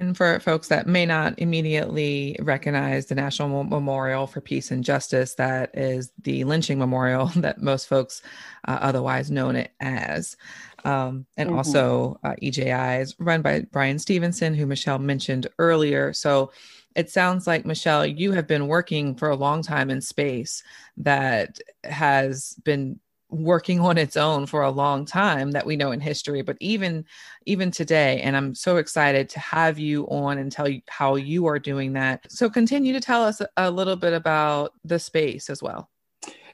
And 0.00 0.16
for 0.16 0.38
folks 0.38 0.68
that 0.68 0.86
may 0.86 1.06
not 1.06 1.38
immediately 1.38 2.36
recognize 2.40 3.06
the 3.06 3.16
National 3.16 3.64
Memorial 3.64 4.28
for 4.28 4.40
Peace 4.40 4.70
and 4.70 4.84
Justice, 4.84 5.34
that 5.34 5.76
is 5.76 6.12
the 6.22 6.44
lynching 6.44 6.78
memorial 6.78 7.26
that 7.36 7.60
most 7.60 7.88
folks 7.88 8.22
uh, 8.66 8.78
otherwise 8.80 9.30
known 9.30 9.56
it 9.56 9.72
as. 9.80 10.36
Um, 10.84 11.26
and 11.36 11.48
mm-hmm. 11.48 11.58
also 11.58 12.20
uh, 12.22 12.34
EJI 12.40 13.00
is 13.00 13.16
run 13.18 13.42
by 13.42 13.62
Bryan 13.72 13.98
Stevenson, 13.98 14.54
who 14.54 14.66
Michelle 14.66 15.00
mentioned 15.00 15.48
earlier. 15.58 16.12
So 16.12 16.52
it 16.94 17.10
sounds 17.10 17.46
like, 17.46 17.66
Michelle, 17.66 18.06
you 18.06 18.32
have 18.32 18.46
been 18.46 18.68
working 18.68 19.16
for 19.16 19.30
a 19.30 19.36
long 19.36 19.62
time 19.62 19.90
in 19.90 20.00
space 20.00 20.62
that 20.98 21.58
has 21.84 22.54
been 22.64 23.00
working 23.30 23.80
on 23.80 23.98
its 23.98 24.16
own 24.16 24.46
for 24.46 24.62
a 24.62 24.70
long 24.70 25.04
time 25.04 25.50
that 25.50 25.66
we 25.66 25.76
know 25.76 25.90
in 25.90 26.00
history 26.00 26.42
but 26.42 26.56
even 26.60 27.04
even 27.46 27.70
today 27.70 28.20
and 28.22 28.36
i'm 28.36 28.54
so 28.54 28.78
excited 28.78 29.28
to 29.28 29.38
have 29.38 29.78
you 29.78 30.06
on 30.08 30.38
and 30.38 30.50
tell 30.50 30.68
you 30.68 30.80
how 30.88 31.16
you 31.16 31.46
are 31.46 31.58
doing 31.58 31.92
that. 31.92 32.30
So 32.30 32.48
continue 32.50 32.92
to 32.92 33.00
tell 33.00 33.22
us 33.22 33.40
a 33.56 33.70
little 33.70 33.96
bit 33.96 34.12
about 34.12 34.74
the 34.84 34.98
space 34.98 35.50
as 35.50 35.62
well 35.62 35.90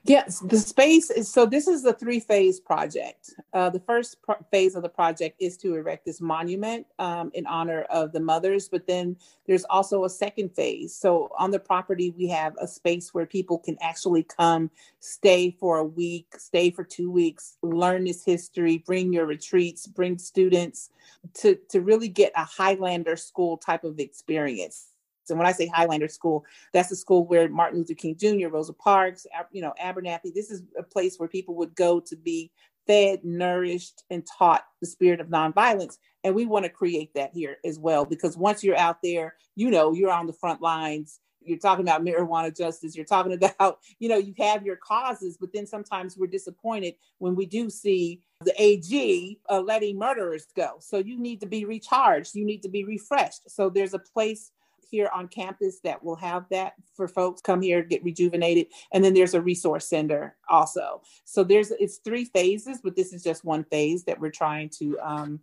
Yes, 0.06 0.40
the 0.40 0.58
space 0.58 1.08
is 1.08 1.32
so. 1.32 1.46
This 1.46 1.66
is 1.66 1.82
a 1.86 1.92
three 1.94 2.20
phase 2.20 2.60
project. 2.60 3.30
Uh, 3.54 3.70
the 3.70 3.80
first 3.80 4.18
phase 4.50 4.74
of 4.74 4.82
the 4.82 4.88
project 4.90 5.36
is 5.40 5.56
to 5.58 5.76
erect 5.76 6.04
this 6.04 6.20
monument 6.20 6.86
um, 6.98 7.30
in 7.32 7.46
honor 7.46 7.82
of 7.84 8.12
the 8.12 8.20
mothers, 8.20 8.68
but 8.68 8.86
then 8.86 9.16
there's 9.46 9.64
also 9.64 10.04
a 10.04 10.10
second 10.10 10.54
phase. 10.54 10.94
So 10.94 11.30
on 11.38 11.50
the 11.50 11.58
property, 11.58 12.14
we 12.18 12.28
have 12.28 12.54
a 12.60 12.68
space 12.68 13.14
where 13.14 13.24
people 13.24 13.58
can 13.58 13.78
actually 13.80 14.24
come, 14.24 14.70
stay 15.00 15.50
for 15.58 15.78
a 15.78 15.84
week, 15.84 16.34
stay 16.36 16.70
for 16.70 16.84
two 16.84 17.10
weeks, 17.10 17.56
learn 17.62 18.04
this 18.04 18.26
history, 18.26 18.84
bring 18.84 19.10
your 19.10 19.24
retreats, 19.24 19.86
bring 19.86 20.18
students 20.18 20.90
to, 21.32 21.58
to 21.70 21.80
really 21.80 22.08
get 22.08 22.32
a 22.36 22.44
Highlander 22.44 23.16
school 23.16 23.56
type 23.56 23.84
of 23.84 23.98
experience 23.98 24.88
and 25.30 25.38
when 25.38 25.46
I 25.46 25.52
say 25.52 25.66
Highlander 25.66 26.08
School, 26.08 26.44
that's 26.72 26.88
the 26.88 26.96
school 26.96 27.26
where 27.26 27.48
Martin 27.48 27.78
Luther 27.78 27.94
King 27.94 28.16
Jr., 28.16 28.48
Rosa 28.48 28.72
Parks, 28.72 29.26
you 29.52 29.62
know, 29.62 29.72
Abernathy, 29.82 30.34
this 30.34 30.50
is 30.50 30.62
a 30.78 30.82
place 30.82 31.16
where 31.18 31.28
people 31.28 31.54
would 31.56 31.74
go 31.74 32.00
to 32.00 32.16
be 32.16 32.50
fed, 32.86 33.24
nourished, 33.24 34.04
and 34.10 34.26
taught 34.26 34.64
the 34.80 34.86
spirit 34.86 35.20
of 35.20 35.28
nonviolence. 35.28 35.96
And 36.22 36.34
we 36.34 36.46
want 36.46 36.64
to 36.64 36.70
create 36.70 37.12
that 37.14 37.32
here 37.32 37.56
as 37.64 37.78
well, 37.78 38.04
because 38.04 38.36
once 38.36 38.62
you're 38.62 38.76
out 38.76 38.98
there, 39.02 39.34
you 39.56 39.70
know, 39.70 39.92
you're 39.92 40.12
on 40.12 40.26
the 40.26 40.32
front 40.32 40.60
lines. 40.60 41.20
You're 41.46 41.58
talking 41.58 41.84
about 41.84 42.02
marijuana 42.02 42.56
justice. 42.56 42.96
You're 42.96 43.04
talking 43.04 43.32
about, 43.42 43.78
you 43.98 44.08
know, 44.08 44.16
you 44.16 44.34
have 44.38 44.64
your 44.64 44.76
causes, 44.76 45.36
but 45.38 45.52
then 45.52 45.66
sometimes 45.66 46.16
we're 46.16 46.26
disappointed 46.26 46.94
when 47.18 47.34
we 47.34 47.46
do 47.46 47.68
see 47.68 48.22
the 48.40 48.54
AG 48.60 49.38
uh, 49.50 49.60
letting 49.60 49.98
murderers 49.98 50.46
go. 50.56 50.76
So 50.80 50.98
you 50.98 51.18
need 51.18 51.40
to 51.40 51.46
be 51.46 51.64
recharged. 51.64 52.34
You 52.34 52.44
need 52.44 52.62
to 52.62 52.68
be 52.68 52.84
refreshed. 52.84 53.50
So 53.50 53.68
there's 53.68 53.94
a 53.94 53.98
place 53.98 54.50
here 54.90 55.10
on 55.14 55.28
campus 55.28 55.80
that 55.80 56.02
will 56.02 56.16
have 56.16 56.46
that 56.50 56.74
for 56.94 57.08
folks 57.08 57.40
come 57.40 57.62
here 57.62 57.82
get 57.82 58.04
rejuvenated. 58.04 58.66
And 58.92 59.04
then 59.04 59.14
there's 59.14 59.34
a 59.34 59.40
resource 59.40 59.88
center 59.88 60.36
also. 60.48 61.02
So 61.24 61.44
there's 61.44 61.70
it's 61.72 61.98
three 61.98 62.24
phases 62.24 62.80
but 62.82 62.96
this 62.96 63.12
is 63.12 63.22
just 63.22 63.44
one 63.44 63.64
phase 63.64 64.04
that 64.04 64.20
we're 64.20 64.30
trying 64.30 64.70
to 64.78 64.98
um, 65.00 65.40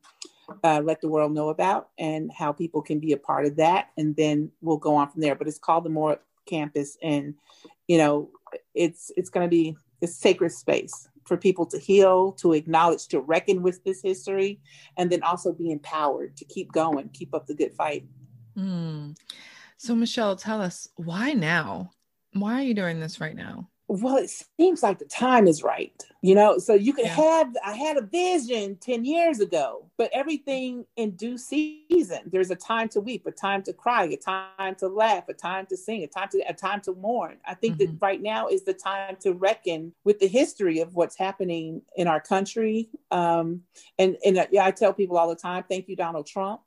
uh, 0.63 0.81
let 0.83 1.01
the 1.01 1.09
world 1.09 1.33
know 1.33 1.49
about 1.49 1.89
and 1.97 2.31
how 2.31 2.51
people 2.51 2.81
can 2.81 2.99
be 2.99 3.13
a 3.13 3.17
part 3.17 3.45
of 3.45 3.55
that. 3.57 3.89
And 3.97 4.15
then 4.15 4.51
we'll 4.61 4.77
go 4.77 4.95
on 4.95 5.09
from 5.09 5.21
there 5.21 5.35
but 5.35 5.47
it's 5.47 5.59
called 5.59 5.85
the 5.85 5.89
more 5.89 6.19
campus. 6.45 6.97
And 7.01 7.35
you 7.87 7.97
know 7.97 8.29
it's 8.73 9.11
it's 9.15 9.29
going 9.29 9.45
to 9.45 9.49
be 9.49 9.75
a 10.01 10.07
sacred 10.07 10.51
space 10.51 11.07
for 11.25 11.37
people 11.37 11.65
to 11.65 11.77
heal, 11.77 12.31
to 12.33 12.53
acknowledge, 12.53 13.07
to 13.07 13.19
reckon 13.19 13.61
with 13.61 13.83
this 13.83 14.01
history, 14.01 14.59
and 14.97 15.09
then 15.11 15.23
also 15.23 15.53
be 15.53 15.71
empowered 15.71 16.35
to 16.37 16.45
keep 16.45 16.71
going, 16.71 17.09
keep 17.09 17.33
up 17.33 17.47
the 17.47 17.53
good 17.53 17.73
fight. 17.73 18.05
Mm. 18.57 19.15
So, 19.77 19.95
Michelle, 19.95 20.35
tell 20.35 20.61
us 20.61 20.87
why 20.95 21.33
now? 21.33 21.91
Why 22.33 22.59
are 22.59 22.63
you 22.63 22.73
doing 22.73 22.99
this 22.99 23.19
right 23.19 23.35
now? 23.35 23.67
Well, 23.93 24.15
it 24.15 24.29
seems 24.57 24.83
like 24.83 24.99
the 24.99 25.05
time 25.05 25.47
is 25.47 25.63
right. 25.63 26.01
You 26.21 26.33
know, 26.33 26.59
so 26.59 26.73
you 26.73 26.93
could 26.93 27.07
yeah. 27.07 27.15
have, 27.15 27.57
I 27.65 27.73
had 27.73 27.97
a 27.97 28.01
vision 28.01 28.77
10 28.77 29.03
years 29.03 29.41
ago, 29.41 29.89
but 29.97 30.09
everything 30.13 30.85
in 30.95 31.17
due 31.17 31.37
season. 31.37 32.19
There's 32.31 32.51
a 32.51 32.55
time 32.55 32.87
to 32.89 33.01
weep, 33.01 33.25
a 33.25 33.31
time 33.31 33.63
to 33.63 33.73
cry, 33.73 34.05
a 34.05 34.15
time 34.15 34.75
to 34.75 34.87
laugh, 34.87 35.27
a 35.27 35.33
time 35.33 35.65
to 35.65 35.75
sing, 35.75 36.03
a 36.03 36.07
time 36.07 36.29
to, 36.31 36.39
a 36.47 36.53
time 36.53 36.79
to 36.81 36.93
mourn. 36.93 37.39
I 37.45 37.53
think 37.53 37.79
mm-hmm. 37.79 37.93
that 37.93 38.01
right 38.01 38.21
now 38.21 38.47
is 38.47 38.63
the 38.63 38.73
time 38.73 39.17
to 39.21 39.33
reckon 39.33 39.91
with 40.05 40.19
the 40.19 40.27
history 40.27 40.79
of 40.79 40.95
what's 40.95 41.17
happening 41.17 41.81
in 41.97 42.07
our 42.07 42.21
country. 42.21 42.87
Um, 43.09 43.63
and, 43.99 44.15
and 44.23 44.37
uh, 44.37 44.47
yeah, 44.51 44.63
I 44.63 44.71
tell 44.71 44.93
people 44.93 45.17
all 45.17 45.27
the 45.27 45.35
time, 45.35 45.65
thank 45.67 45.89
you, 45.89 45.97
Donald 45.97 46.27
Trump 46.27 46.61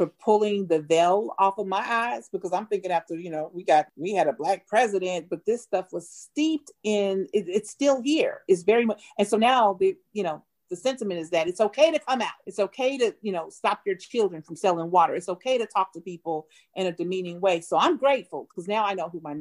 for 0.00 0.06
pulling 0.06 0.66
the 0.66 0.80
veil 0.80 1.34
off 1.38 1.58
of 1.58 1.66
my 1.66 1.84
eyes 1.86 2.30
because 2.32 2.54
I'm 2.54 2.64
thinking 2.64 2.90
after, 2.90 3.16
you 3.16 3.28
know, 3.28 3.50
we 3.52 3.62
got, 3.62 3.88
we 3.96 4.14
had 4.14 4.28
a 4.28 4.32
black 4.32 4.66
president, 4.66 5.26
but 5.28 5.44
this 5.44 5.62
stuff 5.62 5.92
was 5.92 6.08
steeped 6.08 6.70
in, 6.84 7.26
it, 7.34 7.44
it's 7.46 7.68
still 7.68 8.00
here. 8.00 8.40
It's 8.48 8.62
very 8.62 8.86
much, 8.86 9.02
and 9.18 9.28
so 9.28 9.36
now 9.36 9.76
the, 9.78 9.94
you 10.14 10.22
know, 10.22 10.42
the 10.70 10.76
sentiment 10.76 11.20
is 11.20 11.28
that 11.30 11.48
it's 11.48 11.60
okay 11.60 11.92
to 11.92 11.98
come 11.98 12.22
out. 12.22 12.32
It's 12.46 12.58
okay 12.58 12.96
to, 12.96 13.14
you 13.20 13.30
know, 13.30 13.50
stop 13.50 13.82
your 13.84 13.94
children 13.94 14.40
from 14.40 14.56
selling 14.56 14.90
water. 14.90 15.14
It's 15.14 15.28
okay 15.28 15.58
to 15.58 15.66
talk 15.66 15.92
to 15.92 16.00
people 16.00 16.46
in 16.74 16.86
a 16.86 16.92
demeaning 16.92 17.42
way. 17.42 17.60
So 17.60 17.76
I'm 17.78 17.98
grateful 17.98 18.48
because 18.48 18.66
now 18.66 18.86
I 18.86 18.94
know 18.94 19.10
who 19.10 19.20
my 19.20 19.36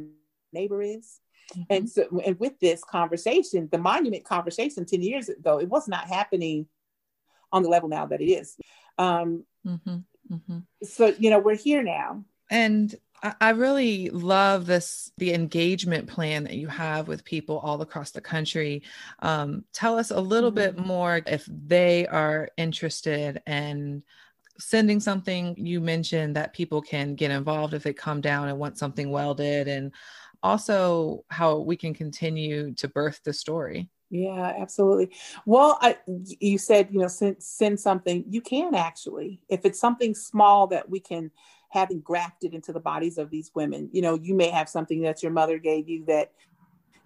neighbor 0.52 0.82
is. 0.82 1.22
Mm-hmm. 1.54 1.62
And 1.70 1.90
so, 1.90 2.22
and 2.26 2.38
with 2.38 2.60
this 2.60 2.84
conversation, 2.84 3.70
the 3.72 3.78
monument 3.78 4.26
conversation 4.26 4.86
10 4.86 5.04
years 5.04 5.30
ago, 5.30 5.62
it 5.62 5.70
was 5.70 5.88
not 5.88 6.10
happening 6.10 6.68
on 7.50 7.64
the 7.64 7.70
level 7.70 7.88
now 7.88 8.08
that 8.08 8.20
it 8.20 8.30
is. 8.30 8.58
Um, 8.98 9.46
mm-hmm. 9.66 10.00
Mm-hmm. 10.32 10.60
So, 10.84 11.14
you 11.18 11.30
know, 11.30 11.40
we're 11.40 11.56
here 11.56 11.84
now. 11.84 12.24
And 12.52 12.96
I 13.40 13.50
really 13.50 14.10
love 14.10 14.66
this 14.66 15.12
the 15.18 15.34
engagement 15.34 16.08
plan 16.08 16.46
that 16.46 16.56
you 16.56 16.68
have 16.68 17.08
with 17.08 17.26
people 17.26 17.60
all 17.60 17.82
across 17.82 18.12
the 18.12 18.22
country. 18.22 18.84
Um, 19.20 19.66
tell 19.74 20.00
us 20.00 20.12
a 20.12 20.22
little 20.22 20.52
mm-hmm. 20.52 20.78
bit 20.78 20.86
more 20.86 21.22
if 21.26 21.46
they 21.48 22.08
are 22.08 22.50
interested 22.56 23.42
in 23.46 24.04
sending 24.58 25.02
something. 25.02 25.56
You 25.58 25.82
mentioned 25.82 26.38
that 26.38 26.54
people 26.54 26.82
can 26.82 27.16
get 27.16 27.32
involved 27.32 27.74
if 27.74 27.84
they 27.84 27.94
come 27.94 28.22
down 28.22 28.48
and 28.48 28.58
want 28.58 28.78
something 28.78 29.12
welded, 29.12 29.68
and 29.68 29.92
also 30.42 31.26
how 31.30 31.58
we 31.58 31.76
can 31.76 31.94
continue 31.94 32.74
to 32.76 32.88
birth 32.88 33.20
the 33.26 33.34
story. 33.34 33.90
Yeah, 34.10 34.54
absolutely. 34.58 35.12
Well, 35.46 35.78
I, 35.82 35.98
you 36.40 36.58
said, 36.58 36.90
you 36.92 37.00
know, 37.00 37.08
send, 37.08 37.42
send 37.44 37.80
something. 37.80 38.26
You 38.28 38.42
can 38.42 38.74
actually, 38.74 39.40
if 39.50 39.66
it's 39.66 39.80
something 39.80 40.16
small 40.16 40.66
that 40.68 40.90
we 40.90 41.00
can 41.00 41.32
have 41.70 41.90
grafted 42.04 42.54
into 42.54 42.74
the 42.74 42.80
bodies 42.80 43.18
of 43.18 43.30
these 43.30 43.52
women. 43.54 43.90
You 43.92 44.02
know, 44.02 44.16
you 44.16 44.34
may 44.36 44.50
have 44.50 44.68
something 44.70 45.02
that 45.02 45.24
your 45.24 45.32
mother 45.32 45.58
gave 45.58 45.88
you 45.88 46.04
that 46.06 46.32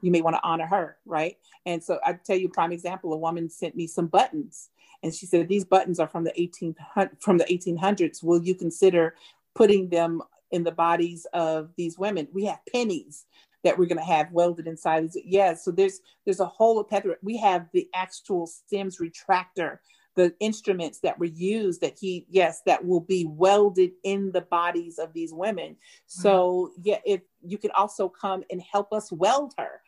you 0.01 0.11
may 0.11 0.21
want 0.21 0.35
to 0.35 0.43
honor 0.43 0.65
her, 0.65 0.97
right? 1.05 1.37
And 1.65 1.83
so 1.83 1.99
I 2.05 2.13
tell 2.13 2.37
you 2.37 2.47
a 2.47 2.51
prime 2.51 2.71
example. 2.71 3.13
A 3.13 3.17
woman 3.17 3.49
sent 3.49 3.75
me 3.75 3.87
some 3.87 4.07
buttons, 4.07 4.69
and 5.01 5.13
she 5.13 5.25
said 5.25 5.47
these 5.47 5.65
buttons 5.65 5.99
are 5.99 6.07
from 6.07 6.23
the 6.23 6.41
18 6.41 6.75
from 7.19 7.37
the 7.37 7.45
1800s. 7.45 8.23
Will 8.23 8.41
you 8.43 8.55
consider 8.55 9.15
putting 9.55 9.89
them 9.89 10.21
in 10.51 10.63
the 10.63 10.71
bodies 10.71 11.25
of 11.33 11.69
these 11.77 11.97
women? 11.97 12.27
We 12.33 12.45
have 12.45 12.59
pennies 12.71 13.25
that 13.63 13.77
we're 13.77 13.85
going 13.85 13.97
to 13.97 14.03
have 14.03 14.31
welded 14.31 14.67
inside. 14.67 15.09
Yeah, 15.13 15.53
so 15.53 15.71
there's 15.71 15.99
there's 16.25 16.39
a 16.39 16.45
whole 16.45 16.83
plethora. 16.83 17.15
We 17.21 17.37
have 17.37 17.67
the 17.73 17.87
actual 17.93 18.47
Sims 18.47 18.99
retractor 18.99 19.79
the 20.15 20.33
instruments 20.39 20.99
that 20.99 21.17
were 21.17 21.25
used 21.25 21.81
that 21.81 21.97
he 21.99 22.25
yes 22.29 22.61
that 22.65 22.85
will 22.85 23.01
be 23.01 23.25
welded 23.25 23.91
in 24.03 24.31
the 24.31 24.41
bodies 24.41 24.99
of 24.99 25.13
these 25.13 25.33
women 25.33 25.75
so 26.05 26.71
yeah 26.83 26.99
if 27.05 27.21
you 27.41 27.57
can 27.57 27.71
also 27.71 28.07
come 28.07 28.43
and 28.51 28.61
help 28.61 28.93
us 28.93 29.11
weld 29.11 29.53
her 29.57 29.81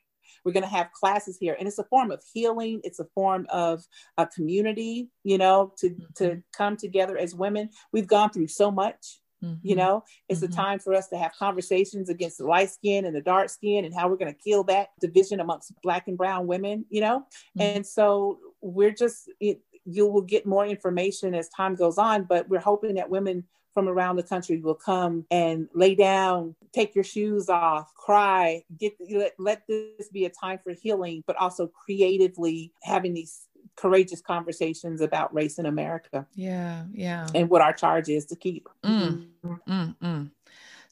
we're 0.44 0.52
going 0.52 0.64
to 0.64 0.70
have 0.70 0.92
classes 0.92 1.38
here 1.38 1.56
and 1.58 1.68
it's 1.68 1.80
a 1.80 1.84
form 1.86 2.12
of 2.12 2.24
healing 2.34 2.82
it's 2.84 3.00
a 3.00 3.08
form 3.14 3.46
of 3.50 3.84
a 4.18 4.26
community 4.26 5.10
you 5.24 5.38
know 5.38 5.74
to 5.78 5.90
mm-hmm. 5.90 6.04
to 6.16 6.42
come 6.56 6.76
together 6.76 7.18
as 7.18 7.36
women 7.36 7.70
we've 7.92 8.08
gone 8.08 8.30
through 8.30 8.48
so 8.48 8.72
much 8.72 9.20
Mm-hmm. 9.46 9.68
You 9.68 9.76
know, 9.76 10.04
it's 10.30 10.42
mm-hmm. 10.42 10.52
a 10.52 10.56
time 10.56 10.80
for 10.80 10.94
us 10.94 11.08
to 11.10 11.18
have 11.18 11.34
conversations 11.38 12.10
against 12.10 12.38
the 12.38 12.46
light 12.46 12.70
skin 12.70 13.06
and 13.06 13.16
the 13.16 13.22
dark 13.22 13.50
skin 13.50 13.86
and 13.86 13.94
how 13.94 14.08
we're 14.08 14.18
going 14.18 14.34
to 14.34 14.40
kill 14.40 14.64
that 14.66 14.90
division 15.00 15.40
amongst 15.40 15.72
black 15.82 16.08
and 16.08 16.18
brown 16.18 16.48
women, 16.48 16.86
you 16.90 17.02
know? 17.02 17.20
Mm-hmm. 17.20 17.62
And 17.62 17.86
so 17.86 18.40
we're 18.62 18.92
just, 18.94 19.30
it, 19.40 19.60
you 19.86 20.08
will 20.08 20.22
get 20.22 20.46
more 20.46 20.66
information 20.66 21.36
as 21.36 21.50
time 21.50 21.76
goes 21.76 21.98
on, 21.98 22.24
but 22.24 22.50
we're 22.50 22.60
hoping 22.60 22.96
that 22.96 23.10
women 23.10 23.44
from 23.74 23.88
around 23.90 24.16
the 24.16 24.24
country 24.24 24.60
will 24.60 24.74
come 24.74 25.26
and 25.30 25.68
lay 25.74 25.94
down, 25.94 26.56
take 26.74 26.96
your 26.96 27.04
shoes 27.04 27.50
off, 27.50 27.94
cry, 27.94 28.64
get 28.80 28.94
let, 29.12 29.34
let 29.38 29.68
this 29.68 30.08
be 30.12 30.26
a 30.26 30.30
time 30.30 30.58
for 30.64 30.72
healing, 30.72 31.24
but 31.28 31.36
also 31.36 31.68
creatively 31.68 32.72
having 32.84 33.14
these 33.14 33.48
courageous 33.76 34.22
conversations 34.22 35.02
about 35.02 35.34
race 35.34 35.60
in 35.60 35.66
America. 35.66 36.26
Yeah, 36.34 36.86
yeah. 36.94 37.28
And 37.36 37.50
what 37.50 37.62
our 37.62 37.74
charge 37.74 38.10
is 38.10 38.26
to 38.28 38.36
keep. 38.36 38.70
Mm, 38.84 39.28
mm, 39.46 39.96
mm. 40.02 40.32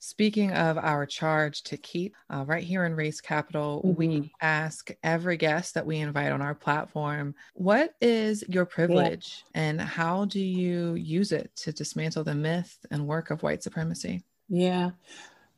Speaking 0.05 0.51
of 0.51 0.77
our 0.77 1.05
charge 1.05 1.63
to 1.63 1.77
keep, 1.77 2.13
uh, 2.29 2.43
right 2.45 2.63
here 2.63 2.83
in 2.83 2.93
Race 2.93 3.21
Capital, 3.21 3.81
mm-hmm. 3.85 3.97
we 3.97 4.33
ask 4.41 4.91
every 5.01 5.37
guest 5.37 5.75
that 5.75 5.85
we 5.85 5.99
invite 5.99 6.33
on 6.33 6.41
our 6.41 6.53
platform, 6.53 7.33
what 7.53 7.93
is 8.01 8.43
your 8.49 8.65
privilege 8.65 9.45
yeah. 9.55 9.61
and 9.61 9.79
how 9.79 10.25
do 10.25 10.41
you 10.41 10.95
use 10.95 11.31
it 11.31 11.55
to 11.55 11.71
dismantle 11.71 12.25
the 12.25 12.35
myth 12.35 12.85
and 12.91 13.07
work 13.07 13.31
of 13.31 13.43
white 13.43 13.63
supremacy? 13.63 14.23
Yeah. 14.49 14.91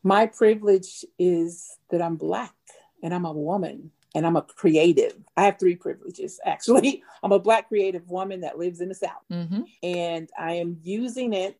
My 0.03 0.27
privilege 0.27 1.03
is 1.17 1.79
that 1.89 2.03
I'm 2.03 2.15
Black 2.15 2.53
and 3.01 3.15
I'm 3.15 3.25
a 3.25 3.33
woman 3.33 3.89
and 4.15 4.25
I'm 4.25 4.37
a 4.37 4.41
creative. 4.41 5.13
I 5.37 5.43
have 5.43 5.59
three 5.59 5.75
privileges 5.75 6.39
actually. 6.45 7.03
I'm 7.21 7.31
a 7.31 7.39
Black 7.39 7.67
creative 7.67 8.09
woman 8.09 8.41
that 8.41 8.57
lives 8.57 8.81
in 8.81 8.89
the 8.89 8.95
South, 8.95 9.23
mm-hmm. 9.31 9.61
and 9.83 10.29
I 10.39 10.53
am 10.53 10.77
using 10.81 11.33
it 11.33 11.59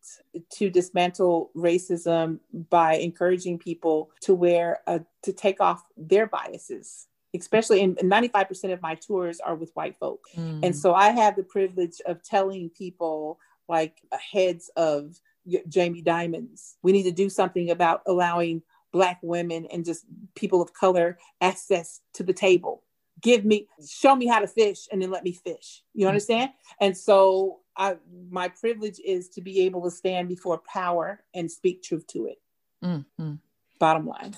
to 0.53 0.69
dismantle 0.69 1.51
racism 1.55 2.39
by 2.69 2.95
encouraging 2.95 3.59
people 3.59 4.11
to 4.21 4.33
wear 4.33 4.79
a, 4.87 5.01
to 5.23 5.33
take 5.33 5.59
off 5.59 5.83
their 5.97 6.25
biases. 6.25 7.07
Especially 7.35 7.81
in 7.81 7.95
95% 7.95 8.71
of 8.71 8.81
my 8.81 8.95
tours 8.95 9.41
are 9.41 9.55
with 9.55 9.69
white 9.73 9.97
folk. 9.99 10.23
Mm. 10.37 10.63
And 10.63 10.73
so 10.73 10.93
I 10.93 11.09
have 11.09 11.35
the 11.35 11.43
privilege 11.43 11.99
of 12.05 12.23
telling 12.23 12.69
people, 12.69 13.39
like 13.67 13.97
heads 14.31 14.71
of 14.77 15.19
Jamie 15.67 16.01
Dimons, 16.01 16.75
we 16.81 16.93
need 16.93 17.03
to 17.03 17.11
do 17.11 17.29
something 17.29 17.71
about 17.71 18.03
allowing 18.07 18.61
black 18.95 19.19
women 19.21 19.65
and 19.65 19.83
just 19.83 20.05
people 20.35 20.61
of 20.61 20.73
color 20.73 21.19
access 21.41 21.99
to 22.13 22.23
the 22.23 22.31
table. 22.31 22.81
Give 23.19 23.43
me 23.43 23.67
show 23.85 24.15
me 24.15 24.25
how 24.25 24.39
to 24.39 24.47
fish 24.47 24.87
and 24.89 25.01
then 25.01 25.11
let 25.11 25.25
me 25.25 25.33
fish. 25.33 25.83
You 25.93 26.03
mm-hmm. 26.03 26.07
understand? 26.07 26.51
And 26.79 26.95
so 26.95 27.59
I, 27.75 27.97
my 28.29 28.47
privilege 28.47 29.01
is 29.05 29.27
to 29.29 29.41
be 29.41 29.63
able 29.63 29.83
to 29.83 29.91
stand 29.91 30.29
before 30.29 30.61
power 30.65 31.25
and 31.33 31.51
speak 31.51 31.83
truth 31.83 32.07
to 32.07 32.27
it. 32.27 32.41
Mm-hmm. 32.81 33.33
bottom 33.79 34.07
line. 34.07 34.35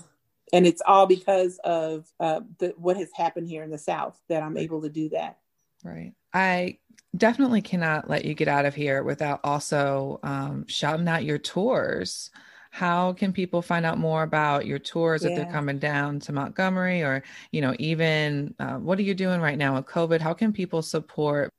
And 0.53 0.65
it's 0.65 0.81
all 0.85 1.05
because 1.05 1.59
of 1.63 2.07
uh, 2.19 2.39
the, 2.59 2.73
what 2.77 2.97
has 2.97 3.09
happened 3.13 3.47
here 3.49 3.63
in 3.63 3.69
the 3.69 3.77
south 3.77 4.17
that 4.29 4.41
i'm 4.41 4.57
able 4.57 4.81
to 4.81 4.89
do 4.89 5.09
that. 5.09 5.37
Right. 5.83 6.13
I 6.33 6.79
definitely 7.15 7.61
cannot 7.61 8.09
let 8.09 8.25
you 8.25 8.33
get 8.33 8.47
out 8.47 8.65
of 8.65 8.73
here 8.73 9.03
without 9.03 9.41
also 9.43 10.19
um, 10.23 10.65
shouting 10.67 11.07
out 11.07 11.25
your 11.25 11.37
tours 11.37 12.31
how 12.77 13.13
can 13.13 13.33
people 13.33 13.63
find 13.63 13.87
out 13.87 13.97
more 13.97 14.21
about 14.21 14.67
your 14.67 14.77
tours 14.77 15.23
yeah. 15.23 15.31
if 15.31 15.35
they're 15.35 15.51
coming 15.51 15.79
down 15.79 16.19
to 16.19 16.31
Montgomery 16.31 17.01
or, 17.01 17.23
you 17.51 17.59
know, 17.59 17.73
even 17.79 18.53
uh, 18.59 18.75
what 18.75 18.99
are 18.99 19.01
you 19.01 19.15
doing 19.15 19.41
right 19.41 19.57
now 19.57 19.73
with 19.73 19.87
COVID? 19.87 20.21
How 20.21 20.35
can 20.35 20.53
people 20.53 20.83
support? 20.83 21.49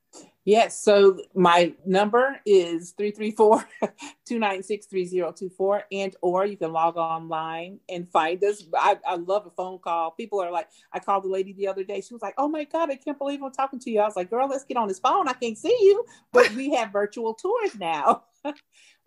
Yes, 0.44 0.80
so 0.80 1.18
my 1.34 1.74
number 1.84 2.40
is 2.46 2.94
334-296-3024 3.00 5.82
and 5.92 6.14
or 6.22 6.46
you 6.46 6.56
can 6.56 6.72
log 6.72 6.96
online 6.96 7.80
and 7.88 8.08
find 8.08 8.44
us. 8.44 8.62
I, 8.78 8.96
I 9.04 9.16
love 9.16 9.44
a 9.44 9.50
phone 9.50 9.80
call. 9.80 10.12
People 10.12 10.40
are 10.40 10.52
like, 10.52 10.68
I 10.92 11.00
called 11.00 11.24
the 11.24 11.28
lady 11.28 11.52
the 11.52 11.66
other 11.66 11.82
day. 11.82 12.00
She 12.00 12.14
was 12.14 12.22
like, 12.22 12.34
oh 12.38 12.46
my 12.46 12.62
God, 12.62 12.90
I 12.90 12.94
can't 12.94 13.18
believe 13.18 13.42
I'm 13.42 13.50
talking 13.50 13.80
to 13.80 13.90
you. 13.90 13.98
I 14.00 14.04
was 14.04 14.14
like, 14.14 14.30
girl, 14.30 14.48
let's 14.48 14.64
get 14.64 14.76
on 14.76 14.86
this 14.86 15.00
phone. 15.00 15.26
I 15.26 15.32
can't 15.32 15.58
see 15.58 15.76
you. 15.80 16.04
But 16.32 16.52
we 16.52 16.70
have 16.74 16.92
virtual 16.92 17.34
tours 17.34 17.74
now. 17.74 18.22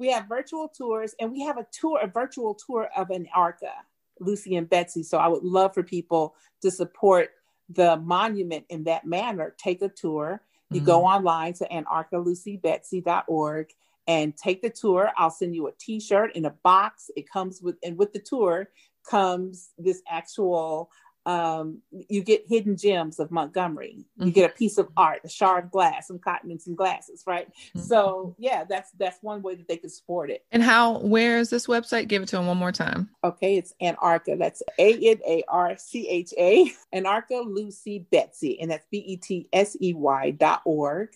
we 0.02 0.12
have 0.12 0.28
virtual 0.28 0.68
tours 0.68 1.14
and 1.20 1.32
we 1.32 1.42
have 1.42 1.60
a 1.60 1.68
tour, 1.72 2.00
a 2.02 2.08
virtual 2.08 2.56
tour 2.56 2.90
of 2.98 3.10
Anarcha, 3.10 3.72
Lucy 4.20 4.56
and 4.56 4.68
Betsy. 4.68 5.04
So 5.04 5.20
I 5.20 5.28
would 5.28 5.44
love 5.44 5.76
for 5.76 5.84
people 5.84 6.34
to 6.64 6.72
support 6.72 7.30
the 7.70 7.98
monument 7.98 8.66
in 8.70 8.84
that 8.86 9.06
manner. 9.06 9.54
Take 9.60 9.84
a 9.84 9.90
tour. 9.90 10.42
You 10.72 10.78
mm-hmm. 10.78 10.88
go 10.88 11.06
online 11.06 11.54
to 11.54 11.68
anarchalucybetsy.org 11.72 13.68
and 14.08 14.36
take 14.36 14.64
the 14.64 14.72
tour. 14.72 15.12
I'll 15.18 15.30
send 15.30 15.54
you 15.54 15.68
a 15.68 15.72
t-shirt 15.80 16.36
in 16.36 16.46
a 16.46 16.56
box. 16.64 17.12
It 17.16 17.30
comes 17.30 17.62
with 17.62 17.76
and 17.84 17.96
with 17.96 18.12
the 18.12 18.20
tour 18.20 18.70
comes 19.08 19.70
this 19.78 20.02
actual 20.10 20.90
um, 21.26 21.82
you 21.92 22.24
get 22.24 22.48
hidden 22.48 22.76
gems 22.76 23.20
of 23.20 23.30
Montgomery. 23.32 24.06
You 24.18 24.26
mm-hmm. 24.26 24.30
get 24.32 24.50
a 24.50 24.54
piece 24.54 24.78
of 24.78 24.90
art, 24.98 25.22
a 25.24 25.30
shard 25.30 25.66
of 25.66 25.72
glass, 25.72 26.08
some 26.08 26.20
cotton 26.20 26.52
and 26.52 26.62
some 26.62 26.76
glasses, 26.76 27.24
right? 27.28 27.48
Mm-hmm. 27.48 27.80
So 27.80 28.36
yeah, 28.40 28.64
that's 28.68 28.92
that's 28.98 29.18
one 29.22 29.42
way 29.42 29.56
that 29.56 29.68
they 29.68 29.78
could 29.78 29.92
support 29.92 30.32
it. 30.32 30.44
And 30.52 30.64
how? 30.64 31.00
Where 31.00 31.38
is 31.38 31.50
this 31.50 31.68
website? 31.68 32.08
Give 32.08 32.24
it 32.24 32.30
to 32.30 32.38
them 32.38 32.48
one 32.48 32.58
more 32.58 32.72
time. 32.72 33.10
Okay, 33.24 33.58
it's 33.58 33.74
Anarcha. 33.82 34.38
That's 34.40 34.64
A 34.80 34.94
N 34.94 35.20
A 35.28 35.44
R 35.48 35.78
C 35.78 36.08
H 36.08 36.34
A. 36.38 36.72
Anarcha 36.94 37.46
Lucy 37.46 38.08
Betsy, 38.12 38.60
and 38.60 38.72
that's 38.72 38.88
B 38.92 38.98
E 38.98 39.18
T 39.18 39.48
S 39.54 39.78
E 39.80 39.94
Y 39.94 40.32
dot 40.32 40.62
org. 40.66 41.10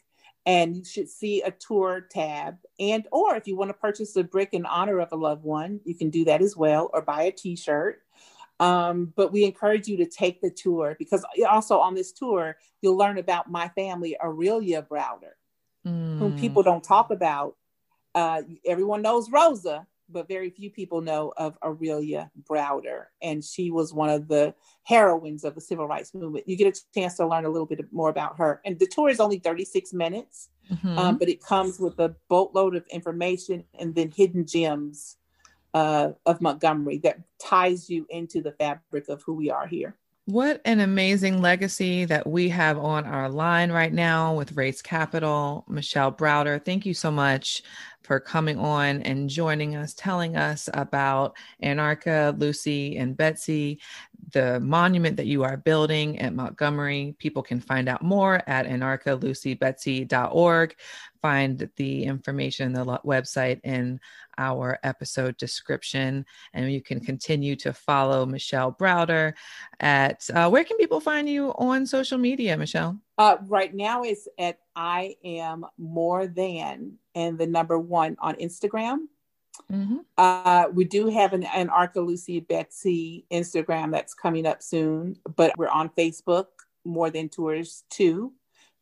And 0.48 0.76
you 0.76 0.86
should 0.86 1.10
see 1.10 1.42
a 1.42 1.50
tour 1.50 2.02
tab. 2.12 2.58
And 2.80 3.08
or 3.12 3.36
if 3.36 3.48
you 3.48 3.56
want 3.56 3.70
to 3.70 3.74
purchase 3.74 4.16
a 4.16 4.24
brick 4.24 4.50
in 4.52 4.68
honor 4.68 5.00
of 5.00 5.12
a 5.12 5.16
loved 5.16 5.44
one, 5.44 5.80
you 5.86 5.96
can 5.96 6.12
do 6.12 6.26
that 6.26 6.44
as 6.44 6.56
well, 6.56 6.92
or 6.94 7.02
buy 7.02 7.24
a 7.24 7.32
T-shirt. 7.32 8.04
Um, 8.60 9.14
but 9.16 9.34
we 9.34 9.44
encourage 9.44 9.88
you 9.88 9.98
to 9.98 10.06
take 10.06 10.42
the 10.42 10.50
tour 10.50 10.96
because 10.98 11.26
also 11.50 11.80
on 11.80 11.94
this 11.94 12.12
tour, 12.12 12.58
you'll 12.82 12.98
learn 12.98 13.18
about 13.18 13.52
my 13.52 13.68
family, 13.70 14.16
Aurelia 14.22 14.82
Browder, 14.82 15.34
mm. 15.86 16.18
whom 16.20 16.40
people 16.40 16.64
don't 16.64 16.84
talk 16.84 17.12
about. 17.12 17.56
Uh, 18.14 18.44
everyone 18.66 19.02
knows 19.02 19.30
Rosa, 19.30 19.86
but 20.08 20.30
very 20.30 20.50
few 20.50 20.70
people 20.70 21.02
know 21.02 21.34
of 21.36 21.58
Aurelia 21.62 22.32
Browder. 22.50 23.06
And 23.22 23.44
she 23.44 23.72
was 23.72 23.94
one 23.94 24.10
of 24.10 24.30
the 24.30 24.54
heroines 24.84 25.44
of 25.44 25.56
the 25.56 25.62
civil 25.62 25.88
rights 25.88 26.14
movement. 26.14 26.48
You 26.48 26.56
get 26.56 26.78
a 26.78 26.82
chance 26.94 27.16
to 27.16 27.28
learn 27.28 27.44
a 27.44 27.50
little 27.50 27.66
bit 27.66 27.82
more 27.92 28.10
about 28.10 28.38
her. 28.38 28.62
And 28.64 28.80
the 28.80 28.88
tour 28.88 29.10
is 29.10 29.20
only 29.20 29.40
36 29.40 29.92
minutes, 29.92 30.50
mm-hmm. 30.72 30.98
um, 30.98 31.18
but 31.18 31.28
it 31.28 31.44
comes 31.44 31.78
with 31.78 32.00
a 32.00 32.16
boatload 32.30 32.76
of 32.76 32.86
information 32.88 33.66
and 33.78 33.96
then 33.96 34.12
hidden 34.12 34.46
gems 34.46 35.18
uh, 35.76 36.14
of 36.26 36.42
Montgomery 36.42 36.98
that 37.00 37.20
ties 37.38 37.90
you 37.90 38.08
into 38.10 38.42
the 38.42 38.54
fabric 38.54 39.10
of 39.10 39.22
who 39.24 39.34
we 39.34 39.52
are 39.52 39.68
here. 39.68 39.94
What 40.28 40.60
an 40.66 40.80
amazing 40.80 41.40
legacy 41.42 42.06
that 42.06 42.26
we 42.26 42.50
have 42.50 42.80
on 42.80 43.06
our 43.06 43.30
line 43.30 43.72
right 43.72 43.94
now 43.94 44.34
with 44.34 44.54
Race 44.54 44.82
Capital. 44.82 45.64
Michelle 45.68 46.12
Browder, 46.12 46.60
thank 46.64 46.84
you 46.84 46.96
so 46.96 47.12
much 47.12 47.62
for 48.02 48.20
coming 48.20 48.58
on 48.58 49.04
and 49.04 49.30
joining 49.30 49.76
us, 49.76 49.94
telling 49.94 50.36
us 50.36 50.68
about 50.74 51.38
Anarcha, 51.62 52.40
Lucy, 52.40 52.98
and 52.98 53.18
Betsy, 53.18 53.80
the 54.32 54.60
monument 54.62 55.18
that 55.18 55.28
you 55.28 55.44
are 55.44 55.58
building 55.58 56.18
at 56.20 56.34
Montgomery. 56.34 57.16
People 57.20 57.44
can 57.44 57.60
find 57.60 57.88
out 57.88 58.02
more 58.02 58.42
at 58.48 58.66
anarchalucybetsy.org. 58.66 60.76
Find 61.22 61.70
the 61.76 62.04
information, 62.04 62.74
the 62.74 62.84
website 63.06 63.60
in 63.64 64.00
our 64.38 64.80
episode 64.84 65.38
description. 65.38 66.26
And 66.54 66.72
you 66.72 66.82
can 66.82 67.00
continue 67.00 67.56
to 67.58 67.74
follow 67.74 68.26
Michelle 68.26 68.72
Browder 68.72 69.34
at 69.80 70.28
uh, 70.34 70.50
where 70.50 70.64
can 70.64 70.78
people 70.78 71.00
find 71.00 71.30
you 71.30 71.54
on 71.58 71.86
social 71.86 72.18
media, 72.18 72.58
Michelle? 72.58 73.00
Uh, 73.18 73.38
right 73.48 73.74
now 73.74 74.04
is 74.04 74.28
at 74.38 74.60
I 74.76 75.16
am 75.24 75.66
more 75.78 76.28
than 76.28 76.98
and 77.14 77.38
the 77.38 77.48
number 77.48 77.80
one 77.80 78.18
on 78.20 78.36
Instagram. 78.36 79.08
Mm-hmm. 79.72 79.98
Uh, 80.18 80.66
we 80.74 80.84
do 80.84 81.10
have 81.10 81.34
an, 81.34 81.44
Anarcha 81.44 82.06
Lucy 82.06 82.42
Betsy 82.42 83.26
Instagram 83.32 83.92
that's 83.92 84.14
coming 84.14 84.46
up 84.46 84.62
soon, 84.62 85.18
but 85.36 85.58
we're 85.58 85.70
on 85.70 85.90
Facebook, 85.90 86.48
More 86.84 87.10
Than 87.10 87.30
Tours 87.30 87.84
too. 87.90 88.34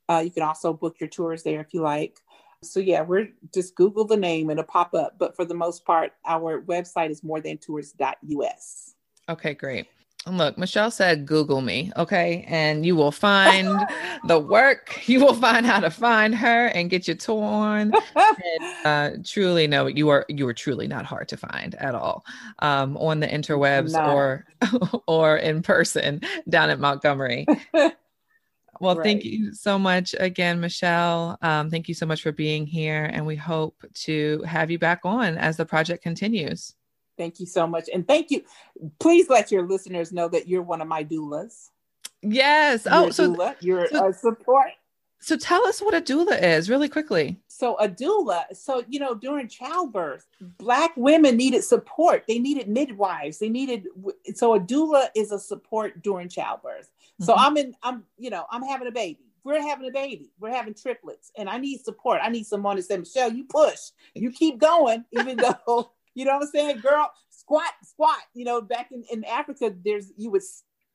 Uh, 0.10 0.22
you 0.24 0.32
can 0.32 0.44
also 0.44 0.74
book 0.74 0.98
your 1.00 1.10
tours 1.10 1.44
there 1.44 1.62
if 1.62 1.74
you 1.74 1.82
like. 1.82 2.20
So 2.64 2.80
yeah, 2.80 3.02
we're 3.02 3.30
just 3.54 3.76
Google 3.76 4.06
the 4.06 4.18
name 4.18 4.50
and 4.50 4.60
it'll 4.60 4.68
pop 4.68 4.94
up. 4.94 5.16
But 5.18 5.36
for 5.36 5.46
the 5.46 5.54
most 5.54 5.86
part, 5.86 6.14
our 6.26 6.62
website 6.62 7.10
is 7.10 7.24
more 7.24 7.42
than 7.42 7.58
tours.us. 7.58 8.96
Okay, 9.30 9.54
great. 9.54 9.88
And 10.26 10.38
look, 10.38 10.58
Michelle 10.58 10.90
said, 10.90 11.26
Google 11.26 11.60
me, 11.60 11.92
okay? 11.98 12.46
And 12.48 12.86
you 12.86 12.96
will 12.96 13.12
find 13.12 13.68
the 14.28 14.40
work. 14.40 15.08
You 15.08 15.20
will 15.20 15.34
find 15.34 15.66
how 15.66 15.82
to 15.82 15.90
find 15.90 16.34
her 16.34 16.68
and 16.68 16.90
get 16.90 17.08
your 17.08 17.18
tour 17.18 17.44
on. 17.44 17.92
and, 18.16 18.86
uh, 18.86 19.10
truly, 19.26 19.68
no, 19.68 19.88
you 19.88 20.08
are 20.10 20.26
you 20.30 20.48
are 20.48 20.54
truly 20.54 20.88
not 20.88 21.06
hard 21.06 21.28
to 21.30 21.38
find 21.38 21.76
at 21.76 21.94
all 21.94 22.26
um, 22.60 22.96
on 22.98 23.20
the 23.20 23.28
interwebs 23.28 23.94
no. 23.94 24.14
or 24.14 24.46
or 25.08 25.38
in 25.38 25.62
person 25.62 26.22
down 26.48 26.70
at 26.70 26.80
Montgomery. 26.80 27.46
Well, 28.80 28.96
right. 28.96 29.04
thank 29.04 29.24
you 29.24 29.54
so 29.54 29.78
much 29.78 30.16
again, 30.20 30.60
Michelle. 30.60 31.38
Um, 31.42 31.70
thank 31.70 31.88
you 31.88 31.94
so 31.94 32.06
much 32.06 32.22
for 32.22 32.32
being 32.32 32.66
here, 32.66 33.10
and 33.12 33.26
we 33.26 33.36
hope 33.36 33.84
to 33.94 34.42
have 34.44 34.72
you 34.72 34.80
back 34.80 35.02
on 35.04 35.38
as 35.38 35.58
the 35.58 35.66
project 35.66 36.04
continues. 36.04 36.76
Thank 37.18 37.40
you 37.40 37.46
so 37.46 37.68
much. 37.68 37.90
And 37.94 38.08
thank 38.08 38.32
you. 38.32 38.44
Please 39.00 39.30
let 39.30 39.52
your 39.52 39.68
listeners 39.68 40.12
know 40.12 40.28
that 40.30 40.48
you're 40.48 40.64
one 40.64 40.82
of 40.82 40.88
my 40.88 41.04
doulas. 41.04 41.70
Yes. 42.22 42.86
You're 42.86 42.94
oh, 42.96 43.10
so 43.12 43.34
doula. 43.34 43.56
you're 43.60 43.88
so, 43.88 44.10
a 44.10 44.14
support. 44.14 44.72
So 45.20 45.38
tell 45.38 45.66
us 45.66 45.82
what 45.82 45.94
a 45.94 46.02
doula 46.02 46.42
is 46.42 46.70
really 46.70 46.90
quickly. 46.90 47.40
So 47.48 47.76
a 47.78 47.88
doula, 47.88 48.44
so 48.54 48.84
you 48.90 49.00
know, 49.00 49.16
during 49.16 49.48
childbirth, 49.48 50.28
black 50.58 50.92
women 50.98 51.38
needed 51.38 51.64
support. 51.64 52.26
They 52.28 52.40
needed 52.40 52.68
midwives. 52.68 53.40
They 53.40 53.50
needed 53.50 53.88
so 54.34 54.56
a 54.56 54.60
doula 54.60 55.08
is 55.16 55.32
a 55.32 55.40
support 55.40 56.02
during 56.02 56.28
childbirth. 56.28 56.90
Mm-hmm. 57.22 57.26
So 57.26 57.36
I'm 57.36 57.58
in, 57.58 57.74
I'm, 57.84 58.04
you 58.18 58.30
know, 58.30 58.46
I'm 58.50 58.64
having 58.64 58.88
a 58.88 58.92
baby. 58.92 59.20
We're 59.44 59.62
having 59.62 59.88
a 59.88 59.92
baby. 59.92 60.32
We're 60.40 60.54
having 60.54 60.74
triplets. 60.74 61.32
And 61.38 61.50
I 61.50 61.58
need 61.58 61.84
support. 61.84 62.22
I 62.24 62.30
need 62.30 62.46
someone 62.46 62.78
to 62.78 62.84
say, 62.84 62.98
Michelle, 62.98 63.32
you 63.32 63.44
push. 63.44 63.80
You 64.14 64.32
keep 64.32 64.58
going, 64.58 65.06
even 65.12 65.38
though 65.38 65.92
you 66.16 66.26
know 66.26 66.34
what 66.34 66.44
I'm 66.44 66.50
saying? 66.50 66.80
Girl, 66.80 67.12
squat, 67.30 67.72
squat. 67.84 68.20
You 68.34 68.46
know, 68.46 68.62
back 68.62 68.92
in, 68.92 69.04
in 69.12 69.24
Africa, 69.26 69.74
there's 69.84 70.12
you 70.18 70.32
would 70.32 70.44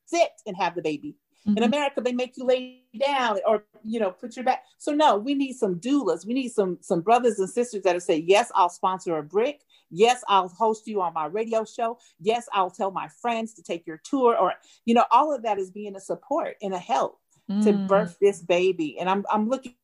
sit 0.05 0.31
and 0.45 0.55
have 0.57 0.75
the 0.75 0.81
baby. 0.81 1.15
Mm-hmm. 1.47 1.57
In 1.57 1.63
America, 1.63 2.01
they 2.01 2.11
make 2.11 2.37
you 2.37 2.45
lay 2.45 2.83
down 3.05 3.39
or 3.45 3.63
you 3.83 3.99
know 3.99 4.11
put 4.11 4.35
your 4.35 4.45
back. 4.45 4.63
So 4.77 4.93
no, 4.93 5.17
we 5.17 5.33
need 5.35 5.53
some 5.53 5.75
doulas. 5.75 6.25
We 6.25 6.33
need 6.33 6.49
some 6.49 6.77
some 6.81 7.01
brothers 7.01 7.39
and 7.39 7.49
sisters 7.49 7.83
that 7.83 7.93
will 7.93 7.99
say, 7.99 8.17
yes, 8.17 8.51
I'll 8.55 8.69
sponsor 8.69 9.17
a 9.17 9.23
brick. 9.23 9.61
Yes, 9.91 10.23
I'll 10.27 10.47
host 10.47 10.87
you 10.87 11.01
on 11.01 11.13
my 11.13 11.25
radio 11.25 11.65
show. 11.65 11.97
Yes, 12.19 12.47
I'll 12.53 12.71
tell 12.71 12.91
my 12.91 13.07
friends 13.21 13.53
to 13.55 13.63
take 13.63 13.87
your 13.87 14.01
tour. 14.03 14.37
Or 14.37 14.53
you 14.85 14.93
know, 14.93 15.05
all 15.11 15.33
of 15.33 15.43
that 15.43 15.57
is 15.57 15.71
being 15.71 15.95
a 15.95 15.99
support 15.99 16.55
and 16.61 16.73
a 16.73 16.79
help 16.79 17.19
mm. 17.49 17.63
to 17.63 17.73
birth 17.73 18.17
this 18.21 18.41
baby. 18.41 18.97
And 18.99 19.09
I'm 19.09 19.25
I'm 19.31 19.49
looking 19.49 19.75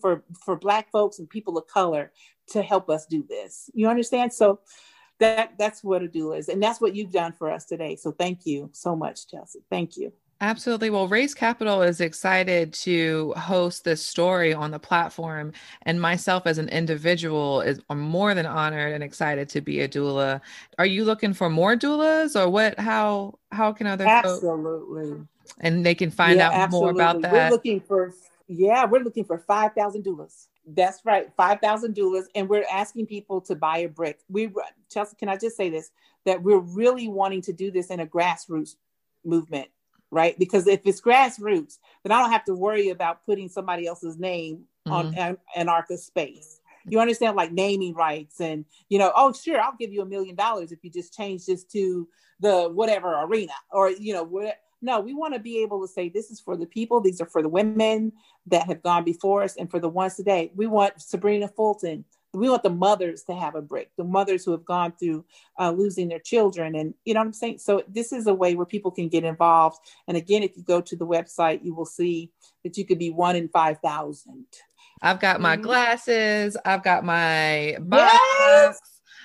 for 0.00 0.24
for 0.44 0.56
black 0.56 0.90
folks 0.90 1.18
and 1.18 1.28
people 1.28 1.58
of 1.58 1.66
color 1.66 2.12
to 2.48 2.62
help 2.62 2.90
us 2.90 3.06
do 3.06 3.24
this. 3.28 3.70
You 3.74 3.88
understand? 3.88 4.32
So 4.32 4.60
that 5.18 5.52
that's 5.58 5.84
what 5.84 6.02
a 6.02 6.08
doula 6.08 6.38
is, 6.38 6.48
and 6.48 6.62
that's 6.62 6.80
what 6.80 6.94
you've 6.94 7.12
done 7.12 7.32
for 7.32 7.50
us 7.50 7.66
today. 7.66 7.96
So 7.96 8.10
thank 8.10 8.46
you 8.46 8.70
so 8.72 8.96
much, 8.96 9.28
Chelsea. 9.28 9.60
Thank 9.70 9.96
you. 9.96 10.12
Absolutely. 10.42 10.88
Well, 10.88 11.06
Race 11.06 11.34
Capital 11.34 11.82
is 11.82 12.00
excited 12.00 12.72
to 12.74 13.34
host 13.36 13.84
this 13.84 14.04
story 14.04 14.54
on 14.54 14.70
the 14.70 14.78
platform, 14.78 15.52
and 15.82 16.00
myself 16.00 16.46
as 16.46 16.56
an 16.56 16.68
individual 16.70 17.60
is 17.60 17.78
I'm 17.90 18.00
more 18.00 18.32
than 18.32 18.46
honored 18.46 18.94
and 18.94 19.04
excited 19.04 19.50
to 19.50 19.60
be 19.60 19.80
a 19.80 19.88
doula. 19.88 20.40
Are 20.78 20.86
you 20.86 21.04
looking 21.04 21.34
for 21.34 21.50
more 21.50 21.76
doulas, 21.76 22.40
or 22.40 22.48
what? 22.48 22.78
How 22.78 23.38
how 23.52 23.72
can 23.72 23.86
other 23.86 24.06
absolutely 24.06 25.10
folks, 25.10 25.54
and 25.60 25.84
they 25.84 25.94
can 25.94 26.10
find 26.10 26.38
yeah, 26.38 26.48
out 26.48 26.54
absolutely. 26.54 26.92
more 26.92 27.10
about 27.10 27.20
that? 27.22 27.32
We're 27.32 27.50
looking 27.50 27.80
for 27.80 28.14
yeah, 28.48 28.86
we're 28.86 29.02
looking 29.02 29.24
for 29.24 29.38
five 29.38 29.74
thousand 29.74 30.04
doulas. 30.04 30.46
That's 30.66 31.04
right, 31.04 31.30
5,000 31.36 31.94
doulas. 31.94 32.24
And 32.34 32.48
we're 32.48 32.66
asking 32.70 33.06
people 33.06 33.40
to 33.42 33.56
buy 33.56 33.78
a 33.78 33.88
brick. 33.88 34.20
We, 34.28 34.52
Chelsea, 34.90 35.16
can 35.16 35.28
I 35.28 35.36
just 35.36 35.56
say 35.56 35.70
this? 35.70 35.90
That 36.26 36.42
we're 36.42 36.58
really 36.58 37.08
wanting 37.08 37.42
to 37.42 37.52
do 37.52 37.70
this 37.70 37.88
in 37.88 38.00
a 38.00 38.06
grassroots 38.06 38.76
movement, 39.24 39.68
right? 40.10 40.38
Because 40.38 40.66
if 40.66 40.80
it's 40.84 41.00
grassroots, 41.00 41.78
then 42.02 42.12
I 42.12 42.20
don't 42.20 42.32
have 42.32 42.44
to 42.44 42.54
worry 42.54 42.90
about 42.90 43.24
putting 43.24 43.48
somebody 43.48 43.86
else's 43.86 44.18
name 44.18 44.64
mm-hmm. 44.86 44.92
on 44.92 45.14
an, 45.14 45.36
Anarcha 45.56 45.98
space. 45.98 46.60
You 46.86 46.98
understand, 46.98 47.36
like 47.36 47.52
naming 47.52 47.94
rights 47.94 48.40
and, 48.40 48.64
you 48.88 48.98
know, 48.98 49.12
oh, 49.14 49.32
sure, 49.32 49.60
I'll 49.60 49.76
give 49.78 49.92
you 49.92 50.02
a 50.02 50.06
million 50.06 50.34
dollars 50.34 50.72
if 50.72 50.78
you 50.82 50.90
just 50.90 51.14
change 51.14 51.44
this 51.46 51.64
to 51.64 52.08
the 52.40 52.68
whatever 52.68 53.20
arena 53.22 53.52
or, 53.70 53.90
you 53.90 54.14
know, 54.14 54.22
whatever 54.22 54.56
no, 54.82 55.00
we 55.00 55.14
want 55.14 55.34
to 55.34 55.40
be 55.40 55.58
able 55.58 55.80
to 55.82 55.92
say 55.92 56.08
this 56.08 56.30
is 56.30 56.40
for 56.40 56.56
the 56.56 56.66
people, 56.66 57.00
these 57.00 57.20
are 57.20 57.26
for 57.26 57.42
the 57.42 57.48
women 57.48 58.12
that 58.46 58.66
have 58.66 58.82
gone 58.82 59.04
before 59.04 59.42
us, 59.42 59.56
and 59.56 59.70
for 59.70 59.78
the 59.78 59.88
ones 59.88 60.16
today. 60.16 60.52
We 60.54 60.66
want 60.66 61.00
Sabrina 61.00 61.48
Fulton. 61.48 62.04
We 62.32 62.48
want 62.48 62.62
the 62.62 62.70
mothers 62.70 63.24
to 63.24 63.34
have 63.34 63.56
a 63.56 63.62
break, 63.62 63.90
the 63.96 64.04
mothers 64.04 64.44
who 64.44 64.52
have 64.52 64.64
gone 64.64 64.92
through 64.92 65.24
uh, 65.58 65.72
losing 65.72 66.08
their 66.08 66.20
children. 66.20 66.76
And 66.76 66.94
you 67.04 67.14
know 67.14 67.20
what 67.20 67.26
I'm 67.26 67.32
saying? 67.32 67.58
So, 67.58 67.82
this 67.88 68.12
is 68.12 68.26
a 68.28 68.34
way 68.34 68.54
where 68.54 68.66
people 68.66 68.92
can 68.92 69.08
get 69.08 69.24
involved. 69.24 69.78
And 70.06 70.16
again, 70.16 70.42
if 70.42 70.56
you 70.56 70.62
go 70.62 70.80
to 70.80 70.96
the 70.96 71.06
website, 71.06 71.64
you 71.64 71.74
will 71.74 71.86
see 71.86 72.30
that 72.62 72.76
you 72.76 72.86
could 72.86 72.98
be 72.98 73.10
one 73.10 73.34
in 73.34 73.48
5,000. 73.48 74.46
I've 75.02 75.18
got 75.18 75.40
my 75.40 75.56
mm-hmm. 75.56 75.64
glasses, 75.64 76.56
I've 76.64 76.82
got 76.82 77.04
my 77.04 77.76
box, 77.80 78.12
yes! 78.12 78.80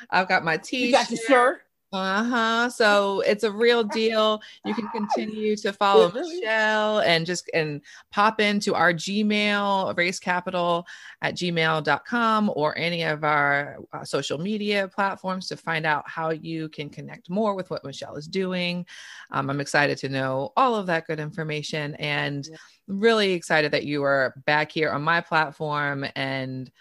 I've 0.10 0.28
got 0.28 0.44
my 0.44 0.58
t 0.58 0.78
shirt. 0.78 0.86
You 0.86 0.92
got 0.92 1.10
your 1.12 1.20
shirt. 1.28 1.62
Uh-huh. 1.96 2.70
So 2.70 3.22
it's 3.22 3.44
a 3.44 3.52
real 3.52 3.84
deal. 3.84 4.42
You 4.64 4.74
can 4.74 4.88
continue 4.90 5.56
to 5.58 5.74
follow 5.74 6.12
Michelle 6.12 7.00
and 7.00 7.26
just 7.26 7.50
and 7.54 7.82
pop 8.12 8.40
into 8.40 8.74
our 8.76 8.94
Gmail, 8.94 9.98
race 9.98 10.20
capital 10.20 10.86
at 11.22 11.36
gmail.com 11.36 12.52
or 12.56 12.78
any 12.78 13.04
of 13.04 13.24
our 13.24 13.78
uh, 13.94 14.04
social 14.04 14.38
media 14.38 14.88
platforms 14.88 15.48
to 15.48 15.58
find 15.58 15.86
out 15.86 16.08
how 16.08 16.30
you 16.30 16.70
can 16.70 16.90
connect 16.90 17.30
more 17.30 17.56
with 17.56 17.70
what 17.70 17.84
Michelle 17.84 18.16
is 18.16 18.28
doing. 18.28 18.86
Um, 19.32 19.50
I'm 19.50 19.62
excited 19.62 19.98
to 20.00 20.10
know 20.10 20.54
all 20.56 20.76
of 20.76 20.86
that 20.88 21.08
good 21.08 21.20
information 21.20 21.96
and 21.96 22.48
yeah. 22.50 22.58
really 22.88 23.34
excited 23.34 23.72
that 23.72 23.86
you 23.86 24.04
are 24.04 24.34
back 24.46 24.72
here 24.72 24.92
on 24.92 25.02
my 25.02 25.22
platform 25.22 26.06
and 26.16 26.72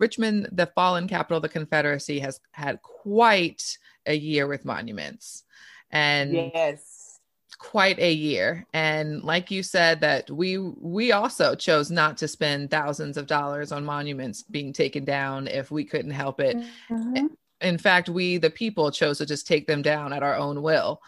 Richmond, 0.00 0.48
the 0.52 0.66
fallen 0.66 1.06
capital 1.06 1.36
of 1.36 1.42
the 1.42 1.48
Confederacy, 1.50 2.18
has 2.20 2.40
had 2.52 2.80
quite 2.80 3.78
a 4.06 4.14
year 4.14 4.46
with 4.46 4.64
monuments. 4.64 5.44
And 5.90 6.32
yes, 6.32 7.18
quite 7.58 7.98
a 7.98 8.12
year. 8.12 8.66
And 8.72 9.22
like 9.22 9.50
you 9.50 9.62
said, 9.62 10.00
that 10.00 10.30
we 10.30 10.58
we 10.58 11.12
also 11.12 11.54
chose 11.54 11.90
not 11.90 12.16
to 12.18 12.28
spend 12.28 12.70
thousands 12.70 13.16
of 13.16 13.26
dollars 13.26 13.70
on 13.70 13.84
monuments 13.84 14.42
being 14.42 14.72
taken 14.72 15.04
down 15.04 15.46
if 15.46 15.70
we 15.70 15.84
couldn't 15.84 16.10
help 16.12 16.40
it. 16.40 16.56
Mm-hmm. 16.88 17.26
In 17.60 17.78
fact, 17.78 18.08
we 18.08 18.38
the 18.38 18.50
people 18.50 18.90
chose 18.90 19.18
to 19.18 19.26
just 19.26 19.46
take 19.46 19.66
them 19.66 19.82
down 19.82 20.12
at 20.12 20.22
our 20.22 20.36
own 20.36 20.62
will 20.62 21.00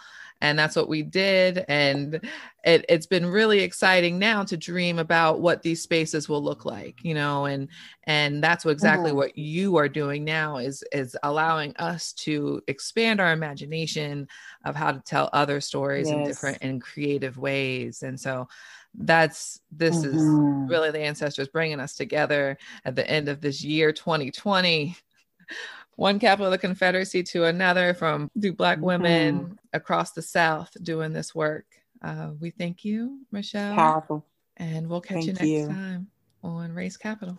and 0.43 0.59
that's 0.59 0.77
what 0.77 0.89
we 0.89 1.03
did 1.03 1.65
and 1.69 2.21
it, 2.65 2.85
has 2.91 3.07
been 3.07 3.25
really 3.25 3.61
exciting 3.61 4.19
now 4.19 4.43
to 4.43 4.57
dream 4.57 4.99
about 4.99 5.41
what 5.41 5.63
these 5.63 5.81
spaces 5.81 6.29
will 6.29 6.43
look 6.43 6.65
like 6.67 7.03
you 7.03 7.15
know 7.15 7.47
and 7.47 7.69
and 8.05 8.43
that's 8.43 8.65
what 8.65 8.73
exactly 8.73 9.11
mm-hmm. 9.11 9.19
what 9.19 9.39
you 9.39 9.77
are 9.77 9.89
doing 9.89 10.25
now 10.25 10.59
is 10.59 10.85
is 10.93 11.17
allowing 11.23 11.75
us 11.77 12.13
to 12.13 12.61
expand 12.67 13.21
our 13.21 13.33
imagination 13.33 14.29
of 14.65 14.75
how 14.75 14.93
to 14.93 15.01
tell 15.01 15.31
other 15.33 15.61
stories 15.61 16.09
yes. 16.09 16.17
in 16.17 16.25
different 16.25 16.59
and 16.61 16.83
creative 16.83 17.39
ways 17.39 18.03
and 18.03 18.19
so 18.19 18.47
that's 18.95 19.61
this 19.71 20.05
mm-hmm. 20.05 20.65
is 20.65 20.71
really 20.71 20.91
the 20.91 21.01
ancestors 21.01 21.49
bringing 21.49 21.81
us 21.81 21.95
together 21.95 22.59
at 22.85 22.97
the 22.97 23.09
end 23.09 23.29
of 23.29 23.41
this 23.41 23.63
year 23.63 23.93
2020 23.93 24.97
one 25.97 26.19
capital 26.19 26.47
of 26.47 26.53
the 26.53 26.59
Confederacy 26.59 27.23
to 27.25 27.45
another 27.45 27.95
from 27.95 28.31
do 28.39 28.53
Black 28.53 28.79
women 28.81 29.41
mm-hmm. 29.41 29.53
across 29.73 30.13
the 30.13 30.23
South 30.23 30.71
doing 30.83 31.13
this 31.13 31.35
work. 31.35 31.67
Uh, 32.03 32.31
we 32.41 32.51
thank 32.51 32.85
you, 32.85 33.21
Michelle. 33.31 33.75
Powerful. 33.75 34.27
And 34.57 34.89
we'll 34.89 35.01
catch 35.01 35.25
thank 35.25 35.27
you 35.27 35.33
next 35.33 35.47
you. 35.47 35.67
time 35.69 36.09
on 36.43 36.73
Race 36.73 36.97
Capital. 36.97 37.37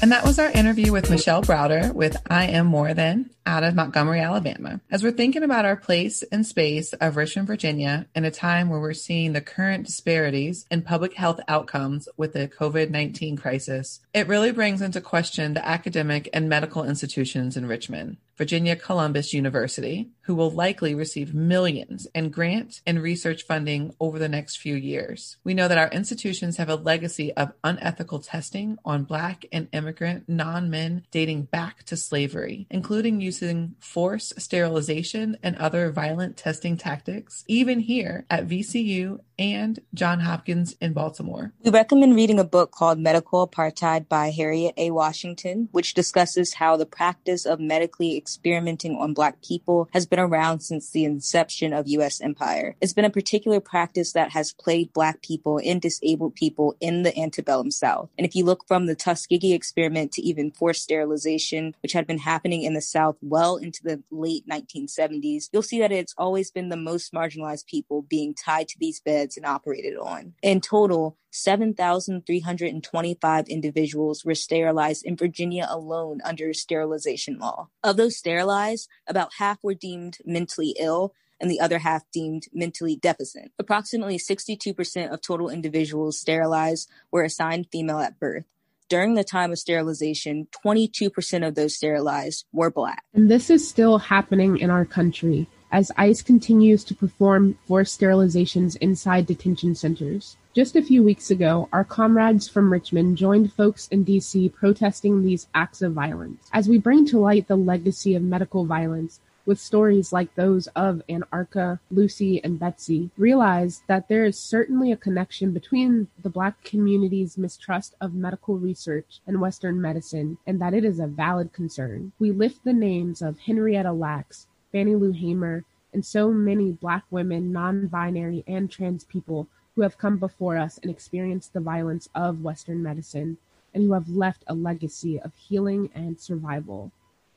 And 0.00 0.12
that 0.12 0.24
was 0.24 0.38
our 0.38 0.50
interview 0.52 0.92
with 0.92 1.10
Michelle 1.10 1.42
Browder 1.42 1.92
with 1.92 2.16
I 2.30 2.44
Am 2.44 2.66
More 2.66 2.94
Than 2.94 3.30
out 3.44 3.64
of 3.64 3.74
Montgomery, 3.74 4.20
Alabama. 4.20 4.80
As 4.92 5.02
we're 5.02 5.10
thinking 5.10 5.42
about 5.42 5.64
our 5.64 5.74
place 5.74 6.22
and 6.30 6.46
space 6.46 6.92
of 6.92 7.16
Richmond, 7.16 7.48
Virginia, 7.48 8.06
in 8.14 8.24
a 8.24 8.30
time 8.30 8.68
where 8.68 8.78
we're 8.78 8.92
seeing 8.92 9.32
the 9.32 9.40
current 9.40 9.86
disparities 9.86 10.66
in 10.70 10.82
public 10.82 11.14
health 11.14 11.40
outcomes 11.48 12.08
with 12.16 12.32
the 12.32 12.46
COVID 12.46 12.90
19 12.90 13.36
crisis, 13.36 13.98
it 14.14 14.28
really 14.28 14.52
brings 14.52 14.82
into 14.82 15.00
question 15.00 15.54
the 15.54 15.66
academic 15.66 16.28
and 16.32 16.48
medical 16.48 16.84
institutions 16.84 17.56
in 17.56 17.66
Richmond. 17.66 18.18
Virginia 18.36 18.76
Commonwealth 18.76 19.34
University, 19.34 20.10
who 20.28 20.34
will 20.34 20.50
likely 20.50 20.94
receive 20.94 21.32
millions 21.32 22.06
in 22.14 22.28
grant 22.28 22.82
and 22.86 23.02
research 23.02 23.44
funding 23.44 23.94
over 23.98 24.18
the 24.18 24.28
next 24.28 24.58
few 24.58 24.74
years. 24.74 25.38
We 25.42 25.54
know 25.54 25.68
that 25.68 25.78
our 25.78 25.88
institutions 25.88 26.58
have 26.58 26.68
a 26.68 26.74
legacy 26.74 27.32
of 27.32 27.54
unethical 27.64 28.18
testing 28.18 28.76
on 28.84 29.04
Black 29.04 29.46
and 29.50 29.68
immigrant 29.72 30.28
non 30.28 30.68
men 30.68 31.06
dating 31.10 31.44
back 31.44 31.82
to 31.84 31.96
slavery, 31.96 32.66
including 32.70 33.22
using 33.22 33.74
forced 33.80 34.38
sterilization 34.38 35.38
and 35.42 35.56
other 35.56 35.90
violent 35.90 36.36
testing 36.36 36.76
tactics, 36.76 37.42
even 37.48 37.80
here 37.80 38.26
at 38.28 38.46
VCU 38.46 39.20
and 39.38 39.80
John 39.94 40.20
Hopkins 40.20 40.74
in 40.80 40.92
Baltimore. 40.92 41.52
We 41.62 41.70
recommend 41.70 42.16
reading 42.16 42.40
a 42.40 42.44
book 42.44 42.72
called 42.72 42.98
Medical 42.98 43.46
Apartheid 43.46 44.08
by 44.08 44.30
Harriet 44.30 44.74
A. 44.76 44.90
Washington, 44.90 45.68
which 45.72 45.94
discusses 45.94 46.54
how 46.54 46.76
the 46.76 46.84
practice 46.84 47.46
of 47.46 47.60
medically 47.60 48.16
experimenting 48.16 48.96
on 48.96 49.14
Black 49.14 49.40
people 49.42 49.88
has 49.92 50.06
been 50.06 50.17
around 50.18 50.60
since 50.60 50.90
the 50.90 51.04
inception 51.04 51.72
of 51.72 51.88
U.S. 51.88 52.20
empire. 52.20 52.76
It's 52.80 52.92
been 52.92 53.04
a 53.04 53.10
particular 53.10 53.60
practice 53.60 54.12
that 54.12 54.30
has 54.32 54.52
plagued 54.52 54.92
Black 54.92 55.22
people 55.22 55.60
and 55.64 55.80
disabled 55.80 56.34
people 56.34 56.76
in 56.80 57.02
the 57.02 57.16
antebellum 57.18 57.70
South. 57.70 58.10
And 58.18 58.26
if 58.26 58.34
you 58.34 58.44
look 58.44 58.66
from 58.66 58.86
the 58.86 58.94
Tuskegee 58.94 59.54
experiment 59.54 60.12
to 60.12 60.22
even 60.22 60.50
forced 60.50 60.82
sterilization, 60.82 61.74
which 61.82 61.92
had 61.92 62.06
been 62.06 62.18
happening 62.18 62.62
in 62.62 62.74
the 62.74 62.80
South 62.80 63.16
well 63.22 63.56
into 63.56 63.82
the 63.82 64.02
late 64.10 64.46
1970s, 64.48 65.48
you'll 65.52 65.62
see 65.62 65.80
that 65.80 65.92
it's 65.92 66.14
always 66.18 66.50
been 66.50 66.68
the 66.68 66.76
most 66.76 67.12
marginalized 67.12 67.66
people 67.66 68.02
being 68.02 68.34
tied 68.34 68.68
to 68.68 68.78
these 68.78 69.00
beds 69.00 69.36
and 69.36 69.46
operated 69.46 69.96
on. 69.96 70.34
In 70.42 70.60
total, 70.60 71.16
7,325 71.42 73.48
individuals 73.48 74.24
were 74.24 74.34
sterilized 74.34 75.04
in 75.04 75.16
Virginia 75.16 75.66
alone 75.68 76.20
under 76.24 76.52
sterilization 76.52 77.38
law. 77.38 77.68
Of 77.82 77.96
those 77.96 78.16
sterilized, 78.16 78.88
about 79.06 79.34
half 79.38 79.58
were 79.62 79.74
deemed 79.74 80.18
mentally 80.24 80.74
ill 80.78 81.14
and 81.40 81.50
the 81.50 81.60
other 81.60 81.78
half 81.78 82.02
deemed 82.12 82.46
mentally 82.52 82.96
deficient. 82.96 83.52
Approximately 83.58 84.18
62% 84.18 85.12
of 85.12 85.20
total 85.20 85.48
individuals 85.48 86.18
sterilized 86.18 86.90
were 87.10 87.22
assigned 87.22 87.68
female 87.70 88.00
at 88.00 88.18
birth. 88.18 88.44
During 88.88 89.14
the 89.14 89.24
time 89.24 89.52
of 89.52 89.58
sterilization, 89.58 90.48
22% 90.64 91.46
of 91.46 91.54
those 91.54 91.76
sterilized 91.76 92.46
were 92.52 92.70
Black. 92.70 93.04
And 93.14 93.30
this 93.30 93.50
is 93.50 93.68
still 93.68 93.98
happening 93.98 94.58
in 94.58 94.70
our 94.70 94.86
country 94.86 95.46
as 95.70 95.92
ICE 95.96 96.22
continues 96.22 96.84
to 96.84 96.94
perform 96.94 97.58
forced 97.66 98.00
sterilizations 98.00 98.76
inside 98.76 99.26
detention 99.26 99.74
centers. 99.74 100.36
Just 100.54 100.76
a 100.76 100.82
few 100.82 101.02
weeks 101.02 101.30
ago, 101.30 101.68
our 101.72 101.84
comrades 101.84 102.48
from 102.48 102.72
Richmond 102.72 103.16
joined 103.16 103.52
folks 103.52 103.86
in 103.88 104.04
DC 104.04 104.52
protesting 104.52 105.22
these 105.22 105.46
acts 105.54 105.82
of 105.82 105.92
violence. 105.92 106.48
As 106.52 106.68
we 106.68 106.78
bring 106.78 107.06
to 107.06 107.18
light 107.18 107.46
the 107.46 107.56
legacy 107.56 108.14
of 108.14 108.22
medical 108.22 108.64
violence, 108.64 109.20
with 109.48 109.58
stories 109.58 110.12
like 110.12 110.34
those 110.34 110.66
of 110.76 111.00
Anarcha, 111.08 111.78
Lucy, 111.90 112.38
and 112.44 112.58
Betsy, 112.58 113.08
realize 113.16 113.82
that 113.86 114.06
there 114.06 114.26
is 114.26 114.38
certainly 114.38 114.92
a 114.92 114.96
connection 114.96 115.52
between 115.52 116.08
the 116.22 116.28
Black 116.28 116.62
community's 116.64 117.38
mistrust 117.38 117.94
of 117.98 118.12
medical 118.12 118.58
research 118.58 119.20
and 119.26 119.40
Western 119.40 119.80
medicine, 119.80 120.36
and 120.46 120.60
that 120.60 120.74
it 120.74 120.84
is 120.84 121.00
a 121.00 121.06
valid 121.06 121.54
concern. 121.54 122.12
We 122.18 122.30
lift 122.30 122.62
the 122.62 122.74
names 122.74 123.22
of 123.22 123.38
Henrietta 123.38 123.92
Lacks, 123.92 124.46
Fannie 124.72 124.96
Lou 124.96 125.12
Hamer, 125.12 125.64
and 125.92 126.04
so 126.04 126.30
many 126.30 126.72
Black 126.72 127.04
women, 127.10 127.52
non 127.52 127.86
binary, 127.86 128.44
and 128.46 128.70
trans 128.70 129.04
people 129.04 129.48
who 129.74 129.82
have 129.82 129.98
come 129.98 130.18
before 130.18 130.56
us 130.56 130.78
and 130.78 130.90
experienced 130.90 131.52
the 131.52 131.60
violence 131.60 132.08
of 132.14 132.42
Western 132.42 132.82
medicine 132.82 133.38
and 133.72 133.84
who 133.84 133.92
have 133.92 134.08
left 134.08 134.44
a 134.46 134.54
legacy 134.54 135.20
of 135.20 135.34
healing 135.34 135.88
and 135.94 136.18
survival. 136.18 136.90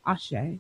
Ashe. 0.05 0.59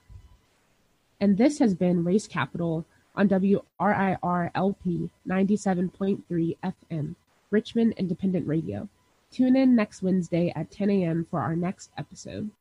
And 1.19 1.37
this 1.37 1.59
has 1.59 1.73
been 1.73 2.03
Race 2.03 2.27
Capital 2.27 2.85
on 3.15 3.27
WRIR-LP 3.27 5.09
97.3 5.27 6.57
FM, 6.63 7.15
Richmond 7.49 7.93
Independent 7.97 8.47
Radio. 8.47 8.87
Tune 9.31 9.55
in 9.55 9.75
next 9.75 10.01
Wednesday 10.01 10.51
at 10.55 10.71
10 10.71 10.89
a.m. 10.89 11.25
for 11.29 11.39
our 11.39 11.55
next 11.55 11.89
episode. 11.97 12.51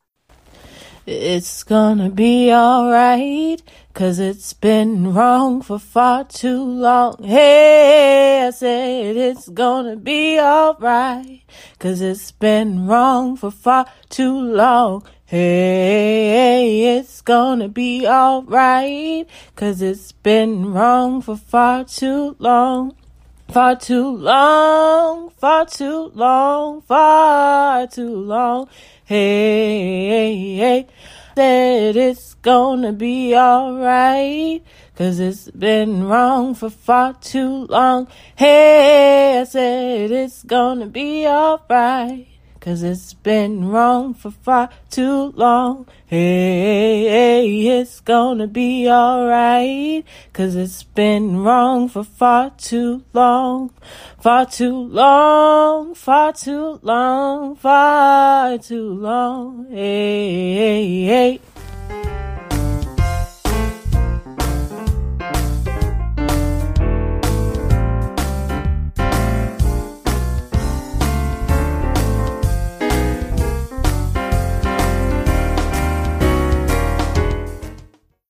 It's 1.06 1.62
gonna 1.62 2.10
be 2.10 2.52
alright, 2.52 3.62
cause 3.94 4.18
it's 4.18 4.52
been 4.52 5.14
wrong 5.14 5.62
for 5.62 5.78
far 5.78 6.24
too 6.24 6.62
long. 6.62 7.22
Hey, 7.22 8.46
I 8.46 8.50
said 8.50 9.16
it's 9.16 9.48
gonna 9.48 9.96
be 9.96 10.38
alright, 10.38 11.40
cause 11.78 12.02
it's 12.02 12.30
been 12.32 12.86
wrong 12.86 13.38
for 13.38 13.50
far 13.50 13.86
too 14.10 14.38
long. 14.38 15.02
Hey, 15.24 16.98
it's 16.98 17.22
gonna 17.22 17.68
be 17.68 18.06
alright, 18.06 19.26
cause 19.56 19.80
it's 19.80 20.12
been 20.12 20.70
wrong 20.70 21.22
for 21.22 21.36
far 21.36 21.84
too 21.84 22.36
long. 22.38 22.94
Far 23.48 23.74
too 23.74 24.16
long, 24.16 25.30
far 25.30 25.66
too 25.66 26.12
long, 26.14 26.82
far 26.82 27.86
too 27.88 28.14
long. 28.14 28.68
Hey, 29.10 30.06
hey, 30.06 30.54
hey, 30.54 30.86
said 31.34 31.96
it's 31.96 32.34
gonna 32.34 32.92
be 32.92 33.34
alright. 33.34 34.62
Cause 34.94 35.18
it's 35.18 35.50
been 35.50 36.04
wrong 36.04 36.54
for 36.54 36.70
far 36.70 37.14
too 37.14 37.66
long. 37.66 38.06
Hey, 38.36 39.40
I 39.40 39.42
said 39.42 40.12
it's 40.12 40.44
gonna 40.44 40.86
be 40.86 41.26
alright. 41.26 42.29
Cause 42.60 42.82
it's 42.82 43.14
been 43.14 43.68
wrong 43.68 44.12
for 44.12 44.30
far 44.30 44.68
too 44.90 45.32
long. 45.34 45.86
Hey, 46.04 47.04
hey, 47.08 47.80
it's 47.80 48.00
gonna 48.00 48.46
be 48.46 48.86
alright. 48.86 50.04
Cause 50.34 50.56
it's 50.56 50.82
been 50.82 51.38
wrong 51.38 51.88
for 51.88 52.04
far 52.04 52.50
too 52.50 53.02
long. 53.14 53.70
Far 54.20 54.44
too 54.44 54.76
long, 54.76 55.94
far 55.94 56.34
too 56.34 56.78
long, 56.82 57.56
far 57.56 58.58
too 58.58 58.92
long. 58.92 59.66
Hey, 59.70 60.54
hey, 60.54 61.04
hey. 61.06 61.40